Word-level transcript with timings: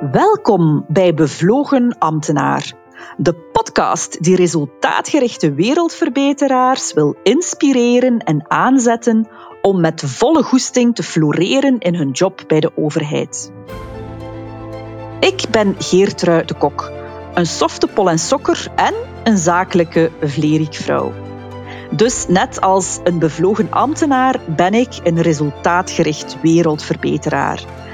Welkom 0.00 0.84
bij 0.88 1.14
Bevlogen 1.14 1.98
Ambtenaar, 1.98 2.72
de 3.16 3.34
podcast 3.34 4.22
die 4.22 4.36
resultaatgerichte 4.36 5.52
wereldverbeteraars 5.52 6.92
wil 6.92 7.16
inspireren 7.22 8.18
en 8.18 8.50
aanzetten 8.50 9.28
om 9.62 9.80
met 9.80 10.02
volle 10.06 10.42
goesting 10.42 10.94
te 10.94 11.02
floreren 11.02 11.78
in 11.78 11.94
hun 11.94 12.10
job 12.10 12.44
bij 12.46 12.60
de 12.60 12.76
overheid. 12.76 13.52
Ik 15.20 15.44
ben 15.50 15.74
Geertrui 15.78 16.44
de 16.44 16.54
Kok, 16.54 16.92
een 17.34 17.46
softe 17.46 17.86
pol 17.86 18.10
en 18.10 18.18
sokker 18.18 18.66
en 18.76 18.94
een 19.24 19.38
zakelijke 19.38 20.10
vlerikvrouw. 20.20 21.12
Dus 21.90 22.26
net 22.28 22.60
als 22.60 23.00
een 23.04 23.18
bevlogen 23.18 23.70
ambtenaar 23.70 24.40
ben 24.56 24.74
ik 24.74 25.00
een 25.02 25.22
resultaatgericht 25.22 26.36
wereldverbeteraar. 26.42 27.86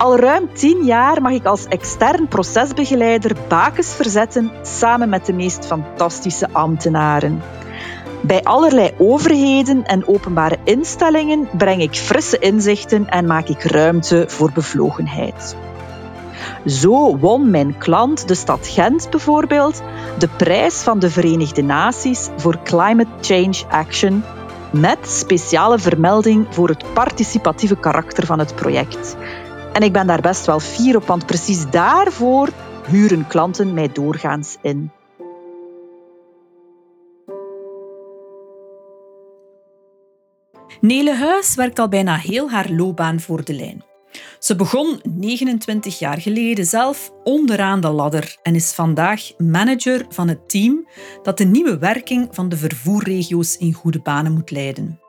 Al 0.00 0.16
ruim 0.16 0.48
tien 0.52 0.84
jaar 0.84 1.22
mag 1.22 1.32
ik 1.32 1.44
als 1.44 1.64
extern 1.64 2.28
procesbegeleider 2.28 3.36
bakens 3.48 3.94
verzetten 3.94 4.52
samen 4.62 5.08
met 5.08 5.26
de 5.26 5.32
meest 5.32 5.66
fantastische 5.66 6.48
ambtenaren. 6.52 7.42
Bij 8.20 8.42
allerlei 8.42 8.90
overheden 8.98 9.84
en 9.84 10.08
openbare 10.08 10.58
instellingen 10.64 11.48
breng 11.52 11.82
ik 11.82 11.94
frisse 11.94 12.38
inzichten 12.38 13.08
en 13.08 13.26
maak 13.26 13.48
ik 13.48 13.62
ruimte 13.62 14.24
voor 14.28 14.52
bevlogenheid. 14.52 15.56
Zo 16.66 17.18
won 17.18 17.50
mijn 17.50 17.78
klant, 17.78 18.28
de 18.28 18.34
stad 18.34 18.68
Gent 18.68 19.10
bijvoorbeeld, 19.10 19.82
de 20.18 20.28
prijs 20.28 20.82
van 20.82 20.98
de 20.98 21.10
Verenigde 21.10 21.62
Naties 21.62 22.28
voor 22.36 22.62
Climate 22.62 23.10
Change 23.20 23.64
Action 23.68 24.24
met 24.72 24.98
speciale 25.02 25.78
vermelding 25.78 26.46
voor 26.50 26.68
het 26.68 26.84
participatieve 26.92 27.76
karakter 27.76 28.26
van 28.26 28.38
het 28.38 28.54
project. 28.54 29.16
En 29.72 29.82
ik 29.82 29.92
ben 29.92 30.06
daar 30.06 30.20
best 30.20 30.46
wel 30.46 30.60
fier 30.60 30.96
op, 30.96 31.06
want 31.06 31.26
precies 31.26 31.70
daarvoor 31.70 32.48
huren 32.86 33.26
klanten 33.26 33.74
mij 33.74 33.88
doorgaans 33.92 34.56
in. 34.62 34.90
Nele 40.80 41.14
Huis 41.14 41.54
werkt 41.54 41.78
al 41.78 41.88
bijna 41.88 42.16
heel 42.16 42.50
haar 42.50 42.70
loopbaan 42.70 43.20
voor 43.20 43.44
de 43.44 43.54
lijn. 43.54 43.84
Ze 44.38 44.56
begon 44.56 45.00
29 45.02 45.98
jaar 45.98 46.20
geleden 46.20 46.66
zelf 46.66 47.12
onderaan 47.24 47.80
de 47.80 47.88
ladder 47.88 48.36
en 48.42 48.54
is 48.54 48.72
vandaag 48.72 49.38
manager 49.38 50.06
van 50.08 50.28
het 50.28 50.48
team 50.48 50.88
dat 51.22 51.38
de 51.38 51.44
nieuwe 51.44 51.78
werking 51.78 52.28
van 52.30 52.48
de 52.48 52.56
vervoerregio's 52.56 53.56
in 53.56 53.72
goede 53.72 54.00
banen 54.00 54.32
moet 54.32 54.50
leiden. 54.50 55.00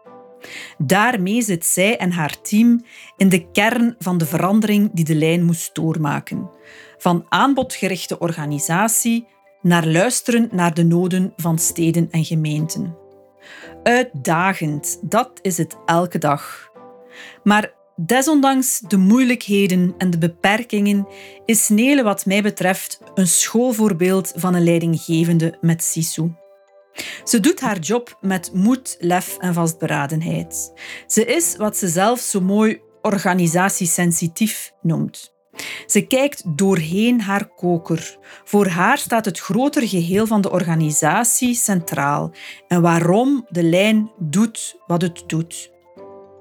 Daarmee 0.78 1.42
zit 1.42 1.66
zij 1.66 1.98
en 1.98 2.12
haar 2.12 2.42
team 2.42 2.84
in 3.18 3.30
de 3.30 3.52
kern 3.52 3.96
van 4.00 4.18
de 4.18 4.26
verandering 4.26 4.90
die 4.94 5.06
de 5.06 5.16
lijn 5.16 5.44
moest 5.44 5.76
doormaken. 5.76 6.50
Van 6.98 7.26
aanbodgerichte 7.30 8.20
organisatie 8.20 9.28
naar 9.62 9.88
luisteren 9.88 10.50
naar 10.52 10.74
de 10.74 10.84
noden 10.84 11.34
van 11.36 11.60
steden 11.60 12.08
en 12.12 12.26
gemeenten. 12.26 12.98
Uitdagend, 13.84 15.00
dat 15.02 15.32
is 15.42 15.58
het 15.58 15.78
elke 15.86 16.18
dag. 16.18 16.70
Maar 17.44 17.74
desondanks 17.96 18.80
de 18.80 18.98
moeilijkheden 18.98 19.94
en 19.98 20.10
de 20.10 20.18
beperkingen 20.18 21.08
is 21.46 21.70
Nele 21.70 22.04
wat 22.04 22.26
mij 22.26 22.42
betreft 22.42 23.00
een 23.14 23.28
schoolvoorbeeld 23.28 24.34
van 24.36 24.54
een 24.54 24.64
leidinggevende 24.64 25.58
met 25.62 25.84
Sisu. 25.84 26.32
Ze 27.24 27.40
doet 27.40 27.60
haar 27.60 27.80
job 27.80 28.18
met 28.22 28.52
moed, 28.54 28.98
lef 29.00 29.38
en 29.38 29.54
vastberadenheid. 29.54 30.74
Ze 31.08 31.26
is 31.26 31.56
wat 31.56 31.78
ze 31.78 31.88
zelf 31.88 32.20
zo 32.20 32.42
mooi 32.42 32.82
organisatiesensitief 33.02 34.72
noemt. 34.82 35.34
Ze 35.86 36.02
kijkt 36.02 36.44
doorheen 36.58 37.22
haar 37.22 37.48
koker. 37.48 38.18
Voor 38.44 38.68
haar 38.68 38.98
staat 38.98 39.26
het 39.26 39.40
grotere 39.40 39.88
geheel 39.88 40.28
van 40.28 40.42
de 40.42 40.52
organisatie 40.52 41.56
centraal 41.56 42.32
en 42.68 42.82
waarom 42.82 43.46
de 43.50 43.64
lijn 43.64 44.12
doet 44.18 44.78
wat 44.88 45.02
het 45.02 45.24
doet. 45.28 45.71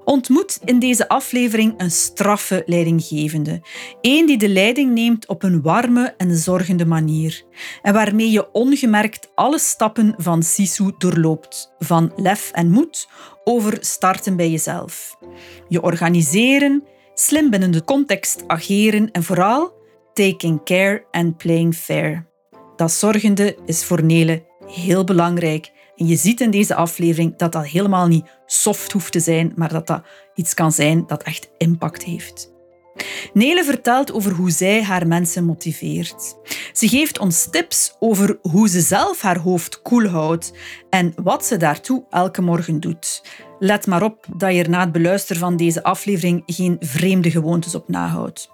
Ontmoet 0.05 0.59
in 0.65 0.79
deze 0.79 1.07
aflevering 1.07 1.73
een 1.77 1.91
straffe 1.91 2.63
leidinggevende. 2.65 3.61
Eén 4.01 4.25
die 4.25 4.37
de 4.37 4.49
leiding 4.49 4.93
neemt 4.93 5.27
op 5.27 5.43
een 5.43 5.61
warme 5.61 6.13
en 6.17 6.35
zorgende 6.35 6.85
manier. 6.85 7.43
En 7.81 7.93
waarmee 7.93 8.31
je 8.31 8.51
ongemerkt 8.51 9.31
alle 9.35 9.59
stappen 9.59 10.13
van 10.17 10.43
Sisu 10.43 10.91
doorloopt. 10.97 11.73
Van 11.79 12.11
lef 12.15 12.51
en 12.51 12.69
moed 12.69 13.07
over 13.43 13.77
starten 13.79 14.35
bij 14.35 14.49
jezelf. 14.49 15.17
Je 15.67 15.81
organiseren, 15.81 16.83
slim 17.13 17.49
binnen 17.49 17.71
de 17.71 17.83
context 17.83 18.43
ageren 18.47 19.11
en 19.11 19.23
vooral 19.23 19.73
taking 20.13 20.63
care 20.63 21.05
and 21.11 21.37
playing 21.37 21.75
fair. 21.75 22.29
Dat 22.75 22.91
zorgende 22.91 23.57
is 23.65 23.83
voor 23.83 24.03
Nele 24.03 24.45
heel 24.65 25.03
belangrijk 25.03 25.71
en 26.01 26.07
je 26.07 26.15
ziet 26.15 26.41
in 26.41 26.51
deze 26.51 26.75
aflevering 26.75 27.37
dat 27.37 27.51
dat 27.51 27.65
helemaal 27.67 28.07
niet 28.07 28.25
soft 28.45 28.91
hoeft 28.91 29.11
te 29.11 29.19
zijn, 29.19 29.51
maar 29.55 29.69
dat 29.69 29.87
dat 29.87 30.01
iets 30.35 30.53
kan 30.53 30.71
zijn 30.71 31.03
dat 31.07 31.23
echt 31.23 31.49
impact 31.57 32.03
heeft. 32.03 32.53
Nele 33.33 33.63
vertelt 33.63 34.13
over 34.13 34.31
hoe 34.31 34.51
zij 34.51 34.83
haar 34.83 35.07
mensen 35.07 35.43
motiveert. 35.43 36.35
Ze 36.73 36.87
geeft 36.87 37.19
ons 37.19 37.47
tips 37.49 37.95
over 37.99 38.37
hoe 38.41 38.69
ze 38.69 38.79
zelf 38.79 39.21
haar 39.21 39.37
hoofd 39.37 39.81
koel 39.81 40.07
houdt 40.07 40.53
en 40.89 41.13
wat 41.23 41.45
ze 41.45 41.57
daartoe 41.57 42.03
elke 42.09 42.41
morgen 42.41 42.79
doet. 42.79 43.23
Let 43.59 43.87
maar 43.87 44.03
op 44.03 44.25
dat 44.35 44.53
je 44.53 44.63
er 44.63 44.69
na 44.69 44.79
het 44.79 44.91
beluisteren 44.91 45.41
van 45.41 45.57
deze 45.57 45.83
aflevering 45.83 46.43
geen 46.45 46.77
vreemde 46.79 47.31
gewoontes 47.31 47.75
op 47.75 47.89
nahoudt. 47.89 48.49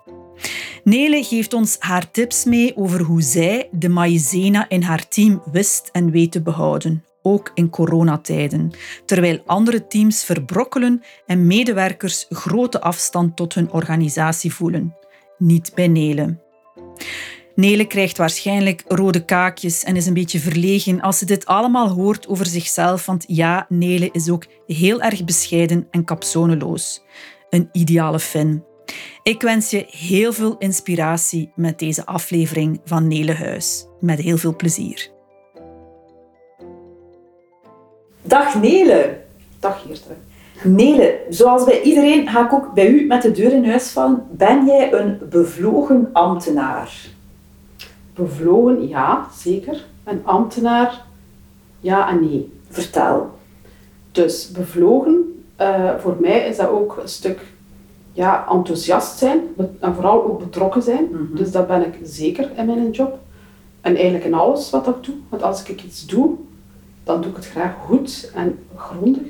Nele 0.83 1.23
geeft 1.23 1.53
ons 1.53 1.75
haar 1.79 2.11
tips 2.11 2.43
mee 2.43 2.77
over 2.77 3.01
hoe 3.01 3.21
zij 3.21 3.69
de 3.71 3.89
maïzena 3.89 4.69
in 4.69 4.81
haar 4.81 5.07
team 5.07 5.41
wist 5.51 5.89
en 5.91 6.11
weet 6.11 6.31
te 6.31 6.41
behouden 6.41 7.06
ook 7.31 7.51
in 7.53 7.69
coronatijden, 7.69 8.71
terwijl 9.05 9.41
andere 9.45 9.87
teams 9.87 10.23
verbrokkelen 10.23 11.03
en 11.25 11.47
medewerkers 11.47 12.25
grote 12.29 12.81
afstand 12.81 13.35
tot 13.35 13.53
hun 13.53 13.71
organisatie 13.71 14.53
voelen. 14.53 14.95
Niet 15.37 15.71
bij 15.75 15.87
Nele. 15.87 16.37
Nele 17.55 17.85
krijgt 17.85 18.17
waarschijnlijk 18.17 18.83
rode 18.87 19.25
kaakjes 19.25 19.83
en 19.83 19.95
is 19.95 20.05
een 20.05 20.13
beetje 20.13 20.39
verlegen 20.39 21.01
als 21.01 21.17
ze 21.17 21.25
dit 21.25 21.45
allemaal 21.45 21.89
hoort 21.89 22.27
over 22.27 22.45
zichzelf, 22.45 23.05
want 23.05 23.23
ja, 23.27 23.65
Nele 23.69 24.09
is 24.11 24.29
ook 24.29 24.45
heel 24.67 25.01
erg 25.01 25.23
bescheiden 25.23 25.87
en 25.91 26.03
kapsoneloos. 26.03 27.03
Een 27.49 27.69
ideale 27.71 28.19
fan. 28.19 28.63
Ik 29.23 29.41
wens 29.41 29.69
je 29.69 29.85
heel 29.89 30.33
veel 30.33 30.57
inspiratie 30.57 31.51
met 31.55 31.79
deze 31.79 32.05
aflevering 32.05 32.81
van 32.85 33.07
Nele 33.07 33.33
Huis. 33.33 33.85
Met 33.99 34.19
heel 34.19 34.37
veel 34.37 34.55
plezier. 34.55 35.16
Dag 38.27 38.61
Nele. 38.61 39.17
Dag 39.59 39.81
Geertruid. 39.81 40.17
Nele, 40.63 41.19
zoals 41.29 41.63
bij 41.63 41.81
iedereen 41.81 42.27
ga 42.27 42.45
ik 42.45 42.53
ook 42.53 42.73
bij 42.73 42.87
u 42.87 43.05
met 43.05 43.21
de 43.21 43.31
deur 43.31 43.53
in 43.53 43.69
huis 43.69 43.89
vallen. 43.89 44.23
Ben 44.31 44.65
jij 44.65 44.93
een 44.93 45.19
bevlogen 45.29 46.09
ambtenaar? 46.13 47.07
Bevlogen, 48.15 48.87
ja, 48.87 49.27
zeker. 49.37 49.85
Een 50.03 50.21
ambtenaar, 50.23 51.05
ja 51.79 52.09
en 52.09 52.19
nee. 52.19 52.51
Vertel. 52.69 53.29
Dus 54.11 54.51
bevlogen, 54.51 55.43
uh, 55.61 55.91
voor 55.99 56.15
mij 56.19 56.47
is 56.47 56.57
dat 56.57 56.69
ook 56.69 56.97
een 57.01 57.09
stuk 57.09 57.39
ja, 58.13 58.47
enthousiast 58.49 59.17
zijn 59.17 59.39
en 59.79 59.95
vooral 59.95 60.23
ook 60.23 60.39
betrokken 60.39 60.81
zijn. 60.81 61.07
Mhm. 61.11 61.35
Dus 61.35 61.51
dat 61.51 61.67
ben 61.67 61.85
ik 61.85 61.99
zeker 62.03 62.49
in 62.55 62.65
mijn 62.65 62.91
job. 62.91 63.19
En 63.81 63.95
eigenlijk 63.95 64.25
in 64.25 64.33
alles 64.33 64.69
wat 64.69 64.87
ik 64.87 65.03
doe. 65.03 65.15
Want 65.29 65.43
als 65.43 65.63
ik 65.63 65.83
iets 65.83 66.05
doe, 66.05 66.35
dan 67.07 67.21
doe 67.21 67.29
ik 67.31 67.35
het 67.35 67.47
graag 67.47 67.73
goed 67.85 68.31
en 68.33 68.59
grondig. 68.75 69.23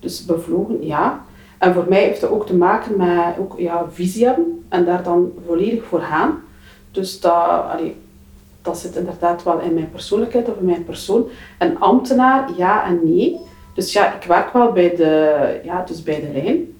Dus 0.00 0.24
bevlogen, 0.24 0.86
ja. 0.86 1.24
En 1.58 1.74
voor 1.74 1.86
mij 1.88 2.02
heeft 2.02 2.20
dat 2.20 2.30
ook 2.30 2.46
te 2.46 2.54
maken 2.54 2.96
met 2.96 3.38
ook, 3.38 3.58
ja, 3.58 3.86
visie 3.90 4.26
hebben 4.26 4.64
en 4.68 4.84
daar 4.84 5.02
dan 5.02 5.32
volledig 5.46 5.84
voor 5.84 6.00
gaan. 6.00 6.42
Dus 6.90 7.20
dat, 7.20 7.64
dat 8.62 8.78
zit 8.78 8.96
inderdaad 8.96 9.42
wel 9.42 9.60
in 9.60 9.74
mijn 9.74 9.90
persoonlijkheid 9.90 10.48
of 10.48 10.58
in 10.58 10.64
mijn 10.64 10.84
persoon. 10.84 11.28
Een 11.58 11.80
ambtenaar, 11.80 12.50
ja 12.56 12.84
en 12.84 13.00
nee. 13.04 13.36
Dus 13.74 13.92
ja, 13.92 14.14
ik 14.14 14.22
werk 14.22 14.52
wel 14.52 14.72
bij 14.72 14.96
de, 14.96 15.60
ja, 15.64 15.84
dus 15.84 16.02
bij 16.02 16.20
de 16.20 16.40
lijn, 16.42 16.74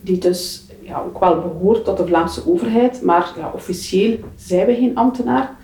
die 0.00 0.18
dus 0.18 0.64
ja, 0.80 1.02
ook 1.06 1.18
wel 1.18 1.40
behoort 1.40 1.84
tot 1.84 1.96
de 1.96 2.06
Vlaamse 2.06 2.48
overheid, 2.48 3.02
maar 3.02 3.32
ja, 3.36 3.50
officieel 3.54 4.18
zijn 4.36 4.66
we 4.66 4.74
geen 4.74 4.96
ambtenaar. 4.96 5.56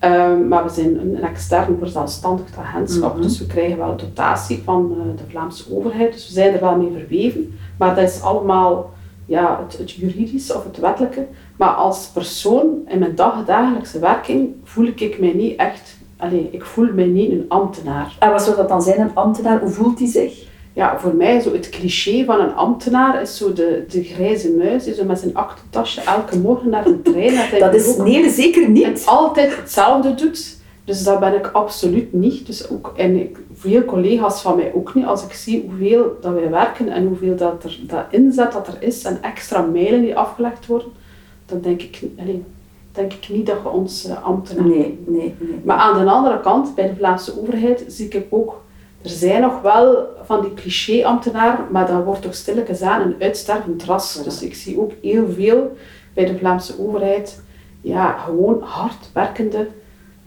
Ehm, 0.00 0.48
maar 0.48 0.64
we 0.64 0.70
zijn 0.70 1.00
een, 1.00 1.16
een 1.16 1.22
extern 1.22 1.76
verzelfstandigd 1.78 2.56
agentschap, 2.56 3.12
mhm. 3.12 3.22
dus 3.22 3.38
we 3.38 3.46
krijgen 3.46 3.78
wel 3.78 3.96
dotatie 3.96 4.62
van 4.64 4.94
uh, 4.96 5.16
de 5.16 5.22
Vlaamse 5.28 5.64
overheid. 5.76 6.12
Dus 6.12 6.26
we 6.26 6.32
zijn 6.32 6.54
er 6.54 6.60
wel 6.60 6.76
mee 6.76 6.92
verweven. 6.92 7.58
Maar 7.78 7.94
dat 7.94 8.08
is 8.08 8.22
allemaal 8.22 8.90
ja, 9.26 9.60
het, 9.62 9.78
het 9.78 9.90
juridische 9.90 10.54
of 10.54 10.64
het 10.64 10.78
wettelijke. 10.78 11.26
Maar 11.56 11.68
als 11.68 12.06
persoon 12.06 12.66
in 12.86 12.98
mijn 12.98 13.14
dagelijkse 13.14 13.98
werking 13.98 14.54
voel 14.64 14.86
ik 14.86 15.18
mij 15.20 15.32
niet 15.32 15.56
echt... 15.58 15.98
Allez, 16.16 16.44
ik 16.50 16.64
voel 16.64 16.92
mij 16.94 17.06
niet 17.06 17.30
een 17.30 17.44
ambtenaar. 17.48 18.16
En 18.18 18.30
wat 18.30 18.42
zou 18.42 18.56
dat 18.56 18.68
dan 18.68 18.82
zijn, 18.82 19.00
een 19.00 19.14
ambtenaar? 19.14 19.60
Hoe 19.60 19.70
voelt 19.70 19.98
hij 19.98 20.08
zich? 20.08 20.48
Ja, 20.80 20.98
voor 20.98 21.14
mij 21.14 21.40
zo 21.40 21.52
het 21.52 21.68
cliché 21.68 22.24
van 22.24 22.40
een 22.40 22.54
ambtenaar 22.54 23.22
is 23.22 23.36
zo 23.36 23.52
de, 23.52 23.84
de 23.88 24.02
grijze 24.04 24.50
muis 24.50 24.84
die 24.84 24.94
zo 24.94 25.04
met 25.04 25.18
zijn 25.18 25.34
aktentasje 25.34 26.00
elke 26.00 26.38
morgen 26.38 26.70
naar 26.70 26.86
een 26.86 27.02
trein. 27.02 27.50
Dat, 27.50 27.60
dat 27.60 27.74
is 27.74 27.96
nee, 27.96 28.30
zeker 28.30 28.70
niet. 28.70 28.84
En 28.84 28.96
altijd 29.04 29.56
hetzelfde 29.56 30.14
doet. 30.14 30.58
Dus 30.84 31.02
dat 31.04 31.20
ben 31.20 31.34
ik 31.34 31.46
absoluut 31.46 32.12
niet. 32.12 32.46
Dus 32.46 32.70
ook, 32.70 32.92
en 32.96 33.20
ik, 33.20 33.38
veel 33.54 33.84
collega's 33.84 34.42
van 34.42 34.56
mij 34.56 34.72
ook 34.74 34.94
niet. 34.94 35.04
Als 35.04 35.24
ik 35.24 35.32
zie 35.32 35.64
hoeveel 35.68 36.18
dat 36.20 36.32
wij 36.32 36.50
werken 36.50 36.88
en 36.88 37.06
hoeveel 37.06 37.36
dat, 37.36 37.64
er, 37.64 37.78
dat 37.86 38.04
inzet 38.10 38.52
dat 38.52 38.66
er 38.66 38.76
is 38.78 39.04
en 39.04 39.22
extra 39.22 39.60
mijlen 39.60 40.02
die 40.02 40.16
afgelegd 40.16 40.66
worden, 40.66 40.88
dan 41.46 41.60
denk 41.60 41.82
ik, 41.82 42.02
allez, 42.18 42.36
denk 42.92 43.12
ik 43.12 43.28
niet 43.28 43.46
dat 43.46 43.62
we 43.62 43.68
ons 43.68 44.06
uh, 44.06 44.24
ambtenaren 44.24 44.70
nee, 44.70 44.98
nee, 45.06 45.34
nee, 45.38 45.60
Maar 45.64 45.76
aan 45.76 46.04
de 46.04 46.10
andere 46.10 46.40
kant, 46.40 46.74
bij 46.74 46.86
de 46.88 46.96
Vlaamse 46.96 47.40
overheid, 47.40 47.84
zie 47.86 48.08
ik 48.08 48.26
ook, 48.28 48.60
er 49.02 49.10
zijn 49.10 49.40
nog 49.40 49.60
wel 49.60 50.06
van 50.24 50.40
die 50.40 50.54
cliché-ambtenaren, 50.54 51.66
maar 51.70 51.86
dat 51.86 52.04
wordt 52.04 52.22
toch 52.22 52.34
stilletjes 52.34 52.82
aan 52.82 53.00
een 53.00 53.16
uitstervend 53.20 53.84
ras. 53.84 54.22
Dus 54.22 54.42
ik 54.42 54.54
zie 54.54 54.80
ook 54.80 54.92
heel 55.02 55.28
veel 55.32 55.76
bij 56.14 56.24
de 56.24 56.38
Vlaamse 56.38 56.74
overheid, 56.78 57.42
ja, 57.80 58.18
gewoon 58.18 58.62
hard 58.62 59.10
werkende 59.12 59.68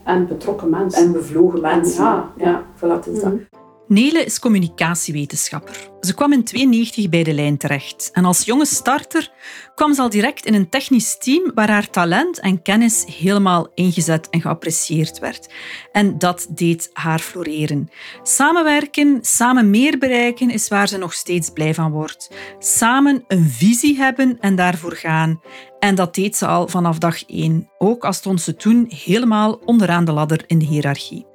en 0.04 0.28
betrokken 0.28 0.70
mensen. 0.70 1.06
En 1.06 1.12
bevlogen 1.12 1.62
mensen. 1.62 2.04
ja, 2.04 2.32
ja. 2.38 2.64
Voilà, 2.76 3.08
is 3.14 3.22
dat. 3.22 3.53
Nele 3.88 4.24
is 4.24 4.40
communicatiewetenschapper. 4.40 5.92
Ze 6.02 6.14
kwam 6.14 6.34
in 6.34 6.44
92 6.44 7.10
bij 7.10 7.24
de 7.24 7.34
lijn 7.34 7.58
terecht. 7.58 8.10
En 8.14 8.26
als 8.26 8.46
jonge 8.46 8.66
starter 8.66 9.32
kwam 9.76 9.94
ze 9.94 10.02
al 10.02 10.10
direct 10.10 10.46
in 10.46 10.54
een 10.54 10.70
technisch 10.70 11.18
team 11.18 11.52
waar 11.56 11.70
haar 11.70 11.90
talent 11.90 12.40
en 12.40 12.62
kennis 12.62 13.06
helemaal 13.20 13.72
ingezet 13.74 14.30
en 14.30 14.42
geapprecieerd 14.42 15.20
werd. 15.20 15.54
En 15.92 16.18
dat 16.18 16.48
deed 16.50 16.90
haar 16.94 17.20
floreren. 17.20 17.90
Samenwerken, 18.24 19.20
samen 19.22 19.70
meer 19.70 19.98
bereiken 19.98 20.50
is 20.50 20.68
waar 20.68 20.88
ze 20.88 20.98
nog 20.98 21.14
steeds 21.14 21.50
blij 21.50 21.74
van 21.74 21.92
wordt. 21.92 22.30
Samen 22.60 23.24
een 23.28 23.50
visie 23.50 23.98
hebben 23.98 24.38
en 24.40 24.56
daarvoor 24.56 24.96
gaan. 24.96 25.42
En 25.80 25.96
dat 25.96 26.16
deed 26.16 26.36
ze 26.36 26.48
al 26.48 26.68
vanaf 26.68 26.98
dag 26.98 27.26
één, 27.26 27.70
ook 27.78 28.06
al 28.06 28.14
stond 28.14 28.42
ze 28.42 28.56
toen 28.56 28.86
helemaal 29.06 29.54
onderaan 29.54 30.06
de 30.06 30.12
ladder 30.12 30.44
in 30.48 30.60
de 30.60 30.66
hiërarchie. 30.66 31.32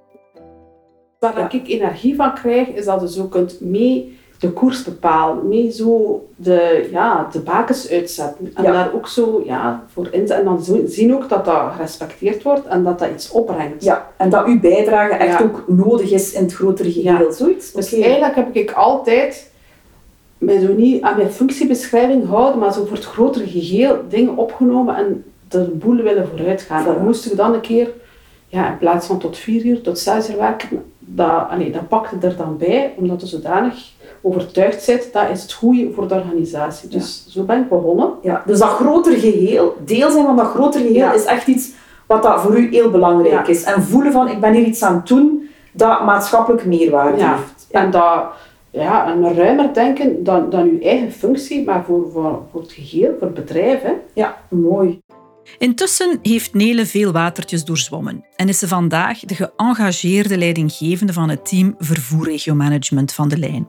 Waar 1.19 1.55
ik 1.55 1.69
energie 1.69 2.15
van 2.15 2.35
krijg, 2.35 2.69
is 2.69 2.85
dat 2.85 3.01
je 3.01 3.11
zo 3.11 3.25
kunt 3.25 3.61
mee 3.61 4.19
de 4.39 4.51
koers 4.51 4.85
bepalen, 4.85 5.49
mee 5.49 5.71
zo 5.73 6.27
de, 6.37 6.89
ja, 6.91 7.29
de 7.33 7.41
bakens 7.41 7.91
uitzetten. 7.91 8.51
En 8.55 8.63
daar 8.65 8.95
ook 8.95 9.09
zo 9.09 9.43
ja, 9.45 9.85
voor 9.93 10.09
inzetten. 10.11 10.37
En 10.37 10.45
dan 10.45 10.87
zien 10.87 11.15
ook 11.15 11.29
dat 11.29 11.45
dat 11.45 11.73
gerespecteerd 11.73 12.43
wordt 12.43 12.67
en 12.67 12.85
dat 12.85 12.99
dat 12.99 13.11
iets 13.11 13.31
opbrengt. 13.31 13.85
Ja, 13.85 14.11
en 14.17 14.31
dat 14.31 14.47
uw 14.47 14.61
bijdrage 14.61 15.15
echt 15.15 15.43
ook 15.43 15.65
nodig 15.67 16.11
is 16.11 16.33
in 16.33 16.43
het 16.43 16.55
grotere 16.55 16.93
geheel. 16.93 17.33
Zoiets? 17.33 17.73
Dus 17.73 17.93
eigenlijk 17.95 18.35
heb 18.35 18.55
ik 18.55 18.71
altijd 18.71 19.51
mij 20.39 20.61
zo 20.61 20.73
niet 20.73 21.03
aan 21.03 21.17
mijn 21.17 21.31
functiebeschrijving 21.31 22.27
houden, 22.29 22.59
maar 22.59 22.73
zo 22.73 22.85
voor 22.85 22.97
het 22.97 23.07
grotere 23.07 23.47
geheel 23.47 23.99
dingen 24.09 24.37
opgenomen 24.37 24.97
en 24.97 25.25
de 25.49 25.63
boel 25.63 25.97
willen 25.97 26.29
vooruit 26.29 26.63
gaan. 26.63 26.85
Dan 26.85 27.05
moest 27.05 27.27
ik 27.27 27.37
dan 27.37 27.55
een 27.55 27.61
keer, 27.61 27.91
ja, 28.49 28.71
in 28.71 28.79
plaats 28.79 29.07
van 29.07 29.19
tot 29.19 29.39
vier 29.39 29.65
uur, 29.65 29.81
tot 29.81 29.99
zes 29.99 30.31
uur 30.31 30.37
werken, 30.37 30.85
dat, 31.15 31.49
allee, 31.51 31.71
dat 31.71 31.89
pakte 31.89 32.27
er 32.27 32.37
dan 32.37 32.57
bij, 32.57 32.95
omdat 32.97 33.21
je 33.21 33.27
zodanig 33.27 33.93
overtuigd 34.23 34.87
bent, 34.87 35.13
dat 35.13 35.31
is 35.31 35.43
het 35.43 35.53
goede 35.53 35.91
voor 35.93 36.09
de 36.09 36.15
organisatie. 36.15 36.89
Dus 36.89 37.27
zo 37.29 37.43
ben 37.43 37.61
ik 37.61 37.69
begonnen. 37.69 38.11
Ja, 38.23 38.43
dus 38.47 38.59
dat 38.59 38.69
grotere 38.69 39.19
geheel, 39.19 39.77
deel 39.85 40.11
zijn 40.11 40.25
van 40.25 40.37
dat 40.37 40.47
grotere 40.47 40.87
geheel, 40.87 41.13
is 41.13 41.25
echt 41.25 41.47
iets 41.47 41.71
wat 42.07 42.23
dat 42.23 42.41
voor 42.41 42.59
u 42.59 42.69
heel 42.71 42.91
belangrijk 42.91 43.49
is. 43.49 43.63
En 43.63 43.83
voelen 43.83 44.13
van, 44.13 44.29
ik 44.29 44.41
ben 44.41 44.53
hier 44.53 44.67
iets 44.67 44.83
aan 44.83 44.95
het 44.95 45.07
doen 45.07 45.49
dat 45.73 46.05
maatschappelijk 46.05 46.65
meerwaarde 46.65 47.25
heeft. 47.25 47.67
En 47.71 47.91
dat, 47.91 48.25
ja, 48.71 49.11
een 49.11 49.35
ruimer 49.35 49.75
denken 49.75 50.25
dan, 50.25 50.51
dan 50.51 50.69
uw 50.69 50.81
eigen 50.81 51.13
functie, 51.13 51.65
maar 51.65 51.85
voor, 51.85 52.11
voor, 52.13 52.43
voor 52.51 52.61
het 52.61 52.73
geheel, 52.73 53.15
voor 53.19 53.27
het 53.27 53.35
bedrijf. 53.35 53.83
Hè. 53.83 53.93
Ja, 54.13 54.37
mooi. 54.49 55.01
Intussen 55.59 56.19
heeft 56.23 56.55
Nele 56.55 56.87
veel 56.87 57.13
watertjes 57.13 57.65
doorzwommen 57.65 58.25
en 58.37 58.49
is 58.49 58.59
ze 58.59 58.69
vandaag 58.69 59.21
de 59.21 59.35
geëngageerde 59.35 60.39
leidinggevende 60.39 61.13
van 61.13 61.29
het 61.29 61.49
team 61.49 61.75
vervoerregiomanagement 61.79 63.13
van 63.13 63.29
de 63.29 63.39
lijn. 63.39 63.69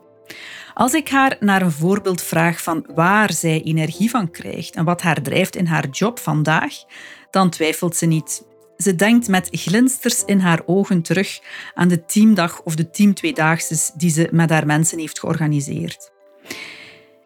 Als 0.74 0.94
ik 0.94 1.10
haar 1.10 1.38
naar 1.40 1.62
een 1.62 1.72
voorbeeld 1.72 2.22
vraag 2.22 2.64
van 2.64 2.86
waar 2.96 3.34
zij 3.34 3.62
energie 3.62 4.10
van 4.10 4.32
krijgt 4.32 4.76
en 4.76 4.86
wat 4.86 5.02
haar 5.02 5.22
drijft 5.22 5.56
in 5.56 5.66
haar 5.66 5.90
job 5.90 6.20
vandaag, 6.20 6.74
dan 7.32 7.50
twijfelt 7.50 7.96
ze 7.96 8.06
niet. 8.06 8.48
Ze 8.78 8.96
denkt 8.96 9.28
met 9.28 9.50
glinsters 9.52 10.24
in 10.26 10.40
haar 10.40 10.62
ogen 10.66 11.02
terug 11.02 11.40
aan 11.74 11.88
de 11.88 12.06
teamdag 12.06 12.62
of 12.62 12.76
de 12.76 12.90
teamtweedaagses 12.90 13.92
die 13.96 14.10
ze 14.10 14.28
met 14.32 14.50
haar 14.50 14.66
mensen 14.66 15.00
heeft 15.00 15.20
georganiseerd. 15.20 16.12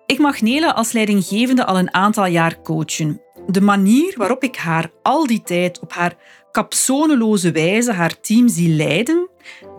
Ik 0.06 0.20
mag 0.20 0.42
Nele 0.42 0.74
als 0.74 0.92
leidinggevende 0.92 1.66
al 1.66 1.78
een 1.78 1.94
aantal 1.94 2.26
jaar 2.26 2.62
coachen 2.62 3.22
de 3.48 3.62
manier 3.62 4.14
waarop 4.18 4.44
ik 4.44 4.56
haar 4.56 4.92
al 5.02 5.28
die 5.28 5.42
tijd 5.42 5.80
op 5.80 5.94
haar 5.94 6.16
capsoneloze 6.52 7.52
wijze 7.52 7.92
haar 7.92 8.20
team 8.22 8.48
zie 8.48 8.70
leiden, 8.70 9.30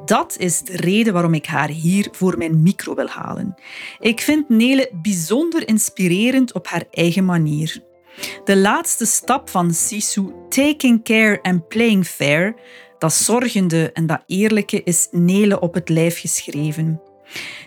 dat 0.05 0.37
is 0.39 0.61
de 0.61 0.77
reden 0.77 1.13
waarom 1.13 1.35
ik 1.35 1.47
haar 1.47 1.69
hier 1.69 2.09
voor 2.13 2.39
mijn 2.39 2.63
micro 2.63 2.95
wil 2.95 3.09
halen. 3.09 3.55
Ik 4.01 4.21
vind 4.21 4.49
Nele 4.49 4.91
bijzonder 5.03 5.69
inspirerend 5.69 6.53
op 6.55 6.67
haar 6.67 6.85
eigen 6.91 7.25
manier. 7.25 7.83
De 8.45 8.57
laatste 8.57 9.07
stap 9.07 9.49
van 9.49 9.75
Sisu, 9.75 10.33
taking 10.49 11.05
care 11.05 11.39
and 11.43 11.69
playing 11.69 12.07
fair, 12.07 12.55
dat 12.99 13.13
zorgende 13.13 13.93
en 13.93 14.07
dat 14.07 14.23
eerlijke, 14.27 14.83
is 14.83 15.09
Nele 15.11 15.61
op 15.61 15.75
het 15.75 15.89
lijf 15.89 16.21
geschreven. 16.21 17.01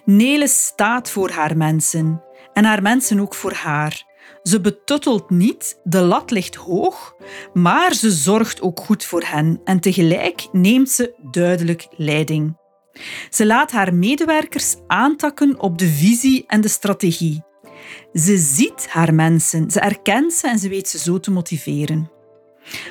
Nele 0.05 0.47
staat 0.47 1.09
voor 1.09 1.29
haar 1.29 1.57
mensen 1.57 2.21
en 2.57 2.65
haar 2.65 2.81
mensen 2.81 3.19
ook 3.19 3.35
voor 3.35 3.53
haar. 3.53 4.03
Ze 4.43 4.61
betuttelt 4.61 5.29
niet, 5.29 5.79
de 5.83 6.01
lat 6.01 6.31
ligt 6.31 6.55
hoog, 6.55 7.15
maar 7.53 7.93
ze 7.93 8.11
zorgt 8.11 8.61
ook 8.61 8.79
goed 8.79 9.05
voor 9.05 9.23
hen 9.25 9.61
en 9.63 9.79
tegelijk 9.79 10.47
neemt 10.51 10.89
ze 10.89 11.13
duidelijk 11.31 11.87
leiding. 11.91 12.57
Ze 13.29 13.45
laat 13.45 13.71
haar 13.71 13.93
medewerkers 13.93 14.75
aantakken 14.87 15.59
op 15.59 15.77
de 15.77 15.87
visie 15.87 16.43
en 16.47 16.61
de 16.61 16.67
strategie. 16.67 17.43
Ze 18.13 18.37
ziet 18.37 18.87
haar 18.89 19.13
mensen, 19.13 19.71
ze 19.71 19.79
erkent 19.79 20.33
ze 20.33 20.47
en 20.47 20.59
ze 20.59 20.69
weet 20.69 20.87
ze 20.89 20.97
zo 20.97 21.19
te 21.19 21.31
motiveren. 21.31 22.16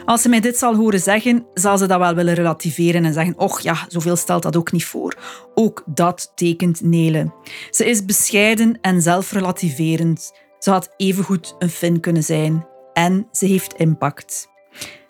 Als 0.04 0.22
ze 0.22 0.28
mij 0.28 0.40
dit 0.40 0.58
zal 0.58 0.74
horen 0.74 1.00
zeggen, 1.00 1.46
zal 1.54 1.78
ze 1.78 1.86
dat 1.86 1.98
wel 1.98 2.14
willen 2.14 2.34
relativeren 2.34 3.04
en 3.04 3.12
zeggen: 3.12 3.38
Och 3.38 3.60
ja, 3.60 3.76
zoveel 3.88 4.16
stelt 4.16 4.42
dat 4.42 4.56
ook 4.56 4.72
niet 4.72 4.84
voor. 4.84 5.16
Ook 5.54 5.82
dat 5.86 6.32
tekent 6.34 6.80
Nele. 6.80 7.32
Ze 7.70 7.86
is 7.86 8.04
bescheiden 8.04 8.78
en 8.80 9.02
zelfrelativerend. 9.02 10.32
Ze 10.58 10.70
had 10.70 10.94
evengoed 10.96 11.54
een 11.58 11.70
Fin 11.70 12.00
kunnen 12.00 12.22
zijn 12.22 12.66
en 12.92 13.28
ze 13.32 13.46
heeft 13.46 13.74
impact. 13.74 14.48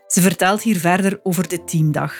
Ze 0.07 0.21
vertelt 0.21 0.63
hier 0.63 0.77
verder 0.77 1.21
over 1.23 1.49
de 1.49 1.65
teamdag. 1.65 2.15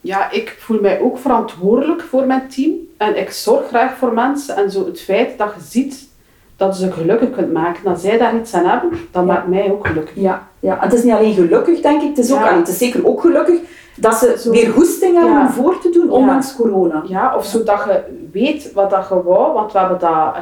Ja, 0.00 0.30
ik 0.30 0.56
voel 0.58 0.80
mij 0.80 1.00
ook 1.00 1.18
verantwoordelijk 1.18 2.02
voor 2.02 2.26
mijn 2.26 2.48
team 2.48 2.72
en 2.98 3.18
ik 3.18 3.30
zorg 3.30 3.68
graag 3.68 3.96
voor 3.96 4.12
mensen. 4.12 4.56
En 4.56 4.70
zo 4.70 4.86
het 4.86 5.00
feit 5.00 5.38
dat 5.38 5.54
je 5.56 5.62
ziet 5.62 6.08
dat 6.56 6.78
je 6.78 6.84
ze 6.84 6.92
gelukkig 6.92 7.30
kunt 7.30 7.52
maken, 7.52 7.84
dat 7.84 8.00
zij 8.00 8.18
daar 8.18 8.36
iets 8.36 8.54
aan 8.54 8.66
hebben, 8.66 8.90
dat 9.10 9.24
maakt 9.24 9.48
mij 9.48 9.70
ook 9.70 9.86
gelukkig. 9.86 10.14
Ja, 10.16 10.48
ja. 10.60 10.74
En 10.74 10.88
het 10.88 10.92
is 10.92 11.02
niet 11.02 11.12
alleen 11.12 11.34
gelukkig, 11.34 11.80
denk 11.80 12.02
ik, 12.02 12.08
het 12.08 12.18
is, 12.18 12.32
ook, 12.32 12.44
het 12.44 12.68
is 12.68 12.78
zeker 12.78 13.06
ook 13.06 13.20
gelukkig 13.20 13.60
dat 13.96 14.14
ze 14.14 14.36
zo, 14.38 14.50
weer 14.50 14.70
goesting 14.70 15.14
hebben 15.14 15.40
om 15.40 15.48
voor 15.48 15.80
te 15.80 15.90
doen, 15.90 16.10
ondanks 16.10 16.56
corona. 16.56 17.02
Ja, 17.06 17.36
of 17.36 17.44
zodat 17.44 17.84
je 17.84 18.02
weet 18.32 18.72
wat 18.72 18.90
dat 18.90 19.06
je 19.08 19.22
wou, 19.22 19.52
want 19.52 19.72
we 19.72 19.78
hebben 19.78 19.98
dat... 19.98 20.34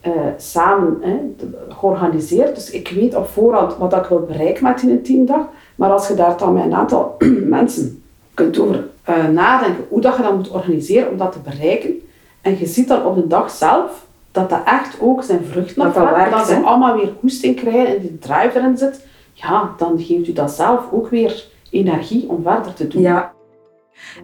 Eh, 0.00 0.12
samen 0.36 0.98
hè, 1.00 1.18
georganiseerd. 1.68 2.54
Dus 2.54 2.70
ik 2.70 2.88
weet 2.88 3.14
op 3.14 3.28
voorhand 3.28 3.76
wat 3.76 3.92
ik 3.92 4.04
wil 4.04 4.20
bereiken 4.20 4.64
met 4.64 4.78
die 4.78 5.02
teamdag. 5.02 5.46
Maar 5.74 5.90
als 5.90 6.08
je 6.08 6.14
daar 6.14 6.36
dan 6.36 6.52
met 6.52 6.64
een 6.64 6.74
aantal 6.74 7.16
mensen 7.58 8.02
kunt 8.34 8.58
over 8.58 8.88
uh, 9.08 9.28
nadenken 9.28 9.84
hoe 9.88 10.00
dat 10.00 10.16
je 10.16 10.22
dat 10.22 10.36
moet 10.36 10.50
organiseren 10.50 11.10
om 11.10 11.16
dat 11.16 11.32
te 11.32 11.38
bereiken. 11.38 11.90
En 12.40 12.58
je 12.58 12.66
ziet 12.66 12.88
dan 12.88 13.04
op 13.04 13.14
de 13.14 13.26
dag 13.26 13.50
zelf 13.50 14.05
dat 14.36 14.50
dat 14.50 14.62
echt 14.64 15.00
ook 15.00 15.22
zijn 15.22 15.44
vruchten 15.44 15.82
dat, 15.82 15.94
dat, 15.94 16.30
dat 16.30 16.46
ze 16.46 16.56
allemaal 16.56 16.96
weer 16.96 17.12
goesting 17.20 17.56
krijgen 17.56 17.96
en 17.96 18.00
die 18.00 18.18
drive 18.18 18.50
erin 18.54 18.76
zit. 18.76 19.06
Ja, 19.32 19.74
dan 19.78 20.00
geeft 20.00 20.28
u 20.28 20.32
dat 20.32 20.50
zelf 20.50 20.84
ook 20.92 21.08
weer 21.08 21.44
energie 21.70 22.28
om 22.28 22.42
verder 22.42 22.74
te 22.74 22.88
doen. 22.88 23.02
Ja. 23.02 23.32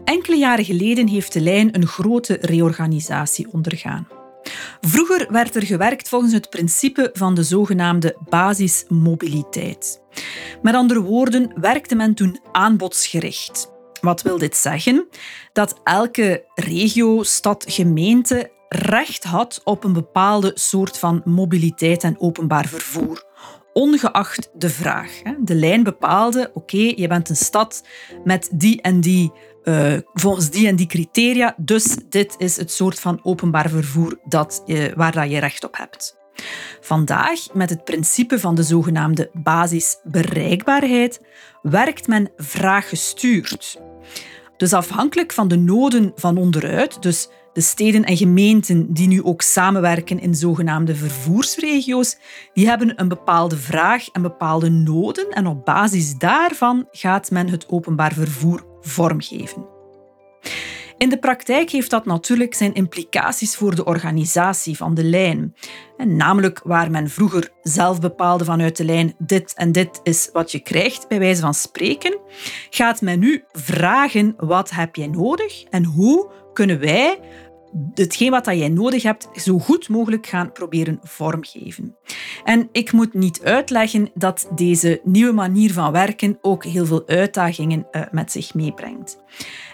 Enkele 0.04 0.37
jaren 0.37 0.64
geleden 0.64 1.07
heeft 1.09 1.33
de 1.33 1.40
lijn 1.40 1.75
een 1.75 1.87
grote 1.87 2.38
reorganisatie 2.40 3.49
ondergaan. 3.52 4.09
Vroeger 4.81 5.26
werd 5.31 5.57
er 5.57 5.62
gewerkt 5.62 6.09
volgens 6.09 6.33
het 6.33 6.50
principe 6.50 7.11
van 7.12 7.35
de 7.35 7.42
zogenaamde 7.42 8.16
basismobiliteit. 8.28 10.02
Met 10.62 10.75
andere 10.75 11.00
woorden 11.00 11.52
werkte 11.61 11.95
men 11.95 12.14
toen 12.14 12.40
aanbodsgericht. 12.52 13.71
Wat 14.00 14.23
wil 14.23 14.38
dit 14.38 14.57
zeggen? 14.57 15.09
Dat 15.52 15.81
elke 15.85 16.45
regio, 16.54 17.23
stad, 17.23 17.64
gemeente 17.69 18.50
recht 18.73 19.25
had 19.25 19.61
op 19.64 19.85
een 19.85 19.93
bepaalde 19.93 20.50
soort 20.55 20.99
van 20.99 21.23
mobiliteit 21.25 22.05
en 22.05 22.21
openbaar 22.21 22.67
vervoer 22.67 23.31
ongeacht 23.73 24.50
de 24.55 24.71
vraag. 24.71 25.23
De 25.38 25.55
lijn 25.55 25.83
bepaalde, 25.83 26.50
oké, 26.55 26.93
je 26.97 27.07
bent 27.09 27.29
een 27.29 27.37
stad 27.37 27.85
met 28.25 28.49
die 28.52 28.83
en 28.83 29.00
die 29.00 29.33
uh, 29.64 29.99
volgens 30.12 30.50
die 30.50 30.67
en 30.67 30.76
die 30.76 30.87
criteria. 30.87 31.55
Dus 31.57 31.97
dit 32.09 32.35
is 32.38 32.57
het 32.57 32.73
soort 32.73 33.00
van 33.00 33.21
openbaar 33.23 33.69
vervoer 33.69 34.19
dat, 34.25 34.62
waar 34.95 35.12
dat 35.12 35.31
je 35.31 35.38
recht 35.38 35.64
op 35.64 35.76
hebt. 35.76 36.21
Vandaag, 36.81 37.52
met 37.52 37.71
het 37.71 37.85
principe 37.85 38.38
van 38.38 38.55
de 38.55 38.62
zogenaamde 38.62 39.31
basisbereikbaarheid, 39.33 41.21
werkt 41.62 42.07
men 42.07 42.31
vraaggestuurd. 42.37 43.81
Dus 44.62 44.73
afhankelijk 44.73 45.33
van 45.33 45.49
de 45.49 45.57
noden 45.57 46.12
van 46.14 46.37
onderuit, 46.37 47.02
dus 47.02 47.28
de 47.52 47.61
steden 47.61 48.04
en 48.04 48.16
gemeenten 48.16 48.92
die 48.92 49.09
nu 49.09 49.23
ook 49.23 49.42
samenwerken 49.42 50.21
in 50.21 50.35
zogenaamde 50.35 50.95
vervoersregio's, 50.95 52.16
die 52.52 52.69
hebben 52.69 53.00
een 53.00 53.09
bepaalde 53.09 53.57
vraag 53.57 54.09
en 54.09 54.23
bepaalde 54.23 54.71
noden 54.71 55.28
en 55.28 55.47
op 55.47 55.64
basis 55.64 56.19
daarvan 56.19 56.88
gaat 56.90 57.31
men 57.31 57.49
het 57.49 57.69
openbaar 57.69 58.12
vervoer 58.12 58.64
vormgeven. 58.81 59.66
In 61.03 61.09
de 61.09 61.19
praktijk 61.19 61.71
heeft 61.71 61.91
dat 61.91 62.05
natuurlijk 62.05 62.55
zijn 62.55 62.75
implicaties 62.75 63.57
voor 63.57 63.75
de 63.75 63.85
organisatie 63.85 64.77
van 64.77 64.95
de 64.95 65.05
lijn. 65.05 65.55
En 65.97 66.17
namelijk 66.17 66.61
waar 66.65 66.91
men 66.91 67.09
vroeger 67.11 67.51
zelf 67.63 68.01
bepaalde 68.01 68.45
vanuit 68.45 68.77
de 68.77 68.85
lijn 68.85 69.15
dit 69.19 69.55
en 69.55 69.73
dit 69.73 70.01
is 70.03 70.29
wat 70.33 70.53
je 70.53 70.61
krijgt, 70.61 71.09
bij 71.09 71.19
wijze 71.19 71.41
van 71.41 71.55
spreken, 71.55 72.19
gaat 72.71 73.01
men 73.01 73.19
nu 73.19 73.45
vragen 73.53 74.35
wat 74.37 74.71
heb 74.71 74.97
je 74.97 75.09
nodig 75.09 75.63
en 75.63 75.85
hoe 75.85 76.31
kunnen 76.53 76.81
wij 76.81 77.19
hetgeen 77.95 78.31
wat 78.31 78.47
jij 78.47 78.69
nodig 78.69 79.03
hebt 79.03 79.29
zo 79.35 79.59
goed 79.59 79.89
mogelijk 79.89 80.27
gaan 80.27 80.53
proberen 80.53 81.01
vormgeven. 81.03 81.97
En 82.45 82.69
ik 82.73 82.93
moet 82.93 83.15
niet 83.15 83.43
uitleggen 83.43 84.11
dat 84.15 84.49
deze 84.55 85.01
nieuwe 85.05 85.33
manier 85.33 85.73
van 85.73 85.93
werken 85.93 86.39
ook 86.41 86.65
heel 86.65 86.87
veel 86.87 87.03
uitdagingen 87.07 87.87
uh, 87.93 88.03
met 88.11 88.33
zich 88.33 88.55
meebrengt. 88.55 89.19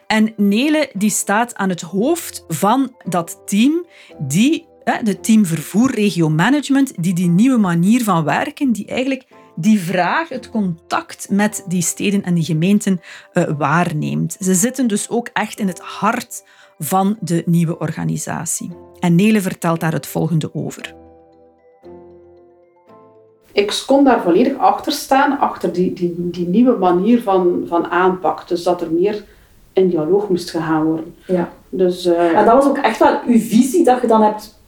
En 0.08 0.32
Nele 0.36 0.90
die 0.92 1.10
staat 1.10 1.54
aan 1.54 1.68
het 1.68 1.80
hoofd 1.80 2.44
van 2.48 2.94
dat 3.08 3.42
team 3.44 3.86
die, 4.18 4.66
het 4.84 5.24
team 5.24 5.46
vervoer 5.46 5.90
regio 5.90 6.28
management, 6.28 6.92
die 6.96 7.14
die 7.14 7.28
nieuwe 7.28 7.58
manier 7.58 8.02
van 8.02 8.24
werken, 8.24 8.72
die 8.72 8.86
eigenlijk 8.86 9.24
die 9.54 9.80
vraag, 9.80 10.28
het 10.28 10.50
contact 10.50 11.26
met 11.30 11.64
die 11.66 11.82
steden 11.82 12.22
en 12.22 12.34
die 12.34 12.44
gemeenten 12.44 13.00
uh, 13.32 13.44
waarneemt. 13.58 14.36
Ze 14.40 14.54
zitten 14.54 14.86
dus 14.86 15.08
ook 15.08 15.30
echt 15.32 15.58
in 15.58 15.66
het 15.66 15.80
hart 15.80 16.44
van 16.78 17.16
de 17.20 17.42
nieuwe 17.46 17.78
organisatie. 17.78 18.70
En 19.00 19.14
Nele 19.14 19.40
vertelt 19.40 19.80
daar 19.80 19.92
het 19.92 20.06
volgende 20.06 20.54
over. 20.54 20.94
Ik 23.52 23.82
kon 23.86 24.04
daar 24.04 24.22
volledig 24.22 24.56
achter 24.56 24.92
staan, 24.92 25.38
achter 25.38 25.72
die, 25.72 25.92
die, 25.92 26.14
die 26.16 26.48
nieuwe 26.48 26.78
manier 26.78 27.22
van, 27.22 27.64
van 27.66 27.86
aanpak. 27.86 28.48
Dus 28.48 28.62
dat 28.62 28.80
er 28.80 28.92
meer 28.92 29.24
in 29.78 29.88
dialoog 29.88 30.28
moest 30.28 30.50
gegaan 30.50 30.84
worden. 30.84 31.14
Ja. 31.26 31.48
Dus, 31.68 32.06
uh, 32.06 32.38
en 32.38 32.44
dat 32.44 32.54
was 32.54 32.66
ook 32.66 32.78
echt 32.78 32.98
wel 32.98 33.18
uw 33.26 33.38
visie 33.38 33.84
dat 33.84 34.00
je 34.00 34.06
dan 34.06 34.22
hebt 34.22 34.58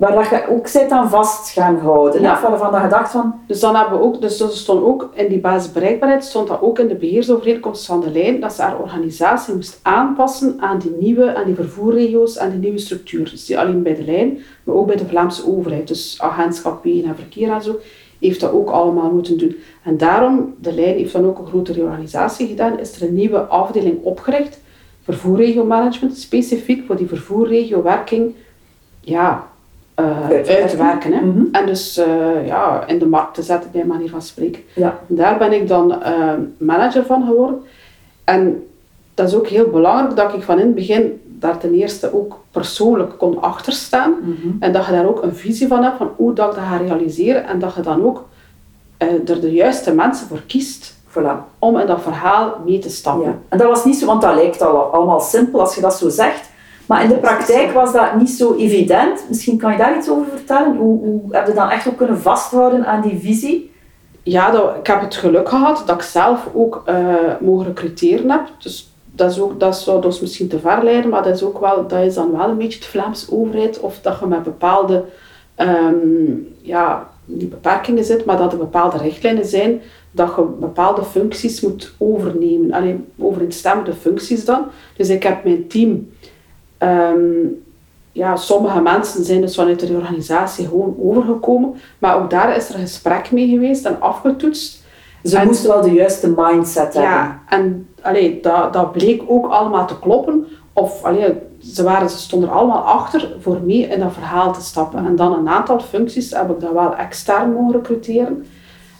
waar 0.00 0.14
dat 0.14 0.28
je 0.28 0.48
ook 0.48 0.66
zit 0.66 0.90
aan 0.90 1.10
vast 1.10 1.50
gaan 1.50 1.78
houden. 1.78 2.20
Ja. 2.20 2.38
Van 2.38 2.72
de 2.72 2.78
gedacht 2.78 3.10
van... 3.10 3.34
Dus 3.46 3.60
dan 3.60 3.76
hebben 3.76 3.98
we 3.98 4.04
ook, 4.04 4.20
dus 4.20 4.38
dat 4.38 4.54
stond 4.54 4.84
ook 4.84 5.10
in 5.14 5.28
die 5.28 5.40
basisbereikbaarheid, 5.40 6.24
stond 6.24 6.48
dat 6.48 6.62
ook 6.62 6.78
in 6.78 6.88
de 6.88 6.94
beheersovereenkomst 6.94 7.86
van 7.86 8.00
de 8.00 8.10
lijn, 8.10 8.40
dat 8.40 8.52
ze 8.52 8.62
haar 8.62 8.78
organisatie 8.78 9.54
moest 9.54 9.80
aanpassen 9.82 10.56
aan 10.60 10.78
die 10.78 10.96
nieuwe, 10.98 11.34
aan 11.34 11.44
die 11.44 11.54
vervoerregio's, 11.54 12.38
aan 12.38 12.50
die 12.50 12.58
nieuwe 12.58 12.78
structuur. 12.78 13.30
Dus 13.30 13.48
niet 13.48 13.58
alleen 13.58 13.82
bij 13.82 13.94
de 13.94 14.04
lijn, 14.04 14.38
maar 14.64 14.74
ook 14.74 14.86
bij 14.86 14.96
de 14.96 15.06
Vlaamse 15.06 15.46
overheid. 15.46 15.88
Dus 15.88 16.16
agentschap 16.20 16.84
wegen 16.84 17.08
en 17.08 17.16
verkeer 17.16 17.50
en 17.50 17.62
zo, 17.62 17.78
heeft 18.20 18.40
dat 18.40 18.52
ook 18.52 18.70
allemaal 18.70 19.10
moeten 19.10 19.38
doen. 19.38 19.56
En 19.82 19.96
daarom, 19.96 20.54
de 20.60 20.72
lijn 20.72 20.96
heeft 20.96 21.12
dan 21.12 21.24
ook 21.24 21.38
een 21.38 21.46
grote 21.46 21.72
reorganisatie 21.72 22.46
gedaan, 22.46 22.78
is 22.78 22.96
er 22.96 23.08
een 23.08 23.14
nieuwe 23.14 23.38
afdeling 23.38 24.02
opgericht, 24.02 24.60
vervoerregio 25.02 25.64
management, 25.64 26.16
specifiek 26.16 26.86
voor 26.86 26.96
die 26.96 27.06
vervoerregio-werking, 27.06 28.34
ja, 29.00 29.48
uh, 30.00 30.28
uit 30.28 30.68
te 30.70 30.76
werken. 30.76 31.12
Hè? 31.12 31.20
Mhm. 31.20 31.44
En 31.52 31.66
dus 31.66 31.98
uh, 31.98 32.46
ja, 32.46 32.86
in 32.86 32.98
de 32.98 33.06
markt 33.06 33.34
te 33.34 33.42
zetten, 33.42 33.70
bij 33.72 33.84
manier 33.84 34.10
van 34.10 34.22
spreken. 34.22 34.62
Ja. 34.74 34.98
Daar 35.06 35.38
ben 35.38 35.52
ik 35.52 35.68
dan 35.68 35.90
uh, 35.90 36.32
manager 36.58 37.04
van 37.04 37.24
geworden. 37.26 37.60
En 38.24 38.66
dat 39.14 39.28
is 39.28 39.34
ook 39.34 39.46
heel 39.46 39.68
belangrijk 39.68 40.16
dat 40.16 40.34
ik 40.34 40.42
van 40.42 40.58
in 40.58 40.66
het 40.66 40.74
begin 40.74 41.20
daar 41.40 41.58
ten 41.58 41.74
eerste 41.74 42.14
ook 42.14 42.38
persoonlijk 42.50 43.18
kon 43.18 43.40
achterstaan. 43.40 44.14
Mm 44.22 44.56
En 44.60 44.72
dat 44.72 44.86
je 44.86 44.92
daar 44.92 45.06
ook 45.06 45.22
een 45.22 45.34
visie 45.34 45.68
van 45.68 45.82
hebt 45.82 45.96
van 45.96 46.10
hoe 46.16 46.34
dat 46.34 46.48
ik 46.48 46.54
dat 46.54 46.64
ga 46.64 46.76
realiseren. 46.76 47.44
En 47.46 47.58
dat 47.58 47.74
je 47.74 47.80
dan 47.80 48.04
ook 48.04 48.28
er 49.00 49.40
de 49.40 49.52
juiste 49.52 49.94
mensen 49.94 50.26
voor 50.26 50.42
kiest. 50.46 50.98
Voilà. 51.08 51.58
Om 51.58 51.78
in 51.78 51.86
dat 51.86 52.02
verhaal 52.02 52.56
mee 52.64 52.78
te 52.78 52.90
stappen. 52.90 53.28
Ja. 53.28 53.38
En 53.48 53.58
dat 53.58 53.68
was 53.68 53.84
niet 53.84 53.96
zo, 53.96 54.06
want 54.06 54.22
dat 54.22 54.34
lijkt 54.34 54.62
al, 54.62 54.76
allemaal 54.76 55.20
simpel 55.20 55.60
als 55.60 55.74
je 55.74 55.80
dat 55.80 55.94
zo 55.94 56.08
zegt. 56.08 56.50
Maar 56.86 57.02
in 57.02 57.08
de 57.08 57.16
praktijk 57.16 57.72
was 57.72 57.92
dat 57.92 58.16
niet 58.16 58.30
zo 58.30 58.54
evident. 58.54 59.24
Misschien 59.28 59.58
kan 59.58 59.72
je 59.72 59.78
daar 59.78 59.96
iets 59.96 60.08
over 60.08 60.26
vertellen. 60.26 60.76
Hoe, 60.76 60.98
hoe 60.98 61.20
heb 61.30 61.46
je 61.46 61.52
dan 61.52 61.70
echt 61.70 61.88
ook 61.88 61.96
kunnen 61.96 62.20
vasthouden 62.20 62.86
aan 62.86 63.00
die 63.00 63.18
visie? 63.18 63.72
Ja, 64.22 64.50
dat, 64.50 64.76
ik 64.76 64.86
heb 64.86 65.00
het 65.00 65.14
geluk 65.14 65.48
gehad 65.48 65.82
dat 65.86 65.96
ik 65.96 66.02
zelf 66.02 66.48
ook 66.54 66.82
uh, 66.86 66.94
mogen 67.40 67.66
recruteren 67.66 68.30
heb. 68.30 68.40
Dus 68.58 68.89
dat, 69.20 69.30
is 69.30 69.40
ook, 69.40 69.60
dat 69.60 69.78
zou 69.78 70.00
dus 70.02 70.20
misschien 70.20 70.48
te 70.48 70.58
ver 70.58 70.84
leiden, 70.84 71.10
maar 71.10 71.22
dat 71.22 71.34
is, 71.34 71.42
ook 71.42 71.60
wel, 71.60 71.86
dat 71.86 72.02
is 72.02 72.14
dan 72.14 72.36
wel 72.36 72.48
een 72.48 72.58
beetje 72.58 72.80
de 72.80 72.86
Vlaamse 72.86 73.32
overheid. 73.32 73.80
Of 73.80 73.98
dat 74.02 74.18
je 74.20 74.26
met 74.26 74.42
bepaalde, 74.42 75.04
um, 75.56 76.48
ja, 76.62 77.08
niet 77.24 77.50
beperkingen 77.50 78.04
zit, 78.04 78.24
maar 78.24 78.36
dat 78.36 78.52
er 78.52 78.58
bepaalde 78.58 78.98
richtlijnen 78.98 79.46
zijn 79.46 79.80
dat 80.10 80.32
je 80.36 80.42
bepaalde 80.60 81.02
functies 81.02 81.60
moet 81.60 81.94
overnemen. 81.98 82.72
Alleen 82.72 83.06
overeenstemmende 83.18 83.94
functies 83.94 84.44
dan. 84.44 84.64
Dus 84.96 85.08
ik 85.08 85.22
heb 85.22 85.44
mijn 85.44 85.68
team 85.68 86.08
Um, 86.82 87.62
ja, 88.12 88.36
sommige 88.36 88.80
mensen 88.80 89.24
zijn 89.24 89.40
dus 89.40 89.54
vanuit 89.54 89.80
de 89.80 89.92
organisatie 89.92 90.66
gewoon 90.66 90.96
overgekomen, 91.02 91.74
maar 91.98 92.22
ook 92.22 92.30
daar 92.30 92.56
is 92.56 92.68
er 92.68 92.78
gesprek 92.78 93.30
mee 93.30 93.48
geweest 93.48 93.84
en 93.84 94.00
afgetoetst. 94.00 94.84
Ze 95.24 95.42
moesten 95.44 95.70
wel 95.70 95.82
de 95.82 95.92
juiste 95.92 96.34
mindset 96.36 96.94
hebben. 96.94 97.02
Ja, 97.02 97.42
en 97.48 97.88
allee, 98.02 98.40
dat, 98.42 98.72
dat 98.72 98.92
bleek 98.92 99.22
ook 99.26 99.46
allemaal 99.46 99.86
te 99.86 99.98
kloppen. 99.98 100.46
Of 100.72 101.04
allee, 101.04 101.34
ze, 101.62 101.82
waren, 101.82 102.10
ze 102.10 102.18
stonden 102.18 102.48
er 102.48 102.54
allemaal 102.54 102.82
achter 102.82 103.36
voor 103.40 103.60
mee 103.64 103.82
in 103.82 104.00
dat 104.00 104.12
verhaal 104.12 104.52
te 104.52 104.60
stappen. 104.60 105.06
En 105.06 105.16
dan 105.16 105.32
een 105.32 105.48
aantal 105.48 105.80
functies 105.80 106.30
heb 106.30 106.50
ik 106.50 106.60
dan 106.60 106.74
wel 106.74 106.96
extern 106.96 107.52
mogen 107.52 107.72
recruteren. 107.72 108.46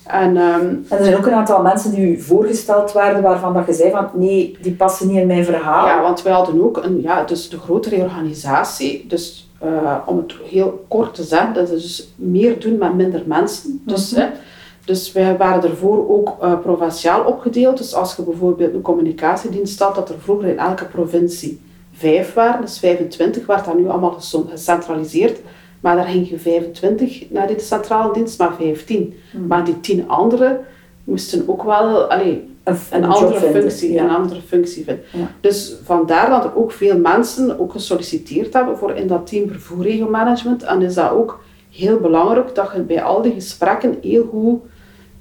En, 0.05 0.37
um, 0.37 0.87
er 0.89 1.05
zijn 1.05 1.17
ook 1.17 1.27
een 1.27 1.33
aantal 1.33 1.63
mensen 1.63 1.91
die 1.91 2.07
u 2.07 2.21
voorgesteld 2.21 2.93
werden 2.93 3.23
waarvan 3.23 3.55
dat 3.55 3.67
je 3.67 3.73
zei 3.73 3.91
van 3.91 4.09
nee, 4.15 4.59
die 4.63 4.73
passen 4.73 5.09
niet 5.09 5.17
in 5.17 5.27
mijn 5.27 5.45
verhaal. 5.45 5.87
Ja, 5.87 6.03
want 6.03 6.23
wij 6.23 6.33
hadden 6.33 6.65
ook 6.65 6.77
een, 6.77 7.01
ja, 7.03 7.25
dus 7.25 7.49
de 7.49 7.59
grotere 7.59 7.97
organisatie. 7.97 9.05
Dus 9.09 9.51
uh, 9.65 9.97
om 10.07 10.17
het 10.17 10.35
heel 10.45 10.85
kort 10.89 11.15
te 11.15 11.23
zeggen, 11.23 11.55
dat 11.55 11.71
is 11.71 11.83
dus 11.83 12.13
meer 12.17 12.61
doen 12.61 12.79
met 12.79 12.95
minder 12.95 13.23
mensen. 13.27 13.83
Dus, 13.85 14.15
mm 14.15 14.31
dus 14.91 15.13
wij 15.13 15.37
waren 15.37 15.63
ervoor 15.63 16.09
ook 16.09 16.37
uh, 16.43 16.61
provinciaal 16.61 17.25
opgedeeld. 17.25 17.79
Dus 17.79 17.95
als 17.95 18.17
je 18.17 18.23
bijvoorbeeld 18.23 18.75
een 18.75 18.81
communicatiedienst 18.81 19.81
had, 19.81 19.95
dat 19.95 20.09
er 20.09 20.19
vroeger 20.19 20.49
in 20.49 20.59
elke 20.59 20.85
provincie 20.85 21.61
vijf 21.93 22.35
waren, 22.35 22.61
dus 22.61 22.79
25, 22.79 23.47
werd 23.47 23.65
dat 23.65 23.79
nu 23.79 23.89
allemaal 23.89 24.21
gecentraliseerd. 24.51 25.41
Maar 25.81 25.97
daar 25.97 26.07
ging 26.07 26.29
je 26.29 26.39
25 26.39 27.31
naar 27.31 27.47
de 27.47 27.61
centrale 27.61 28.13
dienst, 28.13 28.39
maar 28.39 28.55
15. 28.55 29.15
Hmm. 29.31 29.47
Maar 29.47 29.65
die 29.65 29.81
10 29.81 30.09
anderen 30.09 30.61
moesten 31.05 31.45
ook 31.47 31.63
wel 31.63 32.11
allee, 32.11 32.49
een, 32.65 32.77
een, 32.91 33.05
andere 33.05 33.41
functie, 33.41 33.99
een 33.99 34.11
andere 34.11 34.41
functie 34.41 34.85
vinden. 34.85 35.05
Dus 35.41 35.77
vandaar 35.85 36.31
dat 36.31 36.45
er 36.45 36.57
ook 36.57 36.73
veel 36.73 36.99
mensen 36.99 37.59
ook 37.59 37.73
gesolliciteerd 37.73 38.53
hebben 38.53 38.79
voor 38.79 38.95
in 38.95 39.07
dat 39.07 39.27
team 39.27 39.49
vervoerregiomanagement. 39.49 40.63
En 40.63 40.83
is 40.83 40.95
dat 40.95 41.11
ook 41.11 41.41
heel 41.71 41.99
belangrijk 41.99 42.55
dat 42.55 42.71
je 42.75 42.81
bij 42.81 43.03
al 43.03 43.23
die 43.23 43.33
gesprekken 43.33 43.99
heel 44.03 44.29
goed 44.31 44.70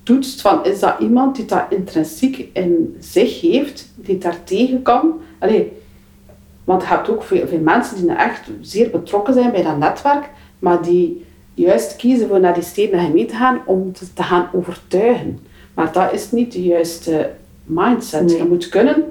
toetst 0.09 0.41
van 0.41 0.65
is 0.65 0.79
dat 0.79 0.99
iemand 0.99 1.35
die 1.35 1.45
dat 1.45 1.65
intrinsiek 1.69 2.49
in 2.53 2.95
zich 2.99 3.41
heeft, 3.41 3.91
die 3.95 4.17
daar 4.17 4.43
tegen 4.43 4.81
kan. 4.81 5.13
Allee, 5.39 5.71
want 6.63 6.81
je 6.81 6.87
hebt 6.87 7.09
ook 7.09 7.23
veel, 7.23 7.47
veel 7.47 7.59
mensen 7.59 7.97
die 7.97 8.15
echt 8.15 8.49
zeer 8.61 8.89
betrokken 8.89 9.33
zijn 9.33 9.51
bij 9.51 9.63
dat 9.63 9.77
netwerk, 9.77 10.29
maar 10.59 10.81
die 10.81 11.25
juist 11.53 11.95
kiezen 11.95 12.27
voor 12.27 12.39
naar 12.39 12.53
die 12.53 12.63
steden 12.63 12.99
en 12.99 13.05
gemeenten 13.05 13.27
te 13.27 13.35
gaan 13.35 13.61
om 13.65 13.93
te, 13.93 14.13
te, 14.13 14.23
gaan 14.23 14.49
overtuigen. 14.53 15.39
Maar 15.73 15.91
dat 15.91 16.13
is 16.13 16.31
niet 16.31 16.51
de 16.51 16.63
juiste 16.63 17.31
mindset. 17.63 18.31
Je 18.31 18.45
moet 18.49 18.69
kunnen, 18.69 19.03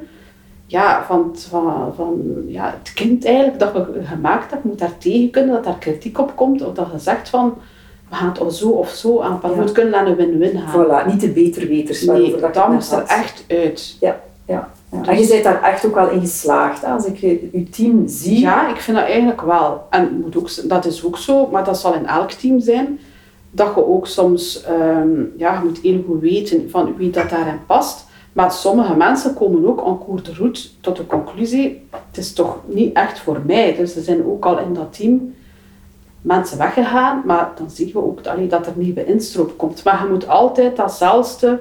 ja, 0.67 1.05
van, 1.05 1.37
van, 1.37 1.93
van 1.95 2.23
ja, 2.47 2.75
het 2.78 2.93
kind 2.93 3.25
eigenlijk 3.25 3.59
dat 3.59 3.73
je 3.75 4.05
gemaakt 4.05 4.50
hebt, 4.50 4.64
moet 4.64 4.78
daar 4.78 4.99
tegen 4.99 5.31
kunnen 5.31 5.55
dat 5.55 5.64
daar 5.64 5.78
kritiek 5.78 6.19
op 6.19 6.37
komt. 6.37 6.64
Of 6.64 6.75
dat 6.75 6.88
je 6.93 6.99
zegt 6.99 7.28
van, 7.28 7.55
we 8.09 8.17
gaan 8.17 8.29
het 8.29 8.38
of 8.38 8.55
zo 8.55 8.69
of 8.69 8.88
zo 8.88 9.21
aanpakken. 9.21 9.59
Je 9.59 9.65
moet 9.65 9.73
kunnen 9.73 9.93
naar 9.93 10.07
een 10.07 10.17
win-win 10.17 10.61
gaan. 10.61 10.87
Voilà, 10.87 11.07
niet 11.07 11.21
de 11.21 11.29
beter-weters. 11.29 12.03
Nee, 12.03 12.37
dat, 12.53 12.69
moet 12.69 12.93
er 12.93 13.03
echt 13.03 13.45
uit. 13.49 13.97
Ja, 14.00 14.21
ja. 14.47 14.71
Ja, 14.93 15.05
en 15.05 15.21
je 15.21 15.29
bent 15.29 15.45
daar 15.45 15.62
echt 15.62 15.87
ook 15.87 15.95
wel 15.95 16.11
in 16.11 16.21
geslaagd, 16.21 16.85
als 16.85 17.05
ik 17.05 17.17
je 17.17 17.67
team 17.71 18.03
zie. 18.07 18.41
Ja, 18.41 18.69
ik 18.69 18.77
vind 18.77 18.97
dat 18.97 19.07
eigenlijk 19.07 19.41
wel. 19.41 19.87
En 19.91 20.21
moet 20.21 20.37
ook, 20.37 20.69
dat 20.69 20.85
is 20.85 21.05
ook 21.05 21.19
zo, 21.19 21.47
maar 21.47 21.65
dat 21.65 21.79
zal 21.79 21.95
in 21.95 22.07
elk 22.07 22.31
team 22.31 22.61
zijn. 22.61 22.99
Dat 23.50 23.75
je 23.75 23.87
ook 23.87 24.07
soms, 24.07 24.65
um, 24.71 25.33
ja, 25.37 25.55
je 25.55 25.69
moet 25.69 25.79
heel 25.79 26.05
goed 26.07 26.21
weten 26.21 26.71
van 26.71 26.95
wie 26.97 27.11
dat 27.11 27.31
daarin 27.31 27.67
past. 27.67 28.07
Maar 28.33 28.53
sommige 28.53 28.97
mensen 28.97 29.35
komen 29.35 29.67
ook 29.67 29.87
en 29.87 29.99
cours 30.07 30.23
de 30.23 30.33
route 30.33 30.69
tot 30.81 30.97
de 30.97 31.07
conclusie, 31.07 31.83
het 31.91 32.19
is 32.19 32.33
toch 32.33 32.59
niet 32.67 32.97
echt 32.97 33.19
voor 33.19 33.41
mij. 33.47 33.75
Dus 33.77 33.97
er 33.97 34.03
zijn 34.03 34.25
ook 34.27 34.45
al 34.45 34.59
in 34.59 34.75
dat 34.75 34.93
team 34.93 35.35
mensen 36.23 36.59
weggegaan, 36.59 37.23
maar 37.27 37.51
dan 37.59 37.71
zien 37.71 37.91
we 37.93 38.03
ook 38.05 38.27
allee, 38.27 38.47
dat 38.47 38.67
er 38.67 38.73
nieuwe 38.77 39.05
instroop 39.05 39.53
komt. 39.59 39.85
Maar 39.85 40.03
je 40.07 40.11
moet 40.13 40.29
altijd 40.29 40.77
datzelfde, 40.77 41.59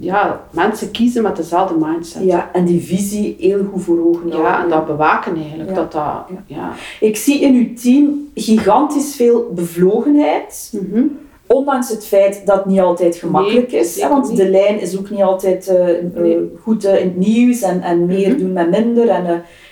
ja, 0.00 0.44
mensen 0.50 0.90
kiezen 0.90 1.22
met 1.22 1.36
dezelfde 1.36 1.74
mindset. 1.86 2.22
Ja, 2.24 2.50
en 2.52 2.64
die 2.64 2.80
visie 2.84 3.36
heel 3.38 3.64
goed 3.72 3.82
voor 3.82 4.06
ogen 4.06 4.28
Ja, 4.28 4.34
houden. 4.34 4.62
en 4.64 4.68
dat 4.70 4.86
bewaken 4.86 5.36
eigenlijk. 5.36 5.68
Ja. 5.68 5.74
Dat 5.74 5.92
dat, 5.92 6.24
ja. 6.46 6.72
Ik 7.00 7.16
zie 7.16 7.40
in 7.40 7.54
uw 7.54 7.74
team 7.74 8.28
gigantisch 8.34 9.14
veel 9.16 9.50
bevlogenheid. 9.54 10.72
Mhm. 10.82 11.02
Ondanks 11.46 11.88
het 11.88 12.06
feit 12.06 12.42
dat 12.46 12.56
het 12.56 12.66
niet 12.66 12.80
altijd 12.80 13.16
gemakkelijk 13.16 13.70
Nee, 13.70 13.80
is. 13.80 13.94
zeker 13.94 14.08
want 14.08 14.28
niet. 14.28 14.36
de 14.36 14.48
lijn 14.48 14.80
is 14.80 14.98
ook 14.98 15.10
niet 15.10 15.22
altijd 15.22 15.68
eh, 15.68 15.98
eh, 15.98 16.04
Nee. 16.14 16.52
goed 16.62 16.84
eh, 16.84 17.00
in 17.00 17.06
het 17.06 17.16
nieuws 17.16 17.62
en, 17.62 17.82
en 17.82 18.06
meer 18.06 18.28
Mhm. 18.28 18.38
doen 18.38 18.52
met 18.52 18.70
minder. 18.70 19.08
En, 19.08 19.24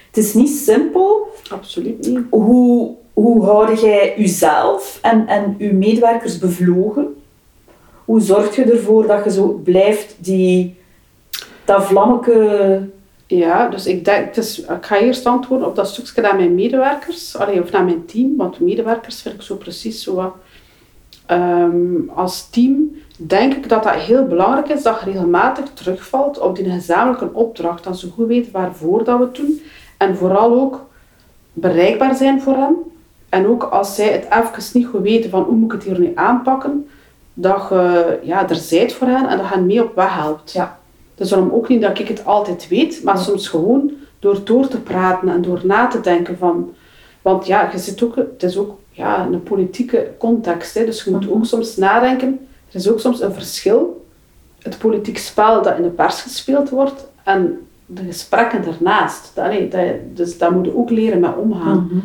het 0.06 0.16
is 0.24 0.34
niet 0.34 0.48
simpel. 0.48 1.26
Absoluut 1.50 2.06
niet. 2.06 2.18
Hoe, 2.30 2.90
hoe 3.12 3.44
houd 3.44 3.80
jij 3.80 4.14
jezelf 4.16 4.98
en, 5.02 5.26
en 5.26 5.54
uw 5.58 5.72
medewerkers 5.72 6.38
bevlogen? 6.38 7.14
Hoe 8.04 8.20
zorg 8.20 8.56
je 8.56 8.64
ervoor 8.64 9.06
dat 9.06 9.24
je 9.24 9.30
zo 9.30 9.60
blijft 9.64 10.16
die, 10.18 10.76
dat 11.64 11.84
vlammeke... 11.84 12.88
Ja, 13.26 13.68
dus 13.68 13.86
ik 13.86 14.04
denk, 14.04 14.36
ik 14.36 14.66
ga 14.80 14.98
eerst 14.98 15.26
antwoorden 15.26 15.66
op 15.66 15.76
dat 15.76 15.88
stukje 15.88 16.20
naar 16.20 16.36
mijn 16.36 16.54
medewerkers, 16.54 17.36
allee, 17.36 17.62
of 17.62 17.70
naar 17.70 17.84
mijn 17.84 18.04
team, 18.06 18.36
want 18.36 18.60
medewerkers 18.60 19.22
vind 19.22 19.34
ik 19.34 19.42
zo 19.42 19.56
precies 19.56 20.02
zo 20.02 20.14
wat. 20.14 20.34
Ehm, 21.26 22.08
als 22.14 22.50
team 22.50 22.96
denk 23.16 23.54
ik 23.54 23.68
dat 23.68 23.82
dat 23.82 23.94
heel 23.94 24.26
belangrijk 24.26 24.68
is 24.68 24.82
dat 24.82 25.00
je 25.00 25.10
regelmatig 25.10 25.64
terugvalt 25.74 26.38
op 26.38 26.56
die 26.56 26.70
gezamenlijke 26.70 27.30
opdracht, 27.32 27.84
dat 27.84 27.98
ze 27.98 28.10
goed 28.10 28.26
weten 28.26 28.52
waarvoor 28.52 29.04
dat 29.04 29.18
we 29.18 29.24
het 29.24 29.34
doen 29.34 29.62
en 29.96 30.16
vooral 30.16 30.52
ook 30.60 30.86
bereikbaar 31.52 32.14
zijn 32.14 32.40
voor 32.40 32.56
hen. 32.56 32.76
En 33.30 33.46
ook 33.46 33.62
als 33.62 33.94
zij 33.94 34.12
het 34.12 34.24
even 34.24 34.62
niet 34.72 34.86
goed 34.86 35.02
weten 35.02 35.30
van 35.30 35.42
hoe 35.42 35.54
moet 35.54 35.72
ik 35.72 35.78
het 35.80 35.88
hier 35.88 36.00
nu 36.00 36.12
aanpakken, 36.14 36.88
dat 37.34 37.66
je 37.68 38.18
ja, 38.22 38.48
er 38.48 38.56
zijt 38.56 38.92
voor 38.92 39.06
hen 39.06 39.28
en 39.28 39.36
dat 39.36 39.46
je 39.46 39.54
hen 39.54 39.66
mee 39.66 39.84
op 39.84 39.94
weg 39.94 40.14
helpt. 40.14 40.52
Ja. 40.52 40.78
Dus 41.14 41.28
daarom 41.28 41.50
ook 41.52 41.68
niet 41.68 41.80
dat 41.80 41.98
ik 41.98 42.08
het 42.08 42.24
altijd 42.24 42.68
weet, 42.68 43.02
maar 43.02 43.18
soms 43.18 43.48
gewoon 43.48 43.90
door 44.18 44.44
door 44.44 44.68
te 44.68 44.80
praten 44.80 45.28
en 45.28 45.42
door 45.42 45.60
na 45.64 45.86
te 45.86 46.00
denken 46.00 46.38
van... 46.38 46.74
Want 47.22 47.46
ja, 47.46 47.70
je 47.72 47.78
zit 47.78 48.02
ook, 48.02 48.16
het 48.16 48.42
is 48.42 48.56
ook 48.56 48.78
ja, 48.90 49.26
een 49.32 49.42
politieke 49.42 50.10
context, 50.18 50.74
hè, 50.74 50.84
dus 50.84 51.04
je 51.04 51.10
moet 51.10 51.30
ook 51.30 51.46
soms 51.46 51.76
nadenken. 51.76 52.46
Er 52.68 52.76
is 52.76 52.90
ook 52.90 53.00
soms 53.00 53.20
een 53.20 53.32
verschil. 53.32 54.06
Het 54.58 54.78
politiek 54.78 55.18
spel 55.18 55.62
dat 55.62 55.76
in 55.76 55.82
de 55.82 55.88
pers 55.88 56.20
gespeeld 56.20 56.70
wordt 56.70 57.06
en 57.24 57.58
de 57.86 58.02
gesprekken 58.04 58.62
daarnaast. 58.62 59.32
Dat, 59.34 59.70
dat, 59.70 59.86
dus 60.14 60.38
daar 60.38 60.52
moet 60.52 60.64
je 60.64 60.76
ook 60.76 60.90
leren 60.90 61.20
mee 61.20 61.36
omgaan. 61.36 62.02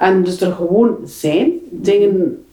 En 0.00 0.22
dus 0.24 0.40
er 0.40 0.52
gewoon 0.52 0.96
zijn, 1.04 1.52
dingen 1.70 2.44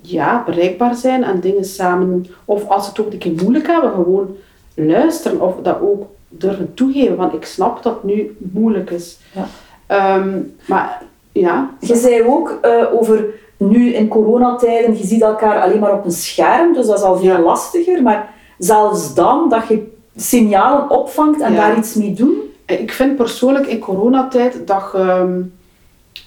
ja, 0.00 0.42
bereikbaar 0.46 0.94
zijn 0.94 1.24
en 1.24 1.40
dingen 1.40 1.64
samen, 1.64 2.26
of 2.44 2.68
als 2.68 2.84
ze 2.84 2.90
het 2.90 3.00
ook 3.00 3.12
een 3.12 3.18
keer 3.18 3.32
moeilijk 3.42 3.66
hebben, 3.66 3.90
gewoon 3.90 4.36
luisteren 4.74 5.40
of 5.40 5.54
dat 5.62 5.80
ook 5.80 6.06
durven 6.28 6.74
toegeven, 6.74 7.16
van 7.16 7.34
ik 7.34 7.44
snap 7.44 7.82
dat 7.82 7.92
het 7.94 8.04
nu 8.04 8.36
moeilijk 8.38 8.90
is. 8.90 9.18
Ja. 9.34 9.46
Ehm, 9.86 10.38
maar 10.66 11.02
ja, 11.32 11.70
Je 11.80 11.96
zei 11.96 12.22
ook 12.22 12.58
eh, 12.62 12.84
over 12.92 13.24
nu 13.56 13.92
in 13.94 14.08
coronatijden, 14.08 14.96
je 14.98 15.06
ziet 15.06 15.22
elkaar 15.22 15.62
alleen 15.62 15.78
maar 15.80 15.92
op 15.94 16.04
een 16.04 16.10
scherm, 16.12 16.72
dus 16.74 16.86
dat 16.86 16.98
is 16.98 17.04
al 17.04 17.16
veel 17.16 17.26
Ja. 17.32 17.40
lastiger. 17.40 18.02
Maar 18.02 18.34
zelfs 18.58 19.14
dan, 19.14 19.48
dat 19.48 19.68
je 19.68 19.92
signalen 20.16 20.90
opvangt 20.90 21.40
en 21.40 21.52
Ja. 21.52 21.58
daar 21.68 21.78
iets 21.78 21.94
mee 21.94 22.12
doen. 22.12 22.34
ik 22.66 22.92
vind 22.92 23.16
persoonlijk 23.16 23.66
in 23.66 23.78
coronatijd 23.78 24.66
dat 24.66 24.88
je 24.92 24.98
ehm, 24.98 25.40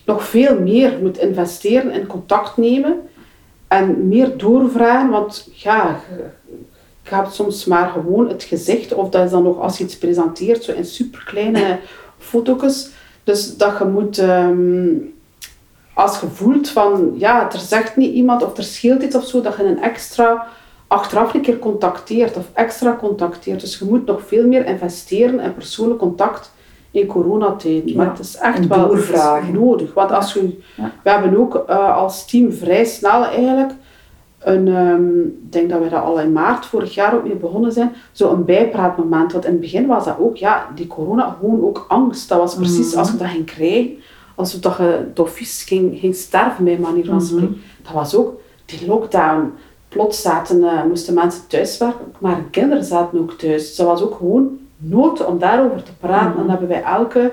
nog 0.05 0.23
veel 0.23 0.59
meer 0.59 0.99
moet 1.01 1.17
investeren 1.17 1.91
in 1.91 2.07
contact 2.07 2.57
nemen 2.57 3.01
en 3.67 4.07
meer 4.07 4.37
doorvragen, 4.37 5.09
want 5.09 5.49
ja, 5.53 5.99
je, 6.09 6.23
je 7.03 7.15
hebt 7.15 7.33
soms 7.33 7.65
maar 7.65 7.89
gewoon 7.89 8.27
het 8.27 8.43
gezicht, 8.43 8.93
of 8.93 9.09
dat 9.09 9.25
is 9.25 9.31
dan 9.31 9.43
nog 9.43 9.59
als 9.59 9.77
je 9.77 9.83
iets 9.83 9.97
presenteert, 9.97 10.63
zo 10.63 10.71
in 10.71 10.85
superkleine 10.85 11.79
foto's. 12.17 12.89
Dus 13.23 13.57
dat 13.57 13.77
je 13.77 13.85
moet, 13.85 14.17
ehm, 14.17 14.95
als 15.93 16.19
je 16.19 16.27
voelt 16.27 16.69
van, 16.69 17.13
ja, 17.17 17.51
er 17.51 17.59
zegt 17.59 17.95
niet 17.95 18.13
iemand 18.13 18.43
of 18.43 18.57
er 18.57 18.63
scheelt 18.63 19.03
iets 19.03 19.15
of 19.15 19.25
zo, 19.25 19.41
dat 19.41 19.57
je 19.57 19.63
een 19.63 19.81
extra 19.81 20.47
achteraf 20.87 21.33
een 21.33 21.41
keer 21.41 21.59
contacteert 21.59 22.37
of 22.37 22.45
extra 22.53 22.95
contacteert. 22.99 23.59
Dus 23.59 23.79
je 23.79 23.85
moet 23.85 24.05
nog 24.05 24.21
veel 24.27 24.47
meer 24.47 24.65
investeren 24.65 25.39
in 25.39 25.53
persoonlijk 25.53 25.99
contact 25.99 26.51
in 26.93 27.05
coronatijden. 27.07 27.87
Ja, 27.89 27.95
Maar 27.95 28.09
het 28.09 28.19
is 28.19 28.35
echt 28.37 28.67
wel 28.67 28.87
doorvragen. 28.87 29.53
nodig. 29.53 29.93
Want 29.93 30.11
als 30.11 30.33
je, 30.33 30.59
Ja. 30.77 30.91
we 31.03 31.09
hebben 31.09 31.37
ook 31.37 31.55
eh, 31.67 31.97
als 31.97 32.25
team 32.25 32.51
vrij 32.51 32.85
snel 32.85 33.23
eigenlijk 33.25 33.71
een, 34.39 34.67
ehm, 34.67 35.19
ik 35.19 35.51
denk 35.51 35.69
dat 35.69 35.81
we 35.81 35.89
dat 35.89 36.03
al 36.03 36.19
in 36.19 36.31
maart 36.31 36.65
vorig 36.65 36.93
jaar 36.93 37.15
ook 37.15 37.23
mee 37.23 37.35
begonnen 37.35 37.71
zijn, 37.71 37.91
zo 38.11 38.31
een 38.31 38.45
bijpraatmoment. 38.45 39.31
Want 39.31 39.45
in 39.45 39.51
het 39.51 39.61
begin 39.61 39.85
was 39.87 40.05
dat 40.05 40.15
ook, 40.19 40.35
ja, 40.37 40.67
die 40.75 40.87
corona, 40.87 41.35
gewoon 41.39 41.63
ook 41.63 41.85
angst. 41.87 42.29
Dat 42.29 42.39
was 42.39 42.55
precies 42.55 42.89
Mhm. 42.89 42.99
als 42.99 43.11
je 43.11 43.17
dat 43.17 43.27
ging 43.27 43.45
krijgen, 43.45 43.89
alsof 44.35 44.59
dat 44.61 44.77
je 44.77 45.05
doffies 45.13 45.63
ging, 45.63 45.99
ging 45.99 46.15
sterven, 46.15 46.63
bij 46.63 46.77
manier 46.79 47.05
van 47.05 47.15
Mhm. 47.15 47.25
spreken. 47.25 47.61
Dat 47.83 47.93
was 47.93 48.15
ook 48.15 48.39
die 48.65 48.87
lockdown. 48.87 49.51
Plots 49.89 50.21
zaten, 50.21 50.63
eh, 50.63 50.83
moesten 50.87 51.13
mensen 51.13 51.47
thuiswerken, 51.47 52.05
maar 52.19 52.43
kinderen 52.51 52.83
zaten 52.83 53.19
ook 53.19 53.31
thuis. 53.31 53.67
Dus 53.67 53.75
dat 53.75 53.87
was 53.87 54.01
ook 54.01 54.15
gewoon 54.15 54.57
nood 54.89 55.25
om 55.25 55.39
daarover 55.39 55.83
te 55.83 55.95
praten. 55.99 56.29
Mhm. 56.29 56.39
En 56.39 56.47
dat 56.47 56.59
hebben 56.59 56.67
wij 56.67 56.83
elke 56.83 57.31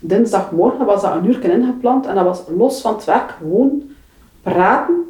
dinsdagmorgen 0.00 0.86
was 0.86 1.02
dat 1.02 1.14
een 1.14 1.26
uur 1.26 1.44
ingepland 1.44 2.06
en 2.06 2.14
dat 2.14 2.24
was 2.24 2.42
los 2.56 2.80
van 2.80 2.94
het 2.94 3.04
werk 3.04 3.30
gewoon 3.38 3.82
praten 4.42 5.04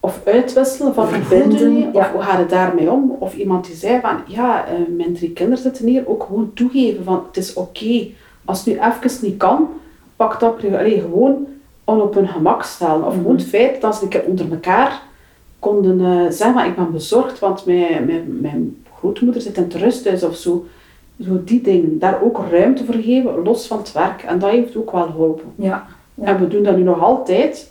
of 0.00 0.20
uitwisselen 0.24 0.94
van 0.94 1.08
Verbinden, 1.08 1.78
ja. 1.78 1.88
of 1.92 2.10
hoe 2.10 2.22
gaat 2.22 2.38
het 2.38 2.50
daarmee 2.50 2.90
om? 2.90 3.16
Of 3.18 3.34
iemand 3.34 3.66
die 3.66 3.74
zei 3.74 4.00
van 4.00 4.16
ja, 4.26 4.66
eh, 4.66 4.74
mijn 4.96 5.14
drie 5.14 5.30
kinderen 5.30 5.62
zitten 5.62 5.86
hier, 5.86 6.08
ook 6.08 6.22
gewoon 6.22 6.50
toegeven 6.54 7.04
van 7.04 7.24
het 7.26 7.36
is 7.36 7.54
oké. 7.54 8.06
Als 8.44 8.64
het 8.64 8.66
nu 8.66 8.80
even 8.80 9.26
niet 9.26 9.36
kan, 9.36 9.68
pak 10.16 10.40
dat 10.40 10.64
Allee, 10.64 11.00
gewoon 11.00 11.46
on 11.84 12.00
op 12.00 12.14
hun 12.14 12.28
gemak 12.28 12.62
stellen. 12.62 13.04
Of 13.04 13.14
gewoon 13.14 13.36
het 13.36 13.46
feit 13.46 13.80
dat 13.80 13.96
ze 13.96 14.02
een 14.02 14.08
keer 14.08 14.24
onder 14.26 14.50
elkaar 14.50 15.02
konden 15.58 16.00
eh, 16.00 16.30
zeggen, 16.30 16.54
maar 16.54 16.66
ik 16.66 16.76
ben 16.76 16.92
bezorgd, 16.92 17.38
want 17.38 17.66
mijn, 17.66 18.04
mijn, 18.06 18.40
mijn 18.40 18.84
grootmoeder 18.98 19.42
zit 19.42 19.56
in 19.56 19.62
het 19.62 19.74
rusthuis 19.74 20.22
of 20.22 20.36
zo. 20.36 20.66
Zo 21.20 21.40
die 21.44 21.60
dingen. 21.60 21.98
Daar 21.98 22.18
ook 22.22 22.40
ruimte 22.50 22.84
voor 22.84 22.94
geven, 22.94 23.42
los 23.44 23.66
van 23.66 23.78
het 23.78 23.92
werk. 23.92 24.22
En 24.22 24.38
dat 24.38 24.50
heeft 24.50 24.76
ook 24.76 24.92
wel 24.92 25.02
geholpen. 25.06 25.52
Ja. 25.56 25.86
Ja. 26.14 26.24
En 26.26 26.38
we 26.40 26.48
doen 26.48 26.62
dat 26.62 26.76
nu 26.76 26.82
nog 26.82 27.02
altijd. 27.02 27.70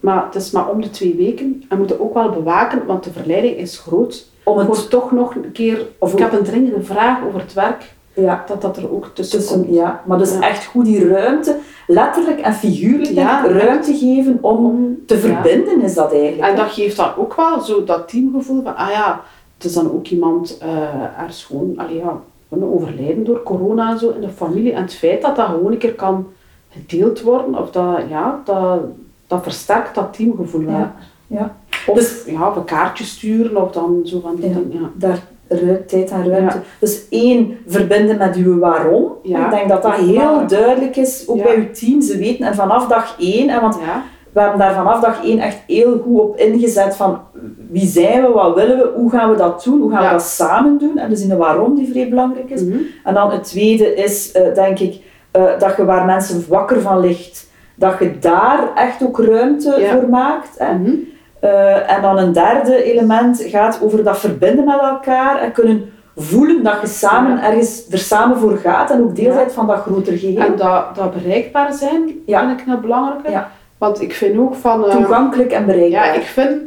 Maar 0.00 0.24
het 0.24 0.34
is 0.34 0.50
maar 0.50 0.68
om 0.70 0.80
de 0.80 0.90
twee 0.90 1.14
weken. 1.14 1.44
En 1.44 1.66
we 1.68 1.76
moeten 1.76 2.00
ook 2.00 2.14
wel 2.14 2.30
bewaken, 2.30 2.86
want 2.86 3.04
de 3.04 3.12
verleiding 3.12 3.56
is 3.56 3.78
groot. 3.78 4.26
Om 4.44 4.58
het- 4.58 4.66
Voor 4.66 4.88
toch 4.88 5.12
nog 5.12 5.34
een 5.34 5.52
keer, 5.52 5.86
of 5.98 6.12
ik 6.12 6.18
heb 6.18 6.32
een 6.32 6.42
dringende 6.44 6.82
vraag 6.82 7.24
over 7.26 7.40
het 7.40 7.52
werk, 7.52 7.94
Ja. 8.14 8.44
dat 8.46 8.62
dat 8.62 8.76
er 8.76 8.92
ook 8.94 9.10
tussen, 9.14 9.38
Tussen, 9.38 9.62
komt. 9.64 9.74
ja, 9.74 10.02
maar 10.06 10.18
dus 10.18 10.32
Ja. 10.32 10.40
echt 10.48 10.64
goed 10.64 10.84
die 10.84 11.08
ruimte, 11.08 11.56
letterlijk 11.86 12.40
en 12.40 12.54
figuurlijk, 12.54 13.10
Ja, 13.14 13.46
ruimte 13.46 13.94
geven 13.94 14.38
om 14.40 14.64
Om- 14.66 14.98
te 15.06 15.14
ja. 15.14 15.20
verbinden, 15.20 15.82
is 15.82 15.94
dat 15.94 16.12
eigenlijk. 16.12 16.50
En 16.50 16.56
dat 16.56 16.70
geeft 16.70 16.96
dan 16.96 17.10
ook 17.16 17.34
wel 17.34 17.60
zo 17.60 17.84
dat 17.84 18.08
teamgevoel 18.08 18.62
van, 18.62 18.76
ah 18.76 18.90
ja, 18.90 19.20
het 19.56 19.64
is 19.64 19.72
dan 19.72 19.92
ook 19.92 20.06
iemand 20.06 20.58
uh, 20.62 21.18
ergens 21.18 21.44
gewoon, 21.44 21.72
allee, 21.76 21.96
ja, 21.96 22.20
overlijden 22.60 23.24
door 23.24 23.42
corona 23.42 23.90
en 23.90 23.98
zo 23.98 24.10
in 24.10 24.20
de 24.20 24.28
familie. 24.28 24.72
En 24.72 24.82
het 24.82 24.94
feit 24.94 25.22
dat 25.22 25.36
dat 25.36 25.46
gewoon 25.46 25.72
een 25.72 25.78
keer 25.78 25.94
kan 25.94 26.26
gedeeld 26.70 27.20
worden, 27.22 27.58
of 27.58 27.70
dat, 27.70 27.98
ja, 28.08 28.40
dat, 28.44 28.80
dat 29.26 29.42
versterkt 29.42 29.94
dat 29.94 30.12
teamgevoel. 30.14 30.60
Ja. 30.70 30.94
Ja. 31.26 31.56
Of 31.86 31.96
Dus- 31.96 32.22
ja, 32.26 32.48
of 32.48 32.56
een 32.56 32.64
kaartje 32.64 33.04
sturen, 33.04 33.62
of 33.62 33.70
dan 33.72 34.00
zo 34.04 34.20
van 34.20 34.34
die 34.36 34.48
Ja. 34.48 34.54
dingen. 34.54 34.80
Ja. 34.80 34.90
Daar 34.94 35.18
tijd 35.86 36.10
en 36.10 36.28
ruimte. 36.28 36.56
Ja. 36.56 36.62
Dus 36.78 37.08
één, 37.08 37.56
verbinden 37.66 38.16
met 38.18 38.36
uw 38.36 38.58
waarom. 38.58 39.12
Ik 39.22 39.50
denk 39.50 39.68
dat 39.68 39.82
dat 39.82 39.94
heel 39.94 40.46
duidelijk 40.46 40.96
is, 40.96 41.24
ook 41.28 41.42
bij 41.42 41.56
uw 41.56 41.70
team. 41.72 42.00
Ze 42.00 42.18
weten, 42.18 42.46
en 42.46 42.54
vanaf 42.54 42.86
dag 42.86 43.16
één, 43.18 43.48
en 43.48 43.60
want 43.60 43.78
Ja. 43.84 44.02
We 44.32 44.40
hebben 44.40 44.58
daar 44.58 44.74
vanaf 44.74 45.00
dag 45.00 45.24
één 45.24 45.38
echt 45.38 45.58
heel 45.66 46.00
goed 46.04 46.20
op 46.20 46.36
ingezet 46.36 46.96
van 46.96 47.20
wie 47.70 47.86
zijn 47.86 48.22
we, 48.22 48.28
wat 48.28 48.54
willen 48.54 48.76
we, 48.78 48.90
hoe 48.94 49.10
gaan 49.10 49.30
we 49.30 49.36
dat 49.36 49.64
doen, 49.64 49.80
hoe 49.80 49.90
gaan 49.90 50.02
Ja. 50.02 50.08
we 50.08 50.14
dat 50.14 50.22
samen 50.22 50.78
doen. 50.78 50.98
En 50.98 51.08
dus 51.10 51.22
in 51.22 51.28
de 51.28 51.36
waarom 51.36 51.74
die 51.74 51.90
vrij 51.90 52.08
belangrijk 52.08 52.50
is. 52.50 52.62
Mhm. 52.62 52.76
En 53.04 53.14
dan 53.14 53.30
het 53.30 53.44
tweede 53.44 53.94
is, 53.94 54.32
eh, 54.32 54.54
denk 54.54 54.78
ik, 54.78 55.00
eh, 55.30 55.42
dat 55.58 55.76
je 55.76 55.84
waar 55.84 56.04
mensen 56.04 56.44
wakker 56.48 56.80
van 56.80 57.00
ligt, 57.00 57.50
dat 57.74 57.94
je 57.98 58.18
daar 58.18 58.68
echt 58.74 59.02
ook 59.04 59.18
ruimte 59.18 59.76
Ja. 59.80 59.92
voor 59.92 60.08
maakt. 60.08 60.58
Hè. 60.58 60.74
Mhm. 60.74 60.90
Eh, 61.40 61.92
en 61.96 62.02
dan 62.02 62.18
een 62.18 62.32
derde 62.32 62.82
element 62.92 63.42
gaat 63.46 63.80
over 63.82 64.04
dat 64.04 64.18
verbinden 64.18 64.64
met 64.64 64.80
elkaar 64.80 65.38
en 65.40 65.52
kunnen 65.52 65.90
voelen 66.16 66.62
dat 66.62 66.80
je 66.80 66.86
samen 66.86 67.36
Ja. 67.36 67.42
ergens 67.50 67.86
er 67.90 67.98
samen 67.98 68.36
voor 68.38 68.56
gaat 68.56 68.90
en 68.90 69.02
ook 69.02 69.16
deel 69.16 69.34
bent 69.34 69.52
van 69.52 69.66
dat 69.66 69.76
groter 69.78 70.18
geheel. 70.18 70.40
En 70.40 70.56
dat, 70.56 70.94
dat 70.94 71.12
bereikbaar 71.22 71.72
zijn, 71.72 72.10
Ja. 72.26 72.46
vind 72.48 72.60
ik 72.60 72.66
een 72.66 72.80
belangrijke. 72.80 73.30
Want 73.82 74.00
ik 74.02 74.12
vind 74.12 74.38
ook 74.38 74.54
van... 74.54 74.84
eh, 74.84 74.96
Toegankelijk 74.96 75.52
en 75.52 75.66
bereikbaar. 75.66 76.06
ja, 76.06 76.12
ik 76.12 76.22
vind... 76.22 76.60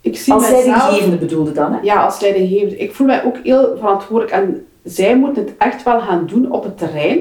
Ik 0.00 0.16
zie 0.16 0.32
Als 0.32 0.50
leidinggevende 0.50 1.16
bedoelde 1.16 1.52
dan, 1.52 1.72
hè? 1.72 1.78
Ja, 1.82 2.04
als 2.04 2.20
leidinggevende. 2.20 2.76
Ik 2.76 2.94
voel 2.94 3.06
mij 3.06 3.24
ook 3.24 3.36
heel 3.42 3.76
verantwoordelijk 3.76 4.36
en 4.36 4.66
zij 4.84 5.16
moeten 5.16 5.44
het 5.44 5.54
echt 5.58 5.82
wel 5.82 6.00
gaan 6.00 6.26
doen 6.26 6.50
op 6.50 6.64
het 6.64 6.78
terrein. 6.78 7.18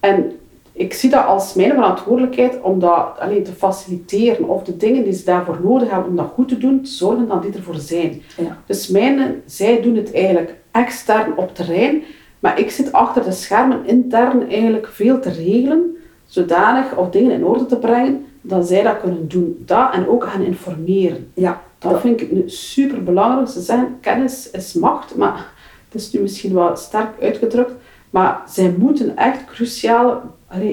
En 0.00 0.32
ik 0.72 0.92
zie 0.92 1.10
dat 1.10 1.26
als 1.26 1.54
mijn 1.54 1.70
verantwoordelijkheid 1.72 2.60
om 2.60 2.78
dat 2.78 3.16
alleen 3.18 3.44
te 3.44 3.52
faciliteren 3.52 4.48
of 4.48 4.62
de 4.62 4.76
dingen 4.76 5.04
die 5.04 5.12
ze 5.12 5.24
daarvoor 5.24 5.58
nodig 5.62 5.90
hebben 5.90 6.08
om 6.10 6.16
dat 6.16 6.30
goed 6.34 6.48
te 6.48 6.58
doen, 6.58 6.80
zorgen 6.82 7.28
dat 7.28 7.42
die 7.42 7.52
ervoor 7.54 7.74
zijn. 7.78 8.22
Ja. 8.36 8.58
Dus 8.66 8.88
mijn, 8.88 9.42
zij 9.46 9.80
doen 9.82 9.96
het 9.96 10.14
eigenlijk 10.14 10.54
extern 10.70 11.36
op 11.36 11.54
terrein, 11.54 12.02
maar 12.38 12.58
ik 12.58 12.70
zit 12.70 12.92
achter 12.92 13.24
de 13.24 13.32
schermen 13.32 13.86
intern 13.86 14.48
eigenlijk 14.50 14.86
veel 14.86 15.20
te 15.20 15.30
regelen, 15.30 15.96
zodanig 16.26 16.96
of 16.96 17.10
dingen 17.10 17.30
in 17.32 17.44
orde 17.44 17.66
te 17.66 17.76
brengen, 17.76 18.26
dat 18.42 18.68
zij 18.68 18.82
dat 18.82 19.00
kunnen 19.00 19.28
doen. 19.28 19.62
Dat 19.66 19.92
en 19.94 20.08
ook 20.08 20.24
gaan 20.24 20.42
informeren. 20.42 21.30
Ja. 21.34 21.62
Dat 21.78 22.00
vind 22.00 22.20
ik 22.20 22.32
nu 22.32 22.42
super 22.46 23.02
belangrijk. 23.02 23.48
Ze 23.48 23.60
zeggen 23.60 23.96
kennis 24.00 24.50
is 24.50 24.72
macht, 24.72 25.16
maar 25.16 25.52
het 25.90 26.00
is 26.00 26.12
nu 26.12 26.20
misschien 26.20 26.54
wel 26.54 26.76
sterk 26.76 27.08
uitgedrukt. 27.20 27.72
Maar 28.10 28.42
zij 28.48 28.74
moeten 28.78 29.16
echt 29.16 29.44
cruciale 29.44 30.20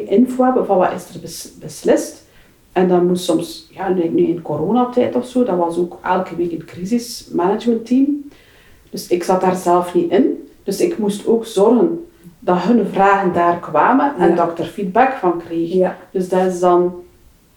info 0.05 0.43
hebben 0.43 0.65
van 0.65 0.77
wat 0.77 0.93
is 0.93 1.13
er 1.15 1.19
bes- 1.21 1.51
beslist. 1.59 2.27
En 2.71 2.87
dat 2.87 3.03
moet 3.03 3.19
soms, 3.19 3.67
ja, 3.71 3.89
nu 3.89 4.07
nu 4.09 4.23
in 4.23 4.41
coronatijd 4.41 5.15
of 5.15 5.27
zo, 5.27 5.43
dat 5.43 5.57
was 5.57 5.77
ook 5.77 5.97
elke 6.03 6.35
week 6.35 6.51
een 6.51 6.65
crisismanagementteam. 6.65 8.29
Dus 8.89 9.07
ik 9.07 9.23
zat 9.23 9.41
daar 9.41 9.55
zelf 9.55 9.93
niet 9.93 10.11
in. 10.11 10.47
Dus 10.63 10.81
ik 10.81 10.97
moest 10.97 11.27
ook 11.27 11.45
zorgen 11.45 12.05
dat 12.39 12.57
hun 12.61 12.85
vragen 12.91 13.33
daar 13.33 13.59
kwamen 13.59 14.13
en 14.17 14.29
Ja. 14.29 14.35
dat 14.35 14.49
ik 14.51 14.57
er 14.59 14.65
feedback 14.65 15.11
van 15.13 15.37
kreeg. 15.45 15.73
Ja. 15.73 15.97
Dus 16.11 16.29
dat 16.29 16.45
is 16.45 16.59
dan 16.59 16.93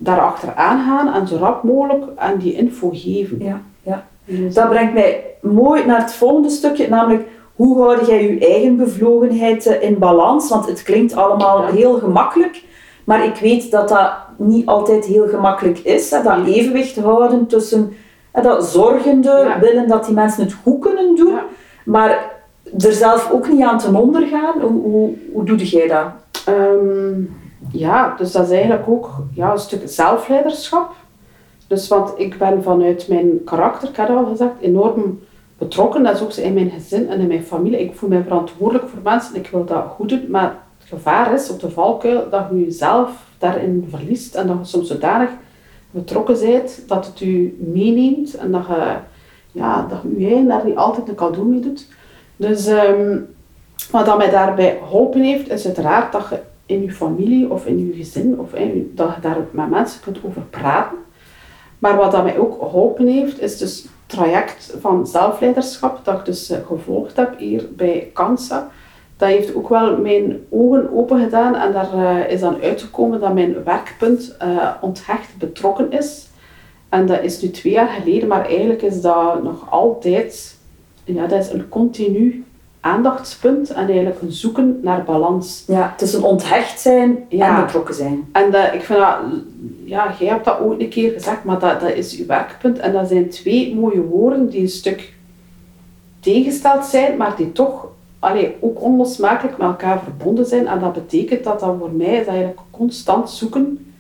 daarachter 0.03 0.55
aangaan 0.55 1.15
en 1.15 1.27
zo 1.27 1.37
rap 1.37 1.63
mogelijk 1.63 2.05
aan 2.17 2.37
die 2.39 2.53
info 2.55 2.91
geven. 2.93 3.39
Ja. 3.41 3.61
ja. 3.83 4.05
Dat 4.55 4.69
brengt 4.69 4.95
mij 4.95 5.25
mooi 5.41 5.87
naar 5.87 6.01
het 6.01 6.13
volgende 6.15 6.51
stukje, 6.51 6.89
namelijk 6.89 7.27
hoe 7.57 7.83
houd 7.83 8.07
jij 8.07 8.23
je 8.23 8.47
eigen 8.47 8.77
bevlogenheid 8.77 9.67
eh, 9.67 9.89
in 9.89 9.99
balans? 9.99 10.49
Want 10.49 10.67
het 10.67 10.83
klinkt 10.83 11.15
allemaal 11.17 11.63
Ja. 11.63 11.73
heel 11.73 11.99
gemakkelijk, 11.99 12.63
maar 13.05 13.25
ik 13.25 13.37
weet 13.37 13.71
dat 13.71 13.89
dat 13.89 14.13
niet 14.37 14.67
altijd 14.67 15.05
heel 15.05 15.29
gemakkelijk 15.29 15.79
is. 15.79 16.11
Hè? 16.11 16.23
Dat 16.23 16.47
evenwicht 16.47 16.97
houden 16.97 17.47
tussen 17.47 17.93
hè, 18.33 18.43
dat 18.43 18.65
zorgende, 18.67 19.29
Ja. 19.31 19.61
willen 19.61 19.89
dat 19.89 20.05
die 20.05 20.15
mensen 20.15 20.43
het 20.45 20.53
goed 20.63 20.81
kunnen 20.81 21.17
doen, 21.17 21.33
Ja. 21.33 21.45
maar 21.85 22.31
er 22.79 22.93
zelf 22.93 23.31
ook 23.33 23.49
niet 23.49 23.63
aan 23.63 23.79
ten 23.79 23.97
onder 23.97 24.27
gaan. 24.27 24.61
Hoe, 24.61 24.83
hoe, 24.83 25.15
hoe 25.33 25.45
doe 25.45 25.57
jij 25.57 25.89
dat? 25.89 26.07
Ehm, 26.47 27.21
ja, 27.71 28.15
dus 28.17 28.33
dat 28.33 28.45
is 28.45 28.51
eigenlijk 28.51 28.89
ook 28.89 29.11
ja, 29.35 29.53
een 29.53 29.59
stuk 29.59 29.83
zelfleiderschap. 29.85 30.95
Dus 31.67 31.89
want 31.89 32.13
ik 32.17 32.39
ben 32.39 32.63
vanuit 32.63 33.09
mijn 33.09 33.45
karakter, 33.45 33.89
ik 33.89 33.97
had 33.97 34.09
al 34.09 34.27
gezegd, 34.27 34.53
enorm 34.61 35.21
betrokken. 35.59 36.03
Dat 36.03 36.15
is 36.15 36.23
ook 36.23 36.33
in 36.33 36.55
mijn 36.55 36.71
gezin 36.71 37.09
en 37.09 37.21
in 37.21 37.27
mijn 37.27 37.43
familie. 37.43 37.81
Ik 37.81 37.95
voel 37.95 38.09
mij 38.09 38.23
verantwoordelijk 38.23 38.89
voor 38.89 38.99
mensen. 39.03 39.37
Ik 39.37 39.49
wil 39.49 39.65
dat 39.65 39.85
goed 39.97 40.09
doen. 40.09 40.27
Maar 40.29 40.57
het 40.79 40.89
gevaar 40.89 41.33
is 41.35 41.51
op 41.51 41.61
de 41.61 41.71
valkuil 41.71 42.31
dat 42.31 42.45
je 42.51 42.65
jezelf 42.65 43.11
daarin 43.39 43.87
verliest. 43.91 44.35
En 44.35 44.47
dat 44.47 44.57
je 44.59 44.65
soms 44.65 44.89
zodanig 44.89 45.31
betrokken 45.91 46.41
bent 46.41 46.83
dat 46.87 47.07
het 47.07 47.19
je 47.19 47.57
meeneemt. 47.59 48.35
En 48.35 48.51
dat 48.51 48.67
je, 48.67 48.95
ja, 49.53 49.87
dat 49.89 49.99
je 50.17 50.47
daar 50.47 50.65
niet 50.65 50.77
altijd 50.77 51.09
een 51.09 51.15
cadeau 51.15 51.47
mee 51.47 51.61
doet. 51.61 51.89
Dus 52.37 52.67
ehm, 52.67 53.19
wat 53.91 54.07
dat 54.07 54.19
mij 54.19 54.31
daarbij 54.31 54.79
geholpen 54.83 55.21
heeft, 55.21 55.51
is 55.51 55.67
uiteraard 55.67 56.13
dat 56.13 56.27
je 56.31 56.39
in 56.73 56.83
je 56.83 56.93
familie 56.93 57.51
of 57.51 57.67
in 57.67 57.87
je 57.87 57.93
gezin, 57.93 58.39
of 58.39 58.51
dat 58.95 59.15
je 59.15 59.21
daar 59.21 59.37
met 59.51 59.71
mensen 59.71 60.01
kunt 60.01 60.19
over 60.25 60.43
praten. 60.43 60.99
Maar 61.79 61.97
wat 61.97 62.13
dat 62.13 62.25
mij 62.25 62.39
ook 62.39 62.59
geholpen 62.59 63.07
heeft, 63.07 63.41
is 63.41 63.59
dus 63.59 63.83
het 63.83 63.91
traject 64.07 64.75
van 64.81 65.07
zelfleiderschap 65.07 66.05
dat 66.05 66.19
ik 66.19 66.25
dus 66.25 66.51
eh, 66.51 66.59
gevolgd 66.67 67.17
heb 67.17 67.39
hier 67.39 67.69
bij 67.77 68.11
Kansa. 68.13 68.71
Dat 69.17 69.29
heeft 69.29 69.55
ook 69.55 69.69
wel 69.69 69.97
mijn 69.97 70.47
ogen 70.51 70.93
open 70.93 71.21
gedaan 71.23 71.55
en 71.55 71.73
daar 71.73 71.93
eh, 71.93 72.33
is 72.33 72.41
dan 72.41 72.61
uitgekomen 72.63 73.21
dat 73.21 73.35
mijn 73.35 73.65
werkpunt 73.65 74.37
eh, 74.39 74.71
onthecht 74.81 75.37
betrokken 75.39 75.93
is. 75.93 76.29
En 76.89 77.07
dat 77.07 77.23
is 77.23 77.41
nu 77.41 77.51
twee 77.51 77.73
jaar 77.73 77.89
geleden, 77.89 78.29
maar 78.29 78.47
eigenlijk 78.47 78.83
is 78.83 79.01
dat 79.01 79.43
nog 79.43 79.71
altijd, 79.71 80.57
ja, 81.05 81.27
dat 81.27 81.41
is 81.41 81.51
een 81.51 81.69
continu 81.69 82.45
aandachtspunt 82.83 83.71
en 83.71 83.87
eigenlijk 83.87 84.23
een 84.23 84.33
zoeken 84.33 84.79
naar 84.83 85.05
balans. 85.05 85.65
Ja, 85.67 85.95
tussen 85.97 86.23
onthecht 86.23 86.81
zijn 86.81 87.25
Ja. 87.29 87.57
en 87.59 87.65
betrokken 87.65 87.95
zijn. 87.95 88.29
En 88.33 88.51
dat, 88.51 88.73
ik 88.75 88.83
vind 88.83 88.99
dat, 88.99 89.17
ja, 89.85 90.15
jij 90.19 90.29
hebt 90.29 90.45
dat 90.45 90.61
ooit 90.61 90.81
een 90.81 90.89
keer 90.89 91.13
gezegd, 91.13 91.45
maar 91.45 91.59
dat, 91.59 91.81
dat 91.81 91.93
is 91.93 92.17
uw 92.19 92.27
werkpunt. 92.27 92.79
En 92.79 92.93
dat 92.93 93.09
zijn 93.09 93.29
twee 93.29 93.75
mooie 93.75 94.01
woorden 94.03 94.49
die 94.49 94.61
een 94.61 94.69
stuk 94.69 95.15
tegengesteld 96.21 96.85
zijn, 96.85 97.17
maar 97.17 97.37
die 97.37 97.53
toch 97.53 97.87
allee, 98.19 98.57
ook 98.61 98.83
onlosmakelijk 98.83 99.59
met 99.59 99.67
elkaar 99.67 100.01
verbonden 100.03 100.47
zijn. 100.47 100.67
En 100.67 100.81
dat 100.81 100.93
betekent 100.93 101.45
dat 101.45 101.61
dat 101.61 101.75
voor 101.79 101.91
mij 101.93 102.15
is 102.17 102.27
eigenlijk 102.27 102.61
constant 102.71 103.31
zoeken 103.31 103.93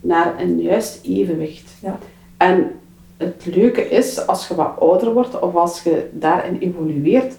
naar 0.00 0.34
een 0.40 0.60
juist 0.60 1.00
evenwicht. 1.04 1.70
Ja. 1.82 1.98
En 2.36 2.70
het 3.16 3.46
leuke 3.54 3.88
is, 3.88 4.26
als 4.26 4.48
je 4.48 4.54
wat 4.54 4.72
ouder 4.78 5.12
wordt 5.12 5.38
of 5.40 5.54
als 5.54 5.82
je 5.82 6.08
daarin 6.12 6.56
evolueert, 6.60 7.34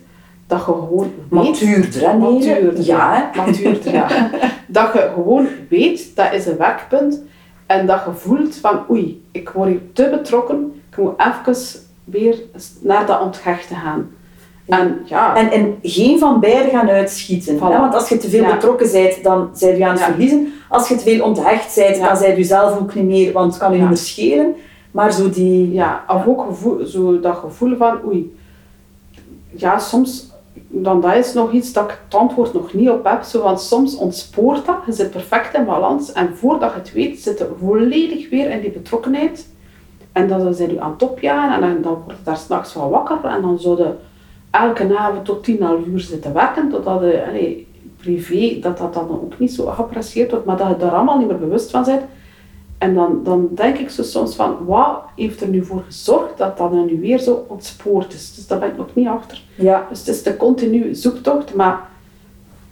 dat 0.50 0.60
je 0.60 0.64
gewoon 0.66 1.12
weet... 1.30 1.30
Matuurder? 1.30 2.18
Matuurder, 2.18 2.84
Ja, 2.84 3.14
hè? 3.14 3.24
Matuurder, 3.46 3.94
ja. 3.94 4.30
Dat 4.68 4.94
je 4.94 5.12
gewoon 5.14 5.48
weet, 5.70 6.16
dat 6.16 6.34
is 6.34 6.46
een 6.46 6.58
werkpunt. 6.58 7.22
En 7.66 7.86
dat 7.86 8.02
je 8.06 8.12
voelt 8.14 8.56
van, 8.56 8.80
oei, 8.90 9.24
ik 9.32 9.50
word 9.50 9.70
hier 9.70 9.80
te 9.94 10.08
betrokken. 10.12 10.82
Ik 10.92 10.98
moet 10.98 11.14
even 11.18 11.64
weer 12.04 12.36
naar 12.82 13.06
dat 13.06 13.22
onthechten 13.22 13.76
gaan. 13.76 14.10
En 14.68 15.00
ja, 15.06 15.36
En, 15.36 15.52
en 15.52 15.76
geen 15.82 16.20
van 16.20 16.40
beide 16.40 16.70
gaan 16.70 16.90
uitschieten. 16.90 17.58
Voilà. 17.58 17.60
Hè? 17.62 17.80
Want 17.80 17.94
als 17.94 18.10
je 18.10 18.18
te 18.18 18.30
veel 18.30 18.44
Ja. 18.44 18.54
betrokken 18.54 18.92
bent, 18.92 19.24
dan 19.24 19.50
zijn 19.54 19.78
je 19.78 19.84
aan 19.86 19.92
het 19.92 20.00
Ja. 20.00 20.06
verliezen. 20.06 20.54
Als 20.70 20.88
je 20.88 20.96
te 20.96 21.04
veel 21.04 21.24
onthecht 21.26 21.76
bent, 21.76 21.98
dan 22.00 22.18
zijn 22.18 22.38
je 22.38 22.44
zelf 22.44 22.80
ook 22.80 22.96
niet 22.96 23.06
meer, 23.06 23.32
want 23.34 23.52
het 23.54 23.62
kan 23.62 23.72
je 23.72 23.78
niet 23.80 23.88
meer 23.88 23.98
schelen. 23.98 24.56
Maar 24.92 25.14
zo 25.14 25.30
die... 25.30 25.72
ja, 25.74 26.04
of 26.08 26.28
ook 26.28 26.42
gevoel, 26.48 26.86
zo 26.86 27.20
dat 27.20 27.36
gevoel 27.36 27.76
van, 27.78 27.98
oei, 28.06 28.36
ja, 29.56 29.78
soms, 29.80 30.29
dan 30.68 31.02
dat 31.02 31.16
is 31.16 31.34
nog 31.34 31.52
iets 31.52 31.74
dat 31.74 31.84
ik 31.84 32.00
het 32.06 32.20
antwoord 32.20 32.54
nog 32.54 32.74
niet 32.74 32.90
op 32.90 33.04
heb. 33.04 33.24
Zo, 33.24 33.42
want 33.42 33.62
soms 33.62 33.96
ontspoort 33.96 34.66
dat, 34.66 34.78
je 34.86 34.92
zit 34.92 35.12
perfect 35.12 35.54
in 35.56 35.66
balans. 35.66 36.12
En 36.12 36.36
voordat 36.36 36.72
je 36.72 36.80
het 36.80 36.94
weet, 36.94 37.20
zit 37.20 37.38
je 37.38 37.50
volledig 37.60 38.30
weer 38.30 38.50
in 38.50 38.62
die 38.62 38.72
betrokkenheid. 38.72 39.50
En 40.12 40.28
dan 40.28 40.54
zijn 40.54 40.72
je 40.72 40.82
aan 40.82 40.92
het 40.92 41.04
opjagen 41.04 41.54
en 41.54 41.62
dan, 41.62 41.82
dan 41.82 42.02
word 42.06 42.18
je 42.18 42.24
daar 42.24 42.38
s'nachts 42.38 42.72
van 42.72 42.90
wakker. 42.90 43.26
En 43.26 43.42
dan 43.42 43.60
zou 43.60 43.78
je 43.78 43.94
elke 44.52 44.98
avond 44.98 45.26
tot 45.26 45.44
tien, 45.44 45.62
half 45.62 45.86
uur 45.86 46.00
zitten 46.00 46.34
werken. 46.34 46.70
Totdat 46.70 47.02
je, 47.02 47.66
privé, 47.98 48.60
dat 48.62 48.78
dat 48.78 48.94
dan 48.94 49.10
ook 49.10 49.40
niet 49.40 49.54
zo 49.54 49.66
geapprecieerd 49.66 50.32
wordt. 50.32 50.46
Maar 50.46 50.58
dat 50.58 50.68
je 50.68 50.78
daar 50.78 50.92
allemaal 50.92 51.18
niet 51.18 51.28
meer 51.28 51.40
bewust 51.40 51.72
van 51.72 51.84
bent. 51.84 52.02
En 52.80 52.94
dan, 52.94 53.20
dan 53.24 53.50
denk 53.52 53.78
ik 53.78 53.90
zo 53.90 54.04
soms 54.04 54.36
van, 54.36 54.58
wat 54.66 55.02
heeft 55.16 55.42
er 55.42 55.48
nu 55.48 55.66
voor 55.66 55.84
gezorgd 55.86 56.38
dat 56.38 56.58
dat 56.58 56.72
nu 56.72 57.00
weer 57.02 57.20
zo 57.20 57.46
ontspoord 57.48 58.14
is? 58.14 58.36
Dus 58.36 58.48
daar 58.48 58.60
ben 58.60 58.70
ik 58.70 58.78
nog 58.78 58.88
niet 58.94 59.08
achter. 59.08 59.42
Ja. 59.56 59.86
Dus 59.90 60.00
het 60.00 60.08
is 60.08 60.24
de 60.24 60.38
continue 60.38 60.94
zoektocht, 60.96 61.54
maar 61.54 61.80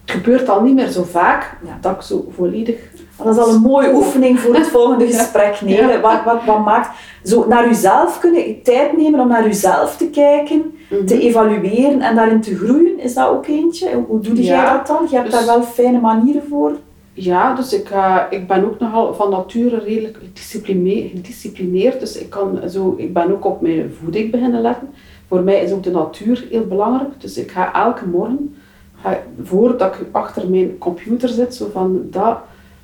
het 0.06 0.12
gebeurt 0.15 0.50
al 0.50 0.62
niet 0.62 0.76
meer 0.76 0.88
zo 0.89 1.04
vaak 1.04 1.58
Ja. 1.65 1.78
dat 1.82 1.96
ik 1.96 2.02
zo 2.02 2.28
volledig... 2.36 2.76
Dat 3.24 3.36
is 3.36 3.41
al 3.41 3.50
een 3.54 3.62
mooie 3.62 3.93
oefening 3.93 4.39
voor 4.39 4.56
het 4.56 4.67
volgende 4.78 5.06
gesprek. 5.08 5.62
Nee, 5.62 5.76
Ja. 5.76 6.00
wat, 6.00 6.24
wat, 6.26 6.43
wat 6.46 6.65
maakt... 6.65 6.89
Zo 7.24 7.46
naar 7.48 7.67
uzelf 7.67 8.20
kunnen, 8.20 8.62
tijd 8.63 8.98
nemen 8.98 9.20
om 9.20 9.28
naar 9.28 9.48
uzelf 9.48 9.98
te 9.98 10.10
kijken, 10.10 10.72
Mhm. 10.89 11.06
te 11.06 11.20
evalueren 11.20 12.02
en 12.02 12.15
daarin 12.15 12.41
te 12.41 12.56
groeien. 12.56 13.00
Is 13.00 13.13
dat 13.13 13.28
ook 13.30 13.48
eentje? 13.48 13.93
Hoe- 13.93 14.06
Hoe 14.08 14.20
doe 14.20 14.36
jij 14.36 14.56
Ja, 14.56 14.78
dat 14.78 14.88
dan? 14.88 15.08
Je 15.10 15.15
hebt 15.15 15.32
dus- 15.32 15.46
daar 15.46 15.46
wel 15.58 15.63
fijne 15.65 16.00
manieren 16.00 16.43
voor. 16.50 16.72
Ja, 17.20 17.56
dus 17.56 17.74
ik, 17.74 17.90
eh, 17.90 18.18
ik 18.30 18.48
ben 18.48 18.64
ook 18.66 18.80
nogal 18.80 19.14
van 19.14 19.30
nature 19.30 19.78
redelijk 19.80 20.18
gediscipline- 20.24 21.08
gedisciplineerd. 21.10 22.00
Dus 22.00 22.18
ik, 22.18 22.30
kan 22.30 22.60
zo, 22.70 22.94
ik 22.98 23.14
ben 23.14 23.32
ook 23.32 23.46
op 23.46 23.62
mijn 23.62 23.94
voeding 24.02 24.32
beginnen 24.32 24.62
letten. 24.62 24.90
Voor 25.28 25.42
mij 25.42 25.62
is 25.62 25.72
ook 25.72 25.84
de 25.84 25.92
natuur 25.92 26.46
heel 26.50 26.66
belangrijk. 26.68 27.10
Dus 27.22 27.38
ik 27.38 27.52
ga 27.52 27.74
elke 27.74 28.06
morgen, 28.08 28.56
ga, 29.02 29.18
voordat 29.44 29.94
ik 29.96 30.06
achter 30.12 30.50
mijn 30.50 30.78
computer 30.78 31.30
zit, 31.30 31.56
zo 31.56 31.70
van 31.74 32.02
dat 32.12 32.38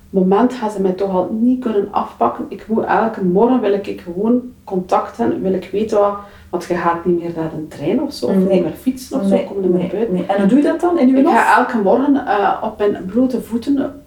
moment 0.09 0.53
gaan 0.53 0.71
ze 0.71 0.81
mij 0.81 0.91
toch 0.91 1.09
al 1.15 1.37
niet 1.41 1.61
kunnen 1.61 1.87
afpakken. 1.91 2.45
Ik 2.49 2.65
moet 2.67 2.83
elke 2.85 3.23
morgen 3.23 3.61
wil 3.61 3.73
ik 3.73 4.01
gewoon 4.03 4.41
contact 4.63 5.17
hebben, 5.17 5.41
wil 5.41 5.53
ik 5.53 5.69
weten 5.71 5.99
wat, 5.99 6.15
want 6.49 6.63
je 6.65 6.75
gaat 6.75 7.05
niet 7.05 7.19
meer 7.21 7.31
naar 7.35 7.53
een 7.53 7.67
trein 7.67 8.01
of 8.01 8.13
zo, 8.13 8.25
of 8.25 8.35
Nee. 8.35 8.47
niet 8.53 8.63
meer 8.63 8.71
fietsen 8.81 9.19
of 9.19 9.27
zo, 9.27 9.37
kom 9.37 9.61
niet 9.61 9.71
meer 9.73 9.89
buiten. 9.91 10.13
nee. 10.15 10.25
En 10.25 10.39
hoe 10.39 10.47
doe 10.47 10.57
je 10.57 10.63
dat 10.63 10.79
dan 10.79 10.99
in 10.99 11.09
uw 11.09 11.17
Ik 11.17 11.27
ga 11.27 11.57
elke 11.59 11.77
morgen 11.77 12.25
eh, 12.27 12.57
op 12.63 12.77
mijn 12.77 13.05
blote 13.05 13.41
voeten, 13.41 14.01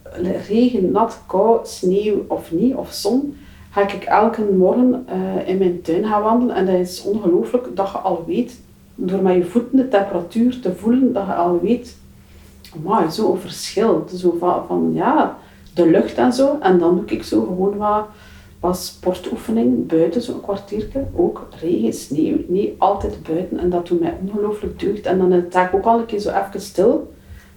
regen, 0.46 0.90
nat, 0.90 1.20
kou, 1.26 1.58
sneeuw 1.62 2.24
of 2.28 2.52
niet, 2.52 2.74
of 2.74 2.92
zon, 2.92 3.36
ga 3.70 3.82
ik 3.82 4.04
elke 4.04 4.42
morgen 4.56 5.04
eh, 5.06 5.48
in 5.48 5.58
mijn 5.58 5.82
tuin 5.82 6.04
gaan 6.04 6.22
wandelen. 6.22 6.56
En 6.56 6.66
dat 6.66 6.74
is 6.74 7.02
ongelooflijk 7.02 7.76
dat 7.76 7.90
je 7.90 7.98
al 7.98 8.24
weet, 8.26 8.60
door 8.94 9.22
met 9.22 9.34
je 9.34 9.44
voeten 9.44 9.76
de 9.76 9.88
temperatuur 9.88 10.60
te 10.60 10.74
voelen, 10.74 11.12
dat 11.12 11.26
je 11.26 11.34
al 11.34 11.60
weet, 11.62 11.96
amai, 12.76 13.10
zo'n 13.10 13.38
verschil. 13.38 14.06
Zo 14.14 14.36
van, 14.38 14.66
van 14.66 14.90
ja, 14.94 15.38
de 15.74 15.86
lucht 15.86 16.14
en 16.14 16.32
zo. 16.32 16.56
En 16.60 16.78
dan 16.78 16.94
doe 16.94 17.04
ik 17.16 17.22
zo 17.22 17.44
gewoon 17.44 17.76
wat 17.76 18.06
was 18.60 18.86
sportoefening 18.86 19.86
buiten 19.86 20.22
zo'n 20.22 20.40
kwartiertje. 20.40 21.04
Ook 21.14 21.48
regen, 21.60 21.92
sneeuw, 21.92 22.36
niet 22.46 22.70
altijd 22.78 23.22
buiten. 23.22 23.58
En 23.58 23.70
dat 23.70 23.86
doet 23.86 24.00
mij 24.00 24.18
ongelooflijk 24.26 24.80
deugd. 24.80 25.06
En 25.06 25.18
dan 25.18 25.44
sta 25.48 25.66
ik 25.66 25.74
ook 25.74 25.84
al 25.84 25.98
een 25.98 26.06
keer 26.06 26.18
zo 26.18 26.30
even 26.30 26.60
stil 26.60 27.12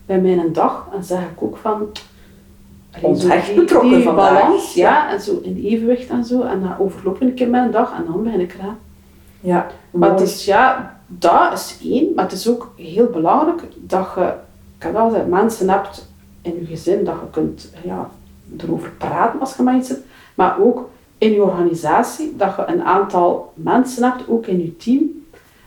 bij 0.05 0.21
mijn 0.21 0.53
dag 0.53 0.87
en 0.93 1.03
zeg 1.03 1.19
ik 1.19 1.43
ook 1.43 1.57
van... 1.57 1.87
Echt 2.91 3.55
betrokken 3.55 4.03
vandaag. 4.03 4.41
balans, 4.41 4.73
ja. 4.73 5.11
En 5.11 5.21
zo 5.21 5.39
in 5.43 5.63
evenwicht 5.65 6.09
en 6.09 6.25
zo. 6.25 6.41
En 6.41 6.61
dan 6.61 6.77
overloop 6.79 7.15
ik 7.15 7.21
een 7.21 7.33
keer 7.33 7.49
mijn 7.49 7.71
dag 7.71 7.93
en 7.97 8.05
dan 8.11 8.23
begin 8.23 8.39
ik 8.39 8.53
eraan. 8.53 8.77
Ja, 9.39 9.67
Maar 9.91 10.09
het 10.09 10.21
is, 10.21 10.45
ja, 10.45 10.97
dat 11.07 11.53
is 11.53 11.77
één. 11.83 12.13
Maar 12.15 12.23
het 12.23 12.33
is 12.33 12.49
ook 12.49 12.73
heel 12.75 13.09
belangrijk 13.09 13.61
dat 13.75 14.07
je, 14.15 14.33
ik 14.77 14.83
heb 14.83 15.27
mensen 15.27 15.69
hebt 15.69 16.07
in 16.41 16.55
je 16.59 16.65
gezin 16.65 17.03
dat 17.03 17.15
je 17.15 17.29
kunt 17.31 17.71
ja, 17.83 18.09
erover 18.57 18.91
praten 18.97 19.39
als 19.39 19.55
je 19.55 19.73
iets 19.77 19.87
zit. 19.87 19.99
Maar 20.35 20.59
ook 20.59 20.89
in 21.17 21.31
je 21.31 21.41
organisatie, 21.41 22.33
dat 22.37 22.55
je 22.55 22.63
een 22.67 22.83
aantal 22.83 23.53
mensen 23.55 24.03
hebt, 24.03 24.27
ook 24.27 24.45
in 24.45 24.59
je 24.59 24.77
team. 24.77 25.01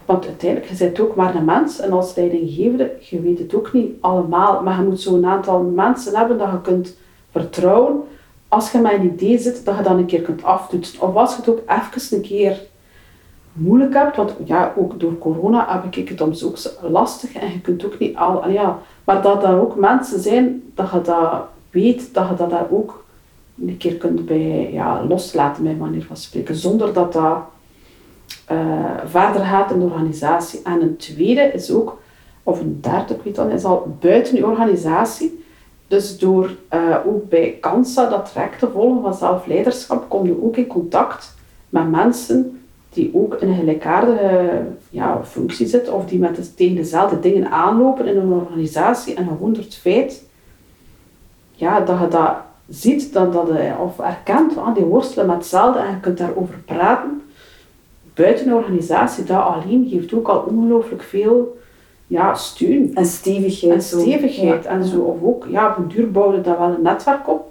Want 0.05 0.27
uiteindelijk, 0.27 0.73
je 0.73 0.79
bent 0.79 1.01
ook 1.01 1.15
maar 1.15 1.35
een 1.35 1.45
mens. 1.45 1.81
En 1.81 1.93
als 1.93 2.15
leidinggevende, 2.15 2.93
je 3.01 3.21
weet 3.21 3.39
het 3.39 3.55
ook 3.55 3.73
niet 3.73 3.93
allemaal. 4.01 4.63
Maar 4.63 4.81
je 4.81 4.89
moet 4.89 5.01
zo'n 5.01 5.27
aantal 5.27 5.63
mensen 5.63 6.17
hebben 6.17 6.39
dat 6.39 6.51
je 6.51 6.61
kunt 6.61 6.97
vertrouwen. 7.33 8.03
Als 8.49 8.73
je 8.73 8.79
met 8.79 8.93
een 8.93 9.13
idee 9.13 9.39
zit, 9.39 9.65
dat 9.65 9.77
je 9.77 9.83
dan 9.83 9.99
een 9.99 10.07
keer 10.07 10.23
kunt 10.23 10.43
aftoetsen. 10.43 11.03
Of 11.03 11.15
als 11.15 11.31
je 11.31 11.37
het 11.37 11.49
ook 11.49 11.63
even 11.67 12.17
een 12.17 12.23
keer 12.23 12.61
moeilijk 13.53 13.95
hebt, 13.95 14.17
want 14.17 14.35
ja, 14.45 14.73
ook 14.77 15.01
door 15.01 15.19
corona 15.19 15.67
heb 15.69 15.97
ik 15.97 16.09
het 16.09 16.19
soms 16.19 16.45
ook 16.45 16.91
lastig 16.91 17.33
en 17.33 17.53
je 17.53 17.61
kunt 17.61 17.85
ook 17.85 17.99
niet 17.99 18.17
al, 18.17 18.49
ja, 18.49 18.79
maar 19.05 19.23
dat 19.23 19.45
er 19.45 19.61
ook 19.61 19.77
mensen 19.77 20.21
zijn 20.21 20.63
dat 20.75 20.91
je 20.91 21.01
dat 21.01 21.45
weet, 21.71 22.15
dat 22.15 22.29
je 22.29 22.35
dat 22.35 22.51
daar 22.51 22.67
ook 22.71 23.05
een 23.61 23.77
keer 23.77 23.97
kunt 23.97 24.27
bij 24.27 24.73
ja, 24.73 25.05
loslaten, 25.09 25.63
bij 25.63 25.75
manier 25.75 26.05
van 26.05 26.17
spreken, 26.17 26.55
zonder 26.55 26.93
dat 26.93 27.13
dat 27.13 27.37
eh, 28.47 28.59
verder 29.05 29.45
gaat 29.45 29.71
in 29.71 29.79
de 29.79 29.85
organisatie. 29.85 30.61
En 30.65 30.83
een 30.83 30.97
tweede 30.97 31.41
is 31.41 31.71
ook, 31.71 32.01
of 32.43 32.61
een 32.61 32.79
derde, 32.81 33.15
ik 33.15 33.23
weet 33.23 33.35
dat, 33.35 33.53
is 33.53 33.65
al 33.65 33.97
buiten 34.01 34.37
je 34.37 34.47
organisatie. 34.47 35.42
Dus 35.93 36.19
door 36.19 36.51
eh, 36.69 36.97
ook 37.07 37.29
bij 37.29 37.57
Kansa 37.61 38.09
dat 38.09 38.33
traject 38.33 38.59
te 38.59 38.69
volgen 38.73 39.03
van 39.03 39.15
zelfleiderschap, 39.15 40.09
kom 40.09 40.27
je 40.27 40.43
ook 40.43 40.57
in 40.57 40.67
contact 40.67 41.35
met 41.69 41.91
mensen 41.91 42.61
die 42.89 43.11
ook 43.15 43.35
in 43.35 43.49
een 43.49 43.55
gelijkaardige 43.55 44.63
ja, 44.91 45.21
functie 45.25 45.67
zitten 45.67 45.95
of 45.95 46.07
die 46.07 46.19
met 46.19 46.37
de, 46.37 46.55
tegen 46.55 46.75
dezelfde 46.75 47.21
dingen 47.21 47.51
aanlopen 47.51 48.07
in 48.07 48.17
een 48.17 48.33
organisatie 48.33 49.15
en 49.15 49.27
gewoon 49.27 49.53
door 49.53 49.63
het 49.63 49.75
feit 49.75 50.25
ja, 51.51 51.81
dat 51.81 51.99
je 52.01 52.09
dat 52.09 52.37
ziet 52.69 53.13
dat, 53.13 53.33
dat 53.33 53.47
je, 53.49 53.75
of 53.79 53.99
erkent, 53.99 54.57
ah, 54.57 54.75
die 54.75 54.85
worstelen 54.85 55.27
met 55.27 55.37
hetzelfde 55.37 55.79
en 55.79 55.91
je 55.91 56.01
kunt 56.01 56.19
daarover 56.19 56.59
praten. 56.65 57.23
Buiten 58.15 58.47
een 58.47 58.55
organisatie, 58.55 59.25
dat 59.25 59.45
alleen 59.45 59.89
geeft 59.91 60.13
ook 60.13 60.29
al 60.29 60.41
ongelooflijk 60.41 61.03
veel 61.03 61.61
ja, 62.13 62.35
steun. 62.35 62.91
En 62.95 63.07
stevigheid. 63.07 63.73
En 63.73 63.83
stevigheid. 63.83 64.65
Ja. 64.65 64.71
En 64.71 64.85
zo, 64.85 65.01
of 65.01 65.23
ook, 65.23 65.47
ja, 65.51 65.69
op 65.71 65.77
een 65.77 65.89
duur 65.89 66.11
bouwde 66.11 66.41
dat 66.41 66.59
wel 66.59 66.69
een 66.69 66.83
netwerk 66.83 67.29
op. 67.29 67.51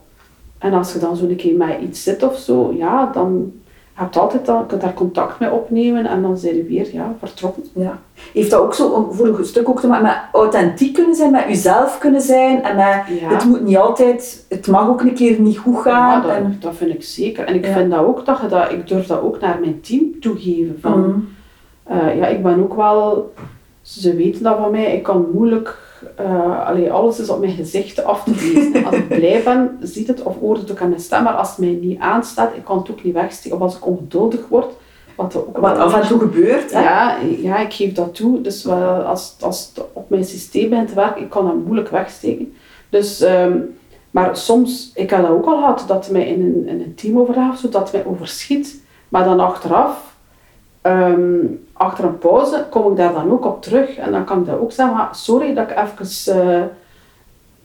En 0.58 0.74
als 0.74 0.94
je 0.94 1.00
dan 1.00 1.16
zo 1.16 1.26
een 1.26 1.36
keer 1.36 1.56
met 1.56 1.80
iets 1.82 2.04
zit 2.04 2.24
of 2.24 2.38
zo, 2.38 2.74
ja, 2.78 3.10
dan 3.14 3.52
heb 3.94 4.14
je 4.14 4.20
altijd 4.20 4.46
dan, 4.46 4.60
je 4.60 4.66
kunt 4.66 4.82
daar 4.82 4.94
contact 4.94 5.40
mee 5.40 5.52
opnemen 5.52 6.06
en 6.06 6.22
dan 6.22 6.38
zijn 6.38 6.56
je 6.56 6.64
weer 6.64 6.90
ja, 6.94 7.14
vertrokken. 7.20 7.64
Ja. 7.74 8.00
Heeft 8.34 8.52
dat 8.52 8.62
ook 8.62 8.74
zo 8.74 9.10
voor 9.12 9.28
een 9.28 9.46
stuk 9.46 9.70
ook 9.70 9.80
te 9.80 9.88
maken 9.88 10.04
met 10.04 10.18
authentiek 10.32 10.94
kunnen 10.94 11.16
zijn, 11.16 11.32
met 11.32 11.44
jezelf 11.48 11.98
kunnen 11.98 12.22
zijn 12.22 12.64
en 12.64 12.76
met 12.76 13.20
Ja. 13.22 13.30
het 13.30 13.46
moet 13.46 13.62
niet 13.62 13.78
altijd, 13.78 14.46
het 14.50 14.68
mag 14.68 14.88
ook 14.90 15.02
een 15.02 15.14
keer 15.14 15.40
niet 15.40 15.58
goed 15.58 15.76
Ja, 15.76 15.82
gaan. 15.82 16.22
dat, 16.22 16.32
en, 16.32 16.58
dat 16.60 16.76
vind 16.76 16.94
ik 16.94 17.04
zeker. 17.04 17.46
En 17.46 17.56
ik 17.56 17.66
Ja. 17.66 17.74
vind 17.74 17.92
dat 17.92 18.06
ook 18.06 18.26
dat 18.26 18.40
je 18.42 18.48
dat, 18.48 18.72
ik 18.72 18.88
durf 18.88 19.08
dat 19.08 19.22
ook 19.22 19.40
naar 19.40 19.58
mijn 19.60 19.82
team 19.82 20.20
toegeven. 20.20 20.78
Van, 20.82 21.26
eh, 21.84 22.18
ja, 22.18 22.28
ik 22.28 22.44
ben 22.44 22.60
ook 22.64 22.76
wel, 22.76 23.34
ze 23.82 24.16
weten 24.16 24.44
dat 24.44 24.58
van 24.58 24.72
mij, 24.72 24.96
ik 24.96 25.04
kan 25.04 25.28
moeilijk, 25.34 25.78
allee, 26.66 26.92
alles 26.92 27.20
is 27.20 27.30
op 27.30 27.40
mijn 27.40 27.56
gezicht 27.56 28.04
af 28.04 28.24
te 28.24 28.32
lezen. 28.32 28.86
Als 28.86 28.96
ik 28.96 29.08
blij 29.08 29.42
ben, 29.44 29.78
ziet 29.82 30.08
het 30.08 30.24
of 30.24 30.40
hoort 30.40 30.60
het 30.60 30.72
ook 30.72 30.82
aan 30.82 30.90
mijn 30.90 31.02
stem, 31.02 31.24
maar 31.24 31.34
als 31.34 31.50
het 31.50 31.58
mij 31.58 31.78
niet 31.82 32.00
aanstaat, 32.00 32.56
ik 32.56 32.64
kan 32.64 32.78
het 32.78 32.92
ook 32.92 33.04
niet 33.04 33.14
wegsteken. 33.14 33.58
Of 33.58 33.64
als 33.64 33.76
ik 33.76 33.88
ongeduldig 33.88 34.48
word, 34.48 34.74
wat 35.16 35.34
er 35.34 35.40
ook 35.40 35.58
wat 35.58 35.78
wel 35.78 35.86
af 35.86 36.02
en 36.02 36.08
toe 36.08 36.20
gebeurt. 36.20 36.72
Hè? 36.72 36.82
ja, 36.82 37.18
ja, 37.42 37.58
ik 37.58 37.74
geef 37.74 37.94
dat 37.94 38.16
toe. 38.16 38.42
Dus 38.42 38.64
wel, 38.64 39.02
als, 39.02 39.36
als 39.40 39.72
het 39.74 39.86
op 39.94 40.10
mijn 40.10 40.26
systeem 40.26 40.70
begint 40.70 40.88
te 40.88 40.96
werken, 40.96 41.22
ik 41.22 41.30
kan 41.30 41.46
dat 41.46 41.66
moeilijk 41.66 41.90
wegsteken. 41.90 42.54
Dus, 42.90 43.22
ehm, 43.22 43.58
maar 44.12 44.38
soms, 44.38 44.92
ik 44.94 45.10
heb 45.10 45.22
dat 45.22 45.32
ook 45.32 45.46
al 45.46 45.58
gehad, 45.58 45.84
dat 45.88 46.10
mij 46.10 46.28
in 46.28 46.42
een, 46.42 46.68
in 46.68 46.82
een 46.82 46.96
teamoverleg 46.96 47.50
of 47.50 47.58
zo, 47.58 47.70
dat 47.70 47.92
mij 47.92 48.06
overschiet. 48.06 48.82
Maar 49.10 49.24
dan 49.24 49.40
achteraf, 49.40 50.11
ehm, 50.82 51.40
achter 51.74 52.04
een 52.06 52.18
pauze, 52.18 52.66
kom 52.70 52.92
ik 52.92 52.98
daar 52.98 53.14
dan 53.14 53.32
ook 53.32 53.46
op 53.46 53.62
terug. 53.62 53.98
En 53.98 54.12
dan 54.12 54.24
kan 54.24 54.40
ik 54.40 54.46
dat 54.46 54.60
ook 54.60 54.72
zeggen, 54.72 54.96
maar 54.96 55.10
sorry 55.12 55.54
dat 55.54 55.70
ik 55.70 55.78
even 55.78 56.36
eh, 56.52 56.62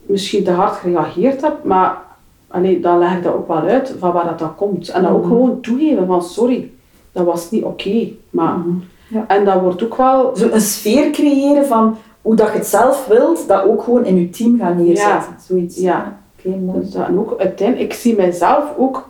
misschien 0.03 0.45
te 0.45 0.51
hard 0.51 0.75
gereageerd 0.77 1.41
heb, 1.41 1.65
maar 1.65 2.03
allee, 2.49 2.81
dan 2.81 2.99
leg 2.99 3.17
ik 3.17 3.23
dat 3.23 3.35
ook 3.35 3.49
wel 3.49 3.57
uit 3.63 3.95
van 3.99 4.13
waar 4.13 4.25
dat, 4.25 4.39
dat 4.39 4.55
komt. 4.57 4.89
En 4.89 5.03
dan 5.03 5.13
ook 5.13 5.19
Mhm. 5.25 5.29
gewoon 5.29 5.61
toegeven 5.61 6.07
van 6.07 6.23
sorry, 6.23 6.71
dat 7.13 7.25
was 7.25 7.51
niet 7.51 7.65
oké. 7.65 8.09
maar 8.31 8.59
Mhm. 8.59 8.77
Ja. 9.09 9.25
En 9.29 9.45
dat 9.45 9.61
wordt 9.61 9.85
ook 9.85 9.97
wel... 9.97 10.37
Zo 10.37 10.49
een 10.51 10.61
sfeer 10.61 11.11
creëren 11.11 11.67
van 11.67 11.97
hoe 12.23 12.35
dat 12.35 12.47
je 12.47 12.53
het 12.53 12.67
zelf 12.67 13.07
wilt, 13.07 13.49
dat 13.49 13.65
ook 13.65 13.83
gewoon 13.83 14.05
in 14.05 14.17
je 14.21 14.31
team 14.31 14.59
gaan 14.59 14.77
neerzetten. 14.85 15.35
Zoiets. 15.41 15.77
Ja. 15.77 16.19
Oké, 16.39 16.57
mooi. 16.57 16.81
Dus 16.81 16.91
dat, 16.91 17.07
en 17.07 17.19
ook 17.19 17.39
uiteindelijk, 17.39 17.93
ik 17.93 17.99
zie 17.99 18.17
mijzelf 18.17 18.65
ook 18.77 19.09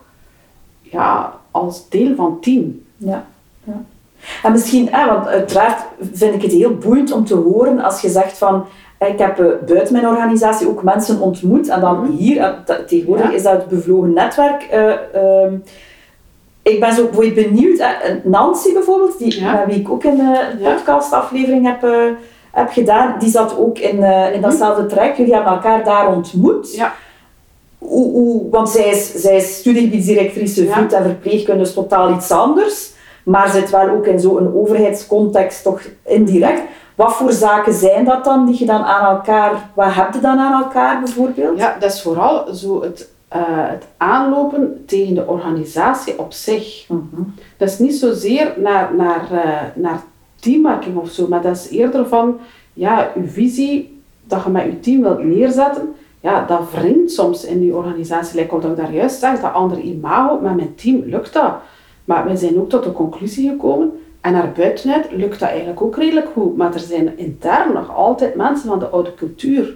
ja, 0.80 1.32
als 1.50 1.88
deel 1.88 2.14
van 2.14 2.30
het 2.30 2.42
team. 2.42 2.80
Ja. 2.96 3.24
En 4.42 4.52
misschien, 4.52 4.88
hè, 4.90 5.06
want 5.06 5.26
uiteraard 5.26 5.80
vind 6.12 6.34
ik 6.34 6.42
het 6.42 6.52
heel 6.52 6.74
boeiend 6.76 7.12
om 7.12 7.24
te 7.24 7.34
horen 7.34 7.80
als 7.80 8.00
je 8.00 8.08
zegt 8.08 8.38
van 8.38 8.66
hè, 8.98 9.06
ik 9.06 9.18
heb 9.18 9.38
eh, 9.40 9.46
buiten 9.66 9.92
mijn 9.92 10.06
organisatie 10.08 10.68
ook 10.68 10.82
mensen 10.82 11.20
ontmoet 11.20 11.68
en 11.68 11.80
dan 11.80 12.00
Mhm. 12.00 12.12
hier, 12.12 12.38
eh, 12.40 12.50
te- 12.64 12.84
tegenwoordig 12.86 13.28
Ja. 13.30 13.36
is 13.36 13.42
dat 13.42 13.52
het 13.52 13.68
bevlogen 13.68 14.12
netwerk. 14.12 14.62
eh, 14.62 14.90
ehm, 14.92 15.54
ik 16.62 16.80
ben 16.80 16.92
zo 16.92 17.08
benieuwd, 17.34 17.84
Nancy 18.24 18.72
bijvoorbeeld, 18.72 19.18
die, 19.18 19.40
Ja. 19.40 19.52
met 19.52 19.66
wie 19.66 19.80
ik 19.80 19.90
ook 19.90 20.04
een 20.04 20.20
eh, 20.20 20.60
Ja. 20.60 20.72
podcastaflevering 20.74 21.66
heb, 21.66 21.82
eh, 21.84 21.90
heb 22.52 22.70
gedaan, 22.72 23.14
die 23.18 23.28
zat 23.30 23.58
ook 23.58 23.78
in, 23.78 24.02
eh, 24.02 24.34
in 24.34 24.40
datzelfde 24.40 24.86
traject. 24.86 25.16
Jullie 25.16 25.34
hebben 25.34 25.52
elkaar 25.52 25.84
daar 25.84 26.14
ontmoet. 26.14 26.74
Ja. 26.76 26.92
Hoe, 27.78 28.10
hoe, 28.12 28.50
want 28.50 28.68
zij 28.68 28.84
is, 28.88 29.12
zij 29.14 29.36
is 29.36 29.62
Ja. 30.92 30.96
en 30.98 31.02
verpleegkunde, 31.04 31.62
is 31.62 31.74
totaal 31.74 32.12
iets 32.14 32.30
anders. 32.30 32.94
Maar 33.26 33.48
zit 33.48 33.70
wel 33.70 33.88
ook 33.88 34.06
in 34.06 34.20
zo'n 34.20 34.54
overheidscontext 34.54 35.62
toch 35.62 35.80
indirect. 36.02 36.62
Wat 36.94 37.12
voor 37.12 37.32
zaken 37.32 37.72
zijn 37.72 38.04
dat 38.04 38.24
dan 38.24 38.46
die 38.46 38.58
je 38.58 38.66
dan 38.66 38.82
aan 38.82 39.16
elkaar... 39.16 39.70
Wat 39.74 39.94
heb 39.94 40.14
je 40.14 40.20
dan 40.20 40.38
aan 40.38 40.62
elkaar 40.62 41.00
bijvoorbeeld? 41.00 41.58
Ja, 41.58 41.76
dat 41.80 41.92
is 41.92 42.02
vooral 42.02 42.54
zo 42.54 42.82
het, 42.82 43.10
eh, 43.28 43.40
het 43.46 43.84
aanlopen 43.96 44.84
tegen 44.86 45.14
de 45.14 45.26
organisatie 45.26 46.18
op 46.18 46.32
zich. 46.32 46.88
Mhm. 46.88 47.22
Dat 47.56 47.68
is 47.68 47.78
niet 47.78 47.94
zozeer 47.94 48.52
naar, 48.56 48.94
naar, 48.94 49.32
eh, 49.32 49.60
naar 49.74 50.02
teammaking 50.40 50.96
of 50.96 51.10
zo, 51.10 51.28
maar 51.28 51.42
dat 51.42 51.56
is 51.56 51.68
eerder 51.68 52.08
van 52.08 52.38
ja, 52.72 53.10
uw 53.16 53.26
visie 53.26 54.02
dat 54.24 54.44
je 54.44 54.50
met 54.50 54.64
je 54.64 54.80
team 54.80 55.02
wilt 55.02 55.24
neerzetten. 55.24 55.94
Ja, 56.20 56.44
dat 56.46 56.70
wringt 56.72 57.10
soms 57.10 57.44
in 57.44 57.64
je 57.64 57.74
organisatie. 57.74 58.34
Lijkt 58.34 58.50
wat 58.50 58.64
ik 58.64 58.76
daar 58.76 58.92
juist 58.92 59.18
zeg, 59.18 59.40
dat 59.40 59.52
andere 59.52 59.80
imago, 59.82 60.38
met 60.40 60.56
mijn 60.56 60.74
team 60.74 61.02
lukt 61.04 61.32
dat. 61.32 61.52
Maar 62.06 62.24
wij 62.24 62.36
zijn 62.36 62.58
ook 62.58 62.68
tot 62.68 62.84
de 62.84 62.92
conclusie 62.92 63.48
gekomen, 63.48 63.92
en 64.26 64.32
naar 64.32 64.52
buitenuit 64.56 65.12
lukt 65.12 65.40
dat 65.40 65.48
eigenlijk 65.48 65.82
ook 65.82 65.96
redelijk 65.96 66.28
goed. 66.32 66.56
Maar 66.56 66.74
er 66.74 66.80
zijn 66.80 67.18
intern 67.18 67.72
nog 67.72 67.96
altijd 67.96 68.34
mensen 68.34 68.68
van 68.68 68.78
de 68.78 68.88
oude 68.88 69.14
cultuur. 69.14 69.74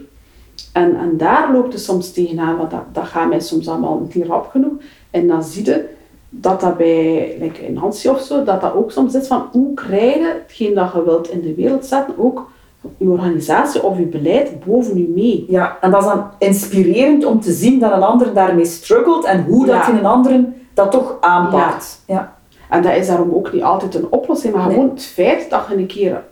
En, 0.72 0.96
en 0.96 1.16
daar 1.16 1.52
loopt 1.52 1.72
het 1.72 1.82
soms 1.82 2.12
tegenaan, 2.12 2.56
want 2.56 2.70
dat, 2.70 2.82
dat 2.92 3.04
gaat 3.04 3.28
mij 3.28 3.40
soms 3.40 3.68
allemaal 3.68 4.08
niet 4.14 4.26
rap 4.26 4.46
genoeg. 4.50 4.72
En 5.10 5.26
dan 5.26 5.42
zie 5.42 5.64
je 5.64 5.88
dat 6.28 6.60
dat 6.60 6.76
bij, 6.76 7.36
like 7.40 7.66
in 7.66 7.76
Hansi 7.76 8.08
of 8.08 8.20
zo, 8.20 8.44
dat 8.44 8.60
dat 8.60 8.74
ook 8.74 8.90
soms 8.90 9.14
is 9.14 9.26
van 9.26 9.48
hoe 9.52 9.74
krijg 9.74 10.14
je 10.14 10.42
hetgeen 10.42 10.74
dat 10.74 10.92
je 10.94 11.04
wilt 11.04 11.30
in 11.30 11.40
de 11.40 11.54
wereld 11.54 11.86
zetten, 11.86 12.14
ook 12.18 12.50
je 12.96 13.08
organisatie 13.08 13.82
of 13.82 13.98
je 13.98 14.06
beleid 14.06 14.64
boven 14.64 14.98
je 14.98 15.08
mee. 15.14 15.44
Ja, 15.48 15.78
en 15.80 15.90
dat 15.90 16.00
is 16.00 16.08
dan 16.08 16.24
inspirerend 16.38 17.24
om 17.24 17.40
te 17.40 17.52
zien 17.52 17.78
dat 17.78 17.92
een 17.92 18.02
ander 18.02 18.34
daarmee 18.34 18.64
struggelt 18.64 19.24
en 19.24 19.44
hoe 19.44 19.66
dat 19.66 19.88
in 19.88 19.96
een 19.96 20.06
andere 20.06 20.44
dat 20.74 20.90
toch 20.90 21.16
aanpakt. 21.20 22.02
Ja. 22.06 22.36
En 22.68 22.82
dat 22.82 22.96
is 22.96 23.06
daarom 23.06 23.34
ook 23.34 23.52
niet 23.52 23.62
altijd 23.62 23.94
een 23.94 24.06
oplossing, 24.10 24.54
maar 24.54 24.66
Nee. 24.66 24.74
gewoon 24.74 24.90
het 24.90 25.04
feit 25.04 25.50
dat 25.50 25.66
je 25.68 25.76
een 25.76 25.86
keer 25.86 26.22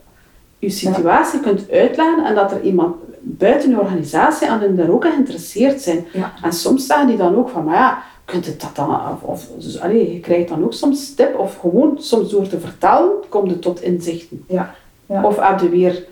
je 0.58 0.70
situatie 0.70 1.40
kunt 1.40 1.70
uitleggen 1.70 2.24
en 2.24 2.34
dat 2.34 2.52
er 2.52 2.60
iemand 2.60 2.96
buiten 3.20 3.70
je 3.70 3.80
organisatie 3.80 4.50
aan 4.50 4.60
hen 4.60 4.76
daar 4.76 4.90
ook 4.90 5.04
geïnteresseerd 5.04 5.80
zijn. 5.80 6.06
Ja. 6.12 6.32
En 6.42 6.52
soms 6.52 6.86
zeggen 6.86 7.06
die 7.06 7.16
dan 7.16 7.36
ook 7.36 7.48
van, 7.48 7.64
maar 7.64 7.74
ja, 7.74 8.02
kunt 8.24 8.46
het 8.46 8.60
dat 8.60 8.76
dan, 8.76 9.00
of, 9.10 9.22
of 9.22 9.48
dus, 9.58 9.80
je 9.82 10.20
krijgt 10.22 10.48
dan 10.48 10.64
ook 10.64 10.72
soms 10.72 11.14
tip, 11.14 11.38
of 11.38 11.56
gewoon 11.56 11.96
soms 12.00 12.30
door 12.30 12.48
te 12.48 12.60
vertellen, 12.60 13.10
kom 13.28 13.48
je 13.48 13.58
tot 13.58 13.82
inzichten. 13.82 14.44
Ja. 14.48 14.74
Ja. 15.06 15.24
Of 15.24 15.38
heb 15.40 15.60
je 15.60 15.68
weer, 15.68 16.04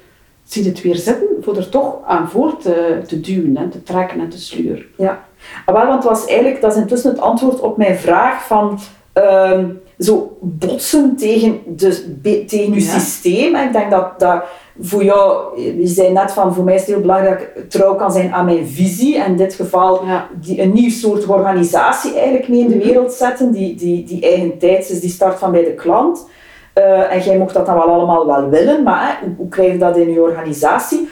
zie 0.45 0.63
je 0.63 0.69
het 0.69 0.83
weer 0.83 0.97
zitten, 0.97 1.29
voor 1.41 1.57
er 1.57 1.69
toch 1.69 1.97
aan 2.05 2.29
voor 2.29 2.57
te, 2.57 3.01
te 3.07 3.21
duwen 3.21 3.57
en 3.57 3.71
te 3.71 3.83
trekken 3.83 4.21
en 4.21 4.29
te 4.29 4.41
sleuren. 4.41 4.85
Ja. 4.97 5.25
Wel, 5.67 5.87
want 5.87 6.05
was 6.05 6.27
eigenlijk, 6.27 6.61
dat 6.61 6.73
is 6.73 6.81
intussen 6.81 7.11
het 7.11 7.21
antwoord 7.21 7.61
op 7.61 7.77
mijn 7.77 7.97
vraag 7.97 8.47
van 8.47 8.79
ehm, 9.13 9.65
zo 9.99 10.37
botsen 10.41 11.17
tegen, 11.17 11.61
de, 11.67 12.45
tegen 12.45 12.73
je 12.75 12.85
Ja. 12.85 12.99
systeem. 12.99 13.55
En 13.55 13.67
ik 13.67 13.73
denk 13.73 13.91
dat, 13.91 14.19
dat 14.21 14.43
voor 14.81 15.05
jou, 15.05 15.61
je 15.61 15.87
zei 15.87 16.13
net 16.13 16.33
van 16.33 16.55
voor 16.55 16.65
mij 16.65 16.75
is 16.75 16.81
het 16.81 16.89
heel 16.91 17.01
belangrijk 17.01 17.39
dat 17.55 17.65
ik 17.65 17.71
trouw 17.71 17.95
kan 17.95 18.13
zijn 18.13 18.33
aan 18.33 18.45
mijn 18.45 18.67
visie. 18.67 19.19
En 19.19 19.31
in 19.31 19.37
dit 19.37 19.55
geval 19.55 20.05
Ja. 20.05 20.29
die, 20.41 20.63
een 20.63 20.73
nieuw 20.73 20.91
soort 20.91 21.27
organisatie 21.27 22.15
eigenlijk 22.15 22.49
mee 22.49 22.61
in 22.61 22.69
de 22.69 22.75
Mhm. 22.77 22.87
wereld 22.87 23.13
zetten, 23.13 23.51
die, 23.53 23.75
die, 23.75 24.05
die 24.05 24.23
eigen 24.23 24.59
tijd 24.59 24.91
is, 24.91 25.01
die 25.01 25.11
start 25.11 25.39
van 25.39 25.51
bij 25.53 25.65
de 25.65 25.75
klant. 25.75 26.29
Eh, 26.73 27.13
en 27.13 27.21
jij 27.21 27.39
mocht 27.39 27.55
dat 27.55 27.67
dan 27.67 27.75
wel 27.75 27.89
allemaal 27.89 28.27
wel 28.27 28.49
willen, 28.49 28.83
maar 28.83 29.07
hè, 29.21 29.27
hoe, 29.27 29.35
hoe 29.37 29.49
krijg 29.49 29.73
je 29.73 29.79
dat 29.79 29.97
in 29.97 30.13
je 30.13 30.21
organisatie? 30.23 31.09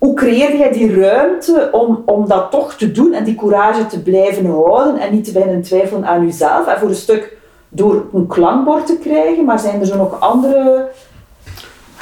Hoe 0.00 0.14
creëer 0.14 0.56
jij 0.56 0.72
die 0.72 1.00
ruimte 1.00 1.68
om, 1.72 2.02
om 2.06 2.28
dat 2.28 2.50
toch 2.50 2.74
te 2.74 2.92
doen 2.92 3.12
en 3.12 3.24
die 3.24 3.34
courage 3.34 3.86
te 3.86 4.02
blijven 4.02 4.46
houden 4.46 4.96
en 4.96 5.12
niet 5.12 5.24
te 5.24 5.32
beginnen 5.32 5.62
twijfelen 5.62 6.06
aan 6.06 6.26
jezelf? 6.26 6.66
En 6.66 6.78
voor 6.78 6.88
een 6.88 6.94
stuk 6.94 7.36
door 7.68 8.06
een 8.12 8.26
klankbord 8.26 8.86
te 8.86 8.98
krijgen, 8.98 9.44
maar 9.44 9.58
zijn 9.58 9.80
er 9.80 9.86
zo 9.86 9.96
nog 9.96 10.20
andere... 10.20 10.88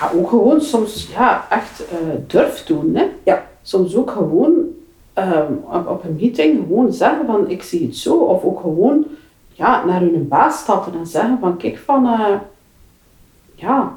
Ja, 0.01 0.11
ook 0.15 0.29
gewoon 0.29 0.61
soms 0.61 1.09
ja, 1.17 1.47
echt 1.51 1.85
eh 1.91 1.97
durf 2.27 2.65
doen. 2.65 2.95
Hè? 2.95 3.07
Ja. 3.23 3.47
Soms 3.63 3.97
ook 3.97 4.11
gewoon 4.11 4.53
ehm, 5.13 5.53
op, 5.73 5.89
op 5.89 6.05
een 6.05 6.17
meeting 6.21 6.59
gewoon 6.59 6.93
zeggen 6.93 7.27
van 7.27 7.51
ik 7.51 7.63
zie 7.63 7.87
het 7.87 7.97
zo. 7.97 8.17
Of 8.17 8.45
ook 8.45 8.61
gewoon 8.61 9.07
ja, 9.53 9.85
naar 9.85 10.01
hun 10.01 10.29
baas 10.29 10.59
stappen 10.59 10.93
en 10.99 11.07
zeggen 11.07 11.39
van 11.41 11.57
kijk 11.57 11.79
van 11.79 12.07
eh, 12.07 12.35
ja, 13.55 13.93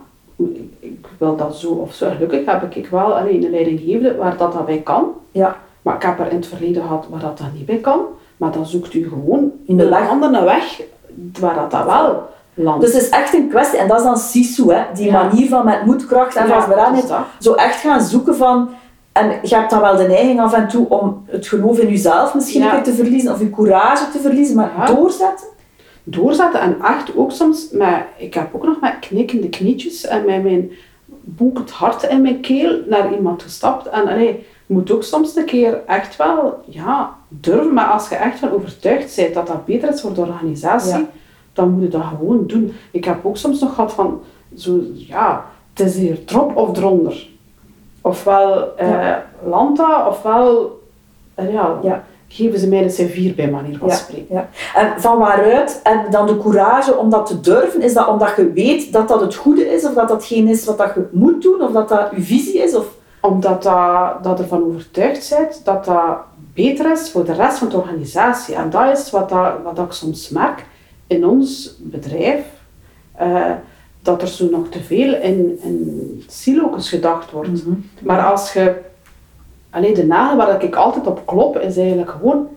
ik, 0.53 0.89
ik 0.89 1.05
wil 1.17 1.35
dat 1.35 1.55
zo 1.55 1.69
of 1.71 1.93
zo. 1.93 2.09
Gelukkig 2.09 2.45
heb 2.45 2.75
ik 2.75 2.87
wel 2.87 3.17
alleen 3.17 3.43
een 3.43 3.51
leidinggevende 3.51 4.15
waar 4.15 4.37
dat, 4.37 4.53
dat 4.53 4.65
bij 4.65 4.77
kan. 4.81 5.05
Ja, 5.31 5.55
Maar 5.81 5.95
ik 5.95 6.01
heb 6.03 6.19
er 6.19 6.29
in 6.29 6.35
het 6.35 6.47
verleden 6.47 6.81
gehad 6.81 7.05
waar 7.09 7.19
dat, 7.19 7.37
dat 7.37 7.47
niet 7.53 7.65
bij 7.65 7.77
kan. 7.77 7.99
Maar 8.37 8.51
dan 8.51 8.65
zoekt 8.65 8.93
u 8.93 9.07
gewoon 9.09 9.51
In 9.65 9.77
de 9.77 9.83
een 9.83 9.89
weg. 9.89 10.09
andere 10.09 10.43
weg 10.43 10.81
waar 11.39 11.55
dat, 11.55 11.71
dat 11.71 11.85
wel 11.85 12.23
landt. 12.53 12.81
dus 12.85 12.93
het 12.93 13.01
is 13.01 13.09
echt 13.09 13.33
een 13.33 13.47
kwestie, 13.49 13.79
en 13.79 13.87
dat 13.87 13.97
is 13.97 14.03
dan 14.03 14.17
SISU, 14.17 14.71
hè, 14.73 14.83
die 14.93 15.05
Ja. 15.11 15.23
manier 15.23 15.47
van 15.49 15.65
met 15.65 15.85
moedkracht 15.85 16.35
en 16.35 16.47
vastberadenheid, 16.47 17.07
dus 17.07 17.17
zo 17.39 17.53
echt 17.53 17.75
gaan 17.79 18.01
zoeken 18.01 18.35
van... 18.35 18.69
En 19.11 19.31
je 19.43 19.55
hebt 19.55 19.69
dan 19.69 19.81
wel 19.81 19.95
de 19.95 20.07
neiging 20.07 20.39
af 20.39 20.53
en 20.53 20.67
toe 20.67 20.89
om 20.89 21.23
het 21.25 21.47
geloof 21.47 21.79
in 21.79 21.89
jezelf 21.89 22.33
misschien 22.35 22.61
Ja. 22.61 22.81
te 22.81 22.93
verliezen, 22.93 23.31
of 23.33 23.39
je 23.39 23.49
courage 23.49 24.09
te 24.11 24.19
verliezen, 24.19 24.55
maar 24.55 24.91
doorzetten. 24.95 25.47
Doorzetten. 26.03 26.61
En 26.61 26.77
echt 26.83 27.15
ook 27.15 27.31
soms, 27.31 27.69
met, 27.71 28.03
ik 28.17 28.33
heb 28.33 28.55
ook 28.55 28.65
nog 28.65 28.79
met 28.81 28.99
knikkende 28.99 29.49
knietjes 29.49 30.05
en 30.05 30.25
met 30.25 30.43
mijn 30.43 30.71
boekend 31.23 31.71
hart 31.71 32.03
in 32.03 32.21
mijn 32.21 32.39
keel 32.41 32.79
naar 32.87 33.13
iemand 33.13 33.43
gestapt. 33.43 33.87
En 33.89 34.07
allee, 34.07 34.45
je 34.65 34.73
moet 34.73 34.91
ook 34.91 35.03
soms 35.03 35.35
een 35.35 35.45
keer 35.45 35.81
echt 35.85 36.15
wel 36.15 36.63
ja, 36.65 37.15
durven, 37.27 37.73
maar 37.73 37.85
als 37.85 38.09
je 38.09 38.15
echt 38.15 38.39
van 38.39 38.51
overtuigd 38.51 39.15
bent 39.15 39.33
dat 39.33 39.47
dat 39.47 39.65
beter 39.65 39.89
is 39.93 40.01
voor 40.01 40.13
de 40.13 40.21
organisatie, 40.21 40.97
Ja. 40.97 41.05
dan 41.53 41.69
moet 41.71 41.81
je 41.81 41.87
dat 41.87 42.03
gewoon 42.03 42.47
doen. 42.47 42.73
Ik 42.91 43.05
heb 43.05 43.25
ook 43.25 43.37
soms 43.37 43.59
nog 43.59 43.73
gehad 43.73 43.93
van, 43.93 44.21
zo, 44.57 44.79
ja, 44.93 45.45
het 45.73 45.87
is 45.87 45.95
hier 45.95 46.25
drop 46.25 46.55
of 46.55 46.77
eronder. 46.77 47.29
Ofwel 48.01 48.77
eh 48.77 48.89
Ja. 48.89 49.25
Lanta, 49.45 50.07
ofwel 50.07 50.79
eh, 51.35 51.53
ja, 51.53 51.79
Ja. 51.83 52.03
Geven 52.33 52.59
ze 52.59 52.67
mij 52.67 52.81
de 52.87 53.07
C4 53.31 53.35
bij 53.35 53.49
manier 53.49 53.77
van 53.77 53.87
Ja, 53.87 53.93
spreken. 53.95 54.35
ja. 54.35 54.49
En 54.75 55.01
van 55.01 55.17
waaruit 55.17 55.81
je 55.83 56.07
dan 56.09 56.27
de 56.27 56.37
courage 56.37 56.97
om 56.97 57.09
dat 57.09 57.25
te 57.25 57.39
durven? 57.39 57.81
Is 57.81 57.93
dat 57.93 58.07
omdat 58.07 58.33
je 58.35 58.51
weet 58.53 58.93
dat 58.93 59.07
dat 59.07 59.21
het 59.21 59.35
goede 59.35 59.65
is, 59.73 59.85
of 59.85 59.93
dat 59.93 60.07
dat 60.07 60.25
geen 60.25 60.47
is 60.47 60.65
wat 60.65 60.77
dat 60.77 60.91
je 60.95 61.07
moet 61.11 61.41
doen, 61.41 61.61
of 61.61 61.71
dat 61.71 61.89
dat 61.89 62.09
je 62.15 62.21
visie 62.21 62.61
is? 62.63 62.75
Of... 62.75 62.85
Omdat 63.21 63.63
dat, 63.63 64.23
dat 64.23 64.39
ervan 64.39 64.63
overtuigd 64.63 65.29
bent 65.37 65.61
dat 65.65 65.85
dat 65.85 66.17
beter 66.53 66.91
is 66.91 67.11
voor 67.11 67.25
de 67.25 67.33
rest 67.33 67.57
van 67.57 67.69
de 67.69 67.77
organisatie. 67.77 68.55
En 68.55 68.69
dat 68.69 68.97
is 68.97 69.09
wat, 69.11 69.29
dat, 69.29 69.51
wat 69.63 69.79
ik 69.79 69.91
soms 69.91 70.29
merk 70.29 70.65
in 71.07 71.25
ons 71.27 71.75
bedrijf. 71.79 72.41
eh, 73.15 73.51
dat 74.01 74.21
er 74.21 74.27
zo 74.27 74.49
nog 74.51 74.67
te 74.69 74.79
veel 74.83 75.13
in, 75.15 75.59
in 75.63 76.23
silo's 76.27 76.89
gedacht 76.89 77.31
wordt. 77.31 77.49
Maar 78.01 78.21
als 78.25 78.53
je... 78.53 78.75
Allee, 79.71 79.93
de 79.93 80.05
nagel 80.05 80.37
waar 80.37 80.63
ik 80.63 80.75
altijd 80.75 81.07
op 81.07 81.25
klop 81.25 81.59
is 81.59 81.77
eigenlijk 81.77 82.09
gewoon 82.09 82.47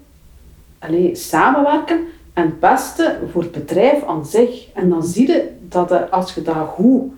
allee, 0.78 1.14
samenwerken 1.14 2.00
en 2.32 2.44
het 2.44 2.60
beste 2.60 3.16
voor 3.32 3.42
het 3.42 3.52
bedrijf 3.52 4.04
aan 4.06 4.26
zich. 4.26 4.66
En 4.74 4.88
dan 4.88 5.02
zie 5.02 5.26
je 5.26 5.50
dat 5.60 6.10
als 6.10 6.34
je 6.34 6.42
dat 6.42 6.56
goed 6.56 7.12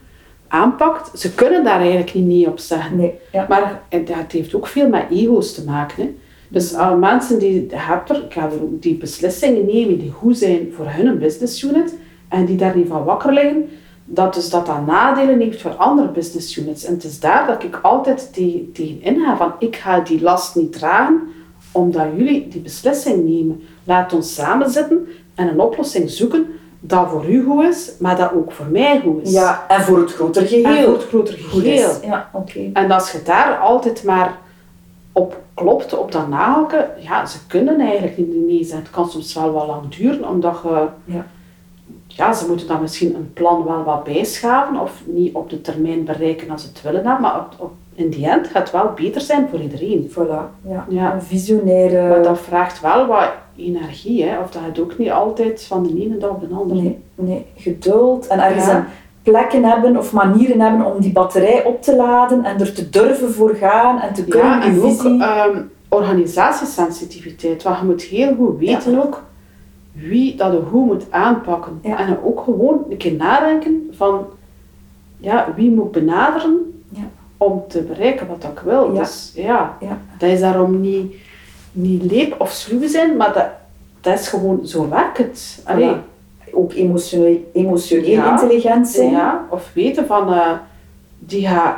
aanpakt, 0.48 1.18
ze 1.18 1.34
kunnen 1.34 1.64
daar 1.64 1.80
eigenlijk 1.80 2.14
niet 2.14 2.26
nee 2.26 2.48
op 2.48 2.58
zeggen. 2.58 2.96
Nee. 2.96 3.14
Ja. 3.32 3.46
Maar 3.48 3.82
het 3.88 4.32
heeft 4.32 4.54
ook 4.54 4.66
veel 4.66 4.88
met 4.88 5.04
ego's 5.10 5.54
te 5.54 5.64
maken. 5.64 6.02
Hè. 6.02 6.14
Dus 6.48 6.72
uh, 6.72 6.94
mensen 6.94 7.38
die, 7.38 7.68
ook 8.02 8.82
die 8.82 8.94
beslissingen 8.94 9.66
nemen 9.66 9.98
die 9.98 10.10
goed 10.10 10.38
zijn 10.38 10.72
voor 10.72 10.86
hun 10.88 11.18
business 11.18 11.62
unit 11.62 11.94
en 12.28 12.44
die 12.44 12.56
daar 12.56 12.76
niet 12.76 12.88
van 12.88 13.04
wakker 13.04 13.32
liggen, 13.32 13.68
dat 14.08 14.34
dus 14.34 14.50
dat 14.50 14.66
dat 14.66 14.86
nadelen 14.86 15.40
heeft 15.40 15.60
voor 15.62 15.74
andere 15.74 16.08
business 16.08 16.56
units. 16.56 16.84
En 16.84 16.94
het 16.94 17.04
is 17.04 17.20
daar 17.20 17.46
dat 17.46 17.62
ik 17.62 17.78
altijd 17.82 18.32
te- 18.32 18.70
tegen 18.72 19.02
inga 19.02 19.36
van 19.36 19.52
ik 19.58 19.76
ga 19.76 20.00
die 20.00 20.22
last 20.22 20.54
niet 20.56 20.72
dragen 20.72 21.20
omdat 21.72 22.06
jullie 22.16 22.48
die 22.48 22.60
beslissing 22.60 23.24
nemen. 23.24 23.62
Laat 23.84 24.12
ons 24.12 24.34
samen 24.34 24.70
zitten 24.70 25.08
en 25.34 25.48
een 25.48 25.60
oplossing 25.60 26.10
zoeken 26.10 26.46
dat 26.80 27.10
voor 27.10 27.28
u 27.30 27.44
goed 27.44 27.62
is, 27.64 27.92
maar 27.98 28.16
dat 28.16 28.32
ook 28.32 28.52
voor 28.52 28.66
mij 28.66 29.00
goed 29.00 29.22
is. 29.26 29.32
ja, 29.32 29.64
en 29.68 29.80
voor 29.82 29.98
het 29.98 30.12
groter 30.12 30.46
geheel. 30.46 30.64
En 30.64 30.84
voor 30.84 30.92
het 30.92 31.04
grotere 31.06 31.42
goed 31.42 31.62
geheel. 31.62 31.90
is. 31.90 31.98
Ja, 32.04 32.30
oké. 32.32 32.70
En 32.72 32.90
als 32.90 33.12
je 33.12 33.22
daar 33.24 33.56
altijd 33.58 34.04
maar 34.04 34.38
op 35.12 35.40
klopt, 35.54 35.98
op 35.98 36.12
dat 36.12 36.28
nahaken, 36.28 36.88
ja, 36.98 37.26
ze 37.26 37.38
kunnen 37.46 37.80
eigenlijk 37.80 38.16
niet 38.16 38.46
nee 38.46 38.64
zijn. 38.64 38.80
Het 38.80 38.90
kan 38.90 39.10
soms 39.10 39.34
wel 39.34 39.52
wat 39.52 39.66
lang 39.66 39.94
duren, 39.96 40.28
omdat 40.28 40.58
je, 40.62 40.86
Ja. 41.04 41.26
Ja, 42.16 42.32
ze 42.32 42.46
moeten 42.48 42.66
dan 42.66 42.80
misschien 42.80 43.14
een 43.14 43.32
plan 43.32 43.64
wel 43.64 43.84
wat 43.84 44.04
bijschaven 44.04 44.80
of 44.80 45.02
niet 45.06 45.34
op 45.34 45.50
de 45.50 45.60
termijn 45.60 46.04
bereiken 46.04 46.50
als 46.50 46.62
ze 46.62 46.68
het 46.68 46.82
willen 46.82 47.04
hebben, 47.04 47.20
maar 47.22 47.38
op, 47.38 47.54
op, 47.58 47.72
in 47.94 48.10
die 48.10 48.28
end 48.28 48.46
gaat 48.46 48.62
het 48.62 48.70
wel 48.70 48.92
beter 48.94 49.20
zijn 49.20 49.48
voor 49.50 49.60
iedereen. 49.60 50.10
Voilà. 50.10 50.68
Ja. 50.68 50.86
Ja. 50.88 51.14
Een 51.14 51.22
visionaire... 51.22 52.08
Maar 52.08 52.22
dat 52.22 52.38
vraagt 52.40 52.80
wel 52.80 53.06
wat 53.06 53.28
energie, 53.56 54.24
hè? 54.24 54.38
of 54.38 54.50
dat 54.50 54.62
het 54.64 54.80
ook 54.80 54.98
niet 54.98 55.10
altijd 55.10 55.64
van 55.64 55.82
de 55.82 56.02
ene 56.02 56.16
dag 56.18 56.30
op 56.30 56.48
de 56.48 56.54
andere. 56.54 56.80
Nee, 56.80 56.98
nee, 57.14 57.46
geduld 57.56 58.26
en 58.26 58.40
ergens 58.40 58.66
Ja. 58.66 58.76
een 58.76 58.84
plekken 59.22 59.64
hebben 59.64 59.96
of 59.96 60.12
manieren 60.12 60.60
hebben 60.60 60.94
om 60.94 61.00
die 61.00 61.12
batterij 61.12 61.64
op 61.64 61.82
te 61.82 61.96
laden 61.96 62.44
en 62.44 62.60
er 62.60 62.72
te 62.72 62.90
durven 62.90 63.32
voor 63.32 63.54
gaan 63.54 64.00
en 64.00 64.14
te 64.14 64.24
kunnen 64.24 64.48
Ja, 64.50 64.62
en 64.62 64.82
ook 64.82 65.04
ehm, 65.04 65.62
organisatiesensitiviteit. 65.88 67.62
Want 67.62 67.78
je 67.78 67.84
moet 67.84 68.02
heel 68.02 68.34
goed 68.34 68.58
weten 68.58 69.02
ook 69.02 69.22
wie 70.00 70.34
dat 70.36 70.62
hoe 70.70 70.84
moet 70.84 71.04
aanpakken. 71.10 71.78
Ja. 71.82 71.98
En 71.98 72.18
ook 72.24 72.40
gewoon 72.40 72.84
een 72.90 72.96
keer 72.96 73.12
nadenken 73.14 73.88
van 73.92 74.26
ja, 75.16 75.52
wie 75.56 75.70
moet 75.70 75.90
benaderen 75.92 76.82
Ja. 76.88 77.02
om 77.36 77.62
te 77.68 77.82
bereiken 77.82 78.26
wat 78.26 78.44
ik 78.44 78.58
wil. 78.64 78.92
Ja. 78.92 78.98
Dus 78.98 79.32
ja, 79.34 79.78
dat 80.18 80.30
is 80.30 80.40
daarom 80.40 80.80
niet, 80.80 81.14
niet 81.72 82.02
leep 82.02 82.34
of 82.40 82.50
sluw 82.50 82.88
zijn, 82.88 83.16
maar 83.16 83.32
dat, 83.32 83.46
dat 84.00 84.18
is 84.18 84.28
gewoon, 84.28 84.66
zo 84.66 84.88
werkt 84.88 85.18
het. 85.18 85.62
Allee. 85.64 85.94
Ook 86.52 86.72
emotioneel, 86.72 87.50
emotioneel 87.52 88.08
Ja. 88.10 88.30
intelligent 88.30 88.88
zijn. 88.88 89.10
Ja, 89.10 89.46
of 89.50 89.70
weten 89.74 90.06
van, 90.06 90.32
eh, 90.32 90.50
die 91.18 91.46
gaat 91.46 91.76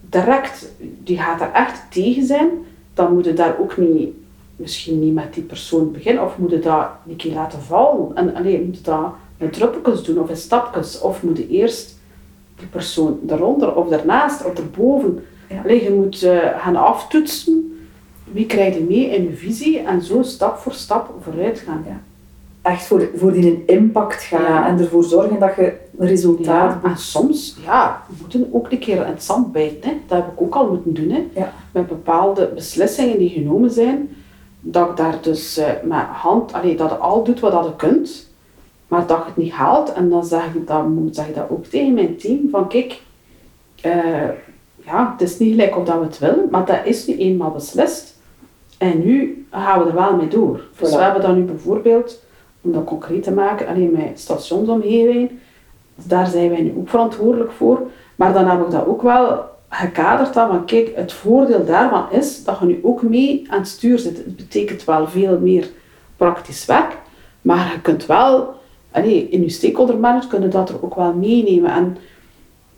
direct, 0.00 0.72
die 1.04 1.18
gaat 1.18 1.40
er 1.40 1.50
echt 1.52 1.82
tegen 1.90 2.26
zijn, 2.26 2.48
dan 2.94 3.14
moet 3.14 3.24
je 3.24 3.32
daar 3.32 3.54
ook 3.60 3.76
niet, 3.76 4.08
misschien 4.58 4.98
niet 4.98 5.14
met 5.14 5.34
die 5.34 5.42
persoon 5.42 5.92
beginnen, 5.92 6.24
of 6.24 6.38
moet 6.38 6.50
je 6.50 6.58
dat 6.58 6.86
een 7.08 7.16
keer 7.16 7.32
laten 7.34 7.60
vallen. 7.62 8.10
En 8.16 8.34
alleen 8.34 8.64
moet 8.64 8.76
je 8.76 8.82
dat 8.82 9.12
met 9.36 9.52
druppeltjes 9.52 10.02
doen, 10.06 10.18
of 10.18 10.28
in 10.28 10.36
stapjes, 10.36 11.00
of 11.00 11.22
moet 11.22 11.36
je 11.36 11.48
eerst 11.48 11.98
die 12.58 12.66
persoon 12.66 13.18
eronder, 13.28 13.74
of 13.74 13.88
daarnaast, 13.88 14.44
of 14.44 14.54
erboven. 14.58 15.24
Ja. 15.48 15.60
Allee, 15.64 15.82
je 15.82 15.90
moet 15.90 16.22
eh, 16.22 16.38
gaan 16.58 16.76
aftoetsen, 16.76 17.78
wie 18.32 18.46
krijg 18.46 18.74
je 18.74 18.80
mee 18.88 19.06
in 19.06 19.22
je 19.22 19.36
visie, 19.36 19.78
en 19.78 20.02
zo 20.02 20.22
stap 20.22 20.56
voor 20.58 20.72
stap 20.72 21.10
vooruit 21.22 21.58
gaan. 21.58 21.84
Ja. 21.86 22.00
Echt 22.62 22.86
voor, 22.86 23.08
voor 23.16 23.32
die 23.32 23.46
een 23.46 23.62
impact 23.66 24.22
gaan 24.22 24.42
Ja. 24.42 24.66
en 24.68 24.78
ervoor 24.78 25.04
zorgen 25.04 25.38
dat 25.38 25.54
je 25.56 25.72
resultaat 25.98 26.78
Ja, 26.82 26.90
en 26.90 26.96
soms 26.96 27.56
ja, 27.64 28.02
we 28.08 28.14
moeten 28.20 28.48
ook 28.52 28.72
een 28.72 28.78
keer 28.78 28.96
in 28.96 29.02
het 29.12 29.22
zand 29.22 29.52
bijten. 29.52 29.90
Hè. 29.90 29.96
Dat 30.06 30.18
heb 30.18 30.32
ik 30.32 30.40
ook 30.40 30.54
al 30.54 30.68
moeten 30.68 30.94
doen. 30.94 31.10
Hè. 31.10 31.42
Met 31.72 31.88
bepaalde 31.88 32.50
beslissingen 32.54 33.18
die 33.18 33.28
genomen 33.30 33.70
zijn, 33.70 34.10
dat 34.60 34.88
ik 34.88 34.96
daar 34.96 35.18
dus 35.22 35.56
eh, 35.56 35.70
met 35.82 36.04
hand, 36.12 36.52
allee, 36.52 36.76
dat 36.76 36.90
je 36.90 36.96
al 36.96 37.24
doet 37.24 37.40
wat 37.40 37.52
dat 37.52 37.64
je 37.64 37.76
kunt, 37.76 38.30
maar 38.88 39.06
dat 39.06 39.18
je 39.18 39.24
het 39.24 39.36
niet 39.36 39.52
haalt. 39.52 39.92
En 39.92 40.08
dan 40.08 40.24
zeg 40.24 40.54
ik, 40.54 40.66
dan 40.66 40.92
moet, 40.92 41.14
zeg 41.14 41.28
ik 41.28 41.34
dat 41.34 41.50
ook 41.50 41.64
tegen 41.64 41.94
mijn 41.94 42.16
team, 42.16 42.48
van 42.50 42.68
kijk, 42.68 43.02
eh, 43.80 44.28
ja, 44.84 45.10
het 45.12 45.20
is 45.20 45.38
niet 45.38 45.50
gelijk 45.50 45.76
of 45.76 45.84
dat 45.84 45.98
we 45.98 46.04
het 46.04 46.18
willen, 46.18 46.48
maar 46.50 46.64
dat 46.64 46.80
is 46.84 47.06
nu 47.06 47.16
eenmaal 47.18 47.50
beslist. 47.50 48.16
En 48.78 49.04
nu 49.04 49.46
gaan 49.50 49.82
we 49.82 49.88
er 49.88 49.94
wel 49.94 50.16
mee 50.16 50.28
door. 50.28 50.60
Dus 50.78 50.88
Voilà. 50.90 50.94
we 50.96 51.02
hebben 51.02 51.22
dan 51.22 51.34
nu 51.34 51.42
bijvoorbeeld, 51.42 52.22
om 52.60 52.72
dat 52.72 52.84
concreet 52.84 53.22
te 53.22 53.32
maken, 53.32 53.66
alleen 53.66 53.90
met 53.90 54.20
stationsomgeving, 54.20 55.30
daar 55.94 56.26
zijn 56.26 56.50
wij 56.50 56.60
nu 56.60 56.74
ook 56.78 56.88
verantwoordelijk 56.88 57.52
voor. 57.52 57.80
Maar 58.16 58.32
dan 58.32 58.46
heb 58.46 58.60
ik 58.64 58.70
dat 58.70 58.86
ook 58.86 59.02
wel 59.02 59.44
gekaderd 59.68 60.34
dat 60.34 60.48
van 60.48 60.64
kijk, 60.64 60.92
het 60.94 61.12
voordeel 61.12 61.64
daarvan 61.64 62.10
is 62.10 62.44
dat 62.44 62.58
je 62.60 62.66
nu 62.66 62.80
ook 62.82 63.02
mee 63.02 63.46
aan 63.48 63.58
het 63.58 63.68
stuur 63.68 63.98
zit. 63.98 64.16
Het 64.16 64.36
betekent 64.36 64.84
wel 64.84 65.08
veel 65.08 65.38
meer 65.38 65.70
praktisch 66.16 66.66
werk, 66.66 66.96
maar 67.42 67.72
je 67.72 67.80
kunt 67.80 68.06
wel, 68.06 68.54
in 68.92 69.42
je 69.42 69.48
stakeholder 69.48 69.96
management 69.96 70.30
kunnen 70.30 70.50
dat 70.50 70.68
er 70.68 70.84
ook 70.84 70.94
wel 70.94 71.12
meenemen. 71.12 71.70
En 71.70 71.96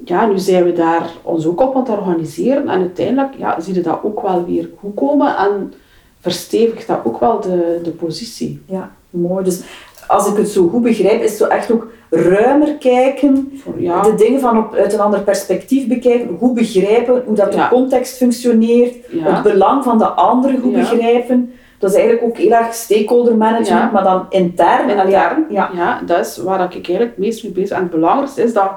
ja, 0.04 0.26
nu 0.26 0.38
zijn 0.38 0.64
we 0.64 0.72
daar 0.72 1.10
ons 1.22 1.46
ook 1.46 1.60
op 1.60 1.74
aan 1.74 1.80
het 1.82 1.90
organiseren 1.90 2.68
en 2.68 2.80
uiteindelijk 2.80 3.34
ja, 3.36 3.60
zie 3.60 3.74
je 3.74 3.80
dat 3.80 4.00
ook 4.02 4.22
wel 4.22 4.44
weer 4.44 4.68
goed 4.78 4.94
komen 4.94 5.36
en 5.36 5.72
verstevigt 6.20 6.86
dat 6.86 7.00
ook 7.04 7.20
wel 7.20 7.40
de, 7.40 7.80
de 7.82 7.90
positie. 7.90 8.62
Ja, 8.66 8.92
mooi. 9.10 9.44
Dus 9.44 9.62
als 10.06 10.28
ik 10.28 10.36
het 10.36 10.48
zo 10.48 10.68
goed 10.68 10.82
begrijp, 10.82 11.22
is 11.22 11.30
het 11.30 11.38
zo 11.38 11.46
echt 11.46 11.70
ook 11.70 11.86
ruimer 12.10 12.74
kijken, 12.78 13.60
Ja. 13.76 14.02
de 14.02 14.14
dingen 14.14 14.40
van 14.40 14.58
op, 14.58 14.74
uit 14.74 14.92
een 14.92 15.00
ander 15.00 15.20
perspectief 15.20 15.86
bekijken, 15.88 16.36
goed 16.38 16.54
begrijpen 16.54 17.22
hoe 17.26 17.34
dat 17.34 17.52
de 17.52 17.58
Ja. 17.58 17.68
context 17.68 18.16
functioneert, 18.16 18.94
Ja. 19.10 19.34
het 19.34 19.42
belang 19.42 19.84
van 19.84 19.98
de 19.98 20.06
ander 20.08 20.50
goed 20.62 20.72
begrijpen. 20.72 21.52
Dat 21.78 21.90
is 21.90 21.96
eigenlijk 21.96 22.26
ook 22.26 22.36
heel 22.36 22.52
erg 22.52 22.74
stakeholder 22.74 23.36
management, 23.36 23.92
maar 23.92 24.02
dan 24.04 24.26
intern. 24.28 25.08
Ja. 25.50 25.70
ja, 25.74 26.00
dat 26.06 26.26
is 26.26 26.36
waar 26.36 26.60
ik 26.64 26.72
eigenlijk 26.72 27.10
het 27.10 27.18
meest 27.18 27.42
mee 27.42 27.52
bezig 27.52 27.68
ben. 27.68 27.76
En 27.76 27.82
het 27.82 27.92
belangrijkste 27.92 28.42
is 28.42 28.52
dat, 28.52 28.70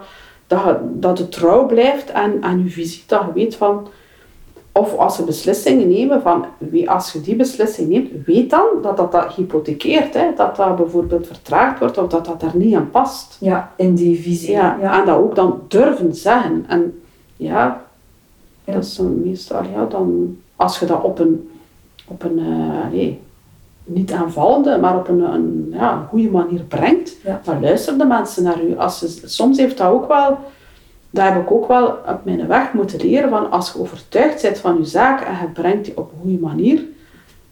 dat, 0.47 0.77
dat 0.81 1.17
het 1.17 1.31
trouw 1.31 1.65
blijft 1.65 2.13
aan, 2.13 2.33
aan 2.41 2.63
je 2.63 2.69
visie. 2.69 3.03
Dat 3.07 3.21
je 3.27 3.33
weet 3.33 3.55
van, 3.55 3.87
of 4.75 4.97
als 4.97 5.17
je 5.17 5.23
beslissingen 5.23 5.87
nemen, 5.87 6.21
van, 6.21 6.45
wie- 6.57 6.89
als 6.89 7.11
je 7.13 7.21
die 7.21 7.35
beslissing 7.35 7.89
neemt, 7.89 8.09
weet 8.25 8.49
dan 8.49 8.65
dat 8.81 8.97
dat, 8.97 9.11
dat 9.11 9.33
hypothekeert. 9.33 10.13
Hè? 10.13 10.31
Dat 10.35 10.55
dat 10.55 10.75
bijvoorbeeld 10.75 11.27
vertraagd 11.27 11.79
wordt 11.79 11.97
of 11.97 12.07
dat 12.07 12.25
dat 12.25 12.39
daar 12.39 12.55
niet 12.55 12.75
aan 12.75 12.89
past. 12.91 13.37
ja, 13.39 13.71
in 13.75 13.95
die 13.95 14.21
visie. 14.21 14.51
Ja, 14.51 14.77
Ja. 14.81 14.99
En 14.99 15.05
dat 15.05 15.17
ook 15.17 15.35
dan 15.35 15.59
durven 15.67 16.15
zeggen. 16.15 16.65
En 16.67 17.01
ja, 17.37 17.81
Ja. 18.63 18.73
dat 18.73 18.83
is 18.83 18.99
meestal, 19.23 19.63
ja, 19.75 19.85
dan, 19.85 20.37
als 20.55 20.79
je 20.79 20.85
dat 20.85 21.03
op 21.03 21.19
een, 21.19 21.49
op 22.07 22.23
een 22.23 22.39
eh, 22.39 22.91
nee, 22.91 23.19
niet 23.85 24.11
aanvallende, 24.11 24.77
maar 24.77 24.97
op 24.97 25.07
een, 25.07 25.19
een, 25.33 25.67
ja, 25.73 26.07
goede 26.09 26.29
manier 26.29 26.61
brengt, 26.61 27.15
dan 27.43 27.61
luisteren 27.61 27.99
de 27.99 28.05
mensen 28.05 28.43
naar 28.43 28.63
u. 28.63 28.77
Als 28.77 28.99
ze, 28.99 29.27
soms 29.27 29.57
heeft 29.57 29.77
dat 29.77 29.87
ook 29.91 30.07
wel, 30.07 30.37
dat 31.13 31.25
heb 31.25 31.41
ik 31.41 31.51
ook 31.51 31.67
wel 31.67 31.87
op 31.87 32.19
mijn 32.23 32.47
weg 32.47 32.73
moeten 32.73 33.01
leren, 33.01 33.29
van 33.29 33.51
als 33.51 33.71
je 33.71 33.79
overtuigd 33.79 34.41
bent 34.41 34.57
van 34.57 34.77
je 34.77 34.85
zaak 34.85 35.21
en 35.21 35.33
je 35.41 35.47
brengt 35.53 35.85
die 35.85 35.97
op 35.97 36.11
een 36.11 36.19
goede 36.21 36.39
manier, 36.39 36.83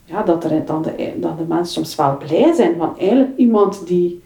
ja, 0.04 0.22
dat, 0.22 0.44
er, 0.44 0.64
dan 0.64 0.82
de, 0.82 1.12
de 1.20 1.44
mensen 1.48 1.74
soms 1.74 1.94
wel 1.94 2.16
blij 2.16 2.52
zijn 2.52 2.74
van 2.78 2.98
eigenlijk 2.98 3.36
iemand 3.36 3.86
die 3.86 4.22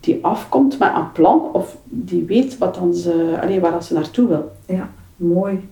die 0.00 0.18
afkomt 0.24 0.78
met 0.78 0.90
een 0.94 1.12
plan 1.12 1.48
of 1.52 1.76
die 1.84 2.24
weet 2.24 2.58
wat 2.58 2.74
dan 2.74 2.94
ze, 2.94 3.38
allee, 3.42 3.60
waar 3.60 3.70
dat 3.70 3.84
ze 3.84 3.94
naartoe 3.94 4.28
wil. 4.28 4.50
Ja, 4.66 4.90
mooi. 5.16 5.68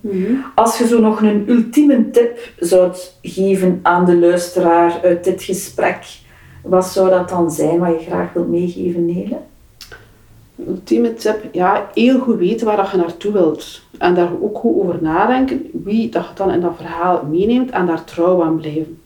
Als 0.55 0.79
je 0.79 0.87
zo 0.87 1.01
nog 1.01 1.23
een 1.23 1.45
ultieme 1.49 2.11
tip 2.11 2.53
zou 2.59 2.93
geven 3.23 3.81
aan 3.83 4.05
de 4.05 4.17
luisteraar 4.17 5.01
uit 5.03 5.25
dit 5.25 5.43
gesprek, 5.43 6.05
wat 6.63 6.87
zou 6.87 7.11
dat 7.11 7.29
dan 7.29 7.51
zijn 7.51 7.79
wat 7.79 8.01
je 8.01 8.07
graag 8.07 8.33
wilt 8.33 8.49
meegeven, 8.49 9.05
Nele? 9.07 9.39
Ultieme 10.57 11.15
tip, 11.15 11.49
ja, 11.53 11.91
heel 11.95 12.19
goed 12.19 12.37
weten 12.37 12.67
waar 12.67 12.77
dat 12.77 12.91
je 12.91 12.97
naartoe 12.97 13.33
wilt. 13.33 13.81
En 13.99 14.15
daar 14.15 14.31
ook 14.41 14.59
goed 14.59 14.77
over 14.77 14.99
nadenken, 15.03 15.71
wie 15.73 16.09
dat 16.09 16.25
je 16.25 16.35
dan 16.35 16.51
in 16.51 16.61
dat 16.61 16.77
verhaal 16.77 17.25
meeneemt 17.31 17.71
en 17.71 17.87
daar 17.87 18.05
trouw 18.05 18.43
aan 18.43 18.57
blijven. 18.57 19.01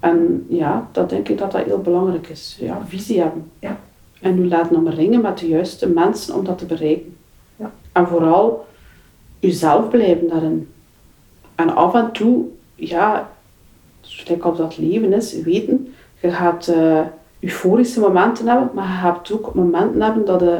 En 0.00 0.46
ja, 0.48 0.88
dat 0.92 1.10
denk 1.10 1.28
ik 1.28 1.38
dat 1.38 1.52
dat 1.52 1.64
heel 1.64 1.80
belangrijk 1.80 2.28
is. 2.28 2.56
Ja, 2.60 2.82
visie 2.86 3.20
hebben. 3.20 3.50
Ja. 3.58 3.80
En 4.20 4.34
nu 4.34 4.48
laten 4.48 4.76
omringen 4.76 5.20
met 5.20 5.38
de 5.38 5.48
juiste 5.48 5.88
mensen 5.88 6.34
om 6.34 6.44
dat 6.44 6.58
te 6.58 6.66
bereiken. 6.66 7.16
Ja. 7.56 7.72
En 7.92 8.06
vooral 8.06 8.66
jezelf 9.38 9.88
blijven 9.88 10.28
daarin. 10.28 10.68
En 11.54 11.74
af 11.74 11.94
en 11.94 12.12
toe, 12.12 12.44
ja, 12.74 13.30
gelijk 14.00 14.44
op 14.44 14.56
dat 14.56 14.78
leven 14.78 15.12
is, 15.12 15.42
weten, 15.42 15.94
je 16.20 16.30
gaat 16.30 16.68
eh, 16.68 17.00
euforische 17.44 18.00
momenten 18.00 18.46
hebben, 18.48 18.70
maar 18.74 18.84
je 18.86 18.98
gaat 19.00 19.32
ook 19.32 19.54
momenten 19.54 20.02
hebben 20.02 20.24
dat 20.24 20.40
je, 20.40 20.58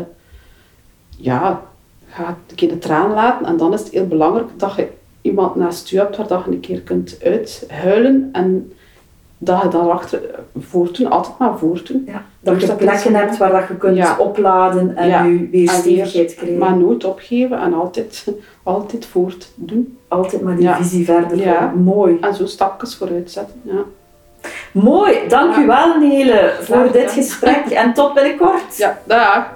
ja, 1.17 1.63
gaat 2.09 2.37
een 2.49 2.57
keer 2.57 2.69
de 2.69 2.79
traan 2.79 3.13
laten 3.13 3.47
en 3.47 3.57
dan 3.57 3.73
is 3.73 3.81
het 3.81 3.89
heel 3.91 4.07
belangrijk 4.07 4.47
dat 4.57 4.75
je 4.75 4.89
iemand 5.21 5.55
naast 5.55 5.89
je 5.89 5.99
hebt 5.99 6.17
waar 6.17 6.27
dat 6.27 6.45
je 6.45 6.51
een 6.51 6.61
keer 6.61 6.81
kunt 6.81 7.19
uithuilen 7.23 8.29
en 8.33 8.73
dat 9.39 9.63
je 9.63 9.69
dan 9.69 9.91
achter 9.91 10.21
voortdoen, 10.59 11.11
altijd 11.11 11.39
maar 11.39 11.59
voortdoen. 11.59 12.03
Ja, 12.07 12.25
dat 12.41 12.61
je 12.61 12.75
plekken 12.75 13.15
hebt 13.15 13.37
waar 13.37 13.51
dat 13.53 13.69
je 13.69 13.77
kunt 13.77 13.97
Ja. 13.97 14.17
opladen 14.19 14.97
en 14.97 15.09
Ja. 15.09 15.23
je 15.25 15.49
weer 15.51 15.69
stevigheid 15.71 16.35
krijgen. 16.35 16.59
Maar 16.59 16.77
nooit 16.77 17.05
opgeven 17.05 17.59
en 17.59 17.75
altijd, 17.75 18.33
altijd 18.63 19.07
voortdoen. 19.07 19.99
Altijd 20.09 20.43
maar 20.43 20.57
die 20.57 20.69
visie 20.71 21.05
verder. 21.05 21.73
Mooi. 21.77 22.19
En 22.21 22.35
zo 22.35 22.47
stapjes 22.47 22.95
vooruit 22.97 23.31
zetten. 23.31 23.61
Ja. 23.63 23.83
Mooi, 24.75 25.29
dank 25.29 25.55
Ja. 25.55 25.61
u 25.63 25.67
wel 25.67 25.99
Nele 25.99 26.55
voor 26.61 26.77
Graag 26.77 26.91
dit 26.91 27.11
gesprek 27.13 27.65
en 27.67 27.93
tot 27.95 28.15
binnenkort. 28.15 28.77
ja, 28.77 28.99
dag. 29.05 29.47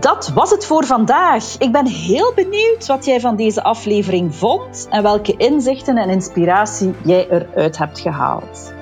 Dat 0.00 0.30
was 0.34 0.50
het 0.50 0.66
voor 0.66 0.84
vandaag. 0.84 1.54
Ik 1.58 1.72
ben 1.72 1.86
heel 1.86 2.32
benieuwd 2.34 2.86
wat 2.86 3.04
jij 3.04 3.20
van 3.20 3.36
deze 3.36 3.62
aflevering 3.62 4.34
vond 4.34 4.86
en 4.90 5.02
welke 5.02 5.36
inzichten 5.36 5.96
en 5.96 6.08
inspiratie 6.08 6.94
jij 7.04 7.28
eruit 7.30 7.78
hebt 7.78 8.00
gehaald. 8.00 8.72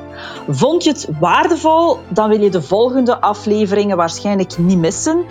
Vond 0.48 0.84
je 0.84 0.90
het 0.90 1.08
waardevol? 1.20 1.98
Dan 2.08 2.28
wil 2.28 2.40
je 2.40 2.50
de 2.50 2.62
volgende 2.62 3.20
afleveringen 3.20 3.96
waarschijnlijk 3.96 4.58
niet 4.58 4.78
missen. 4.78 5.24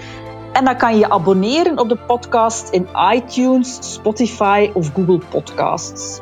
En 0.54 0.66
dan 0.66 0.78
kan 0.78 0.94
je 0.94 1.00
je 1.00 1.10
abonneren 1.10 1.80
op 1.80 1.90
de 1.90 1.98
podcast 1.98 2.70
in 2.70 2.88
iTunes, 3.14 3.78
Spotify 3.82 4.70
of 4.74 4.90
Google 4.96 5.20
Podcasts. 5.30 6.20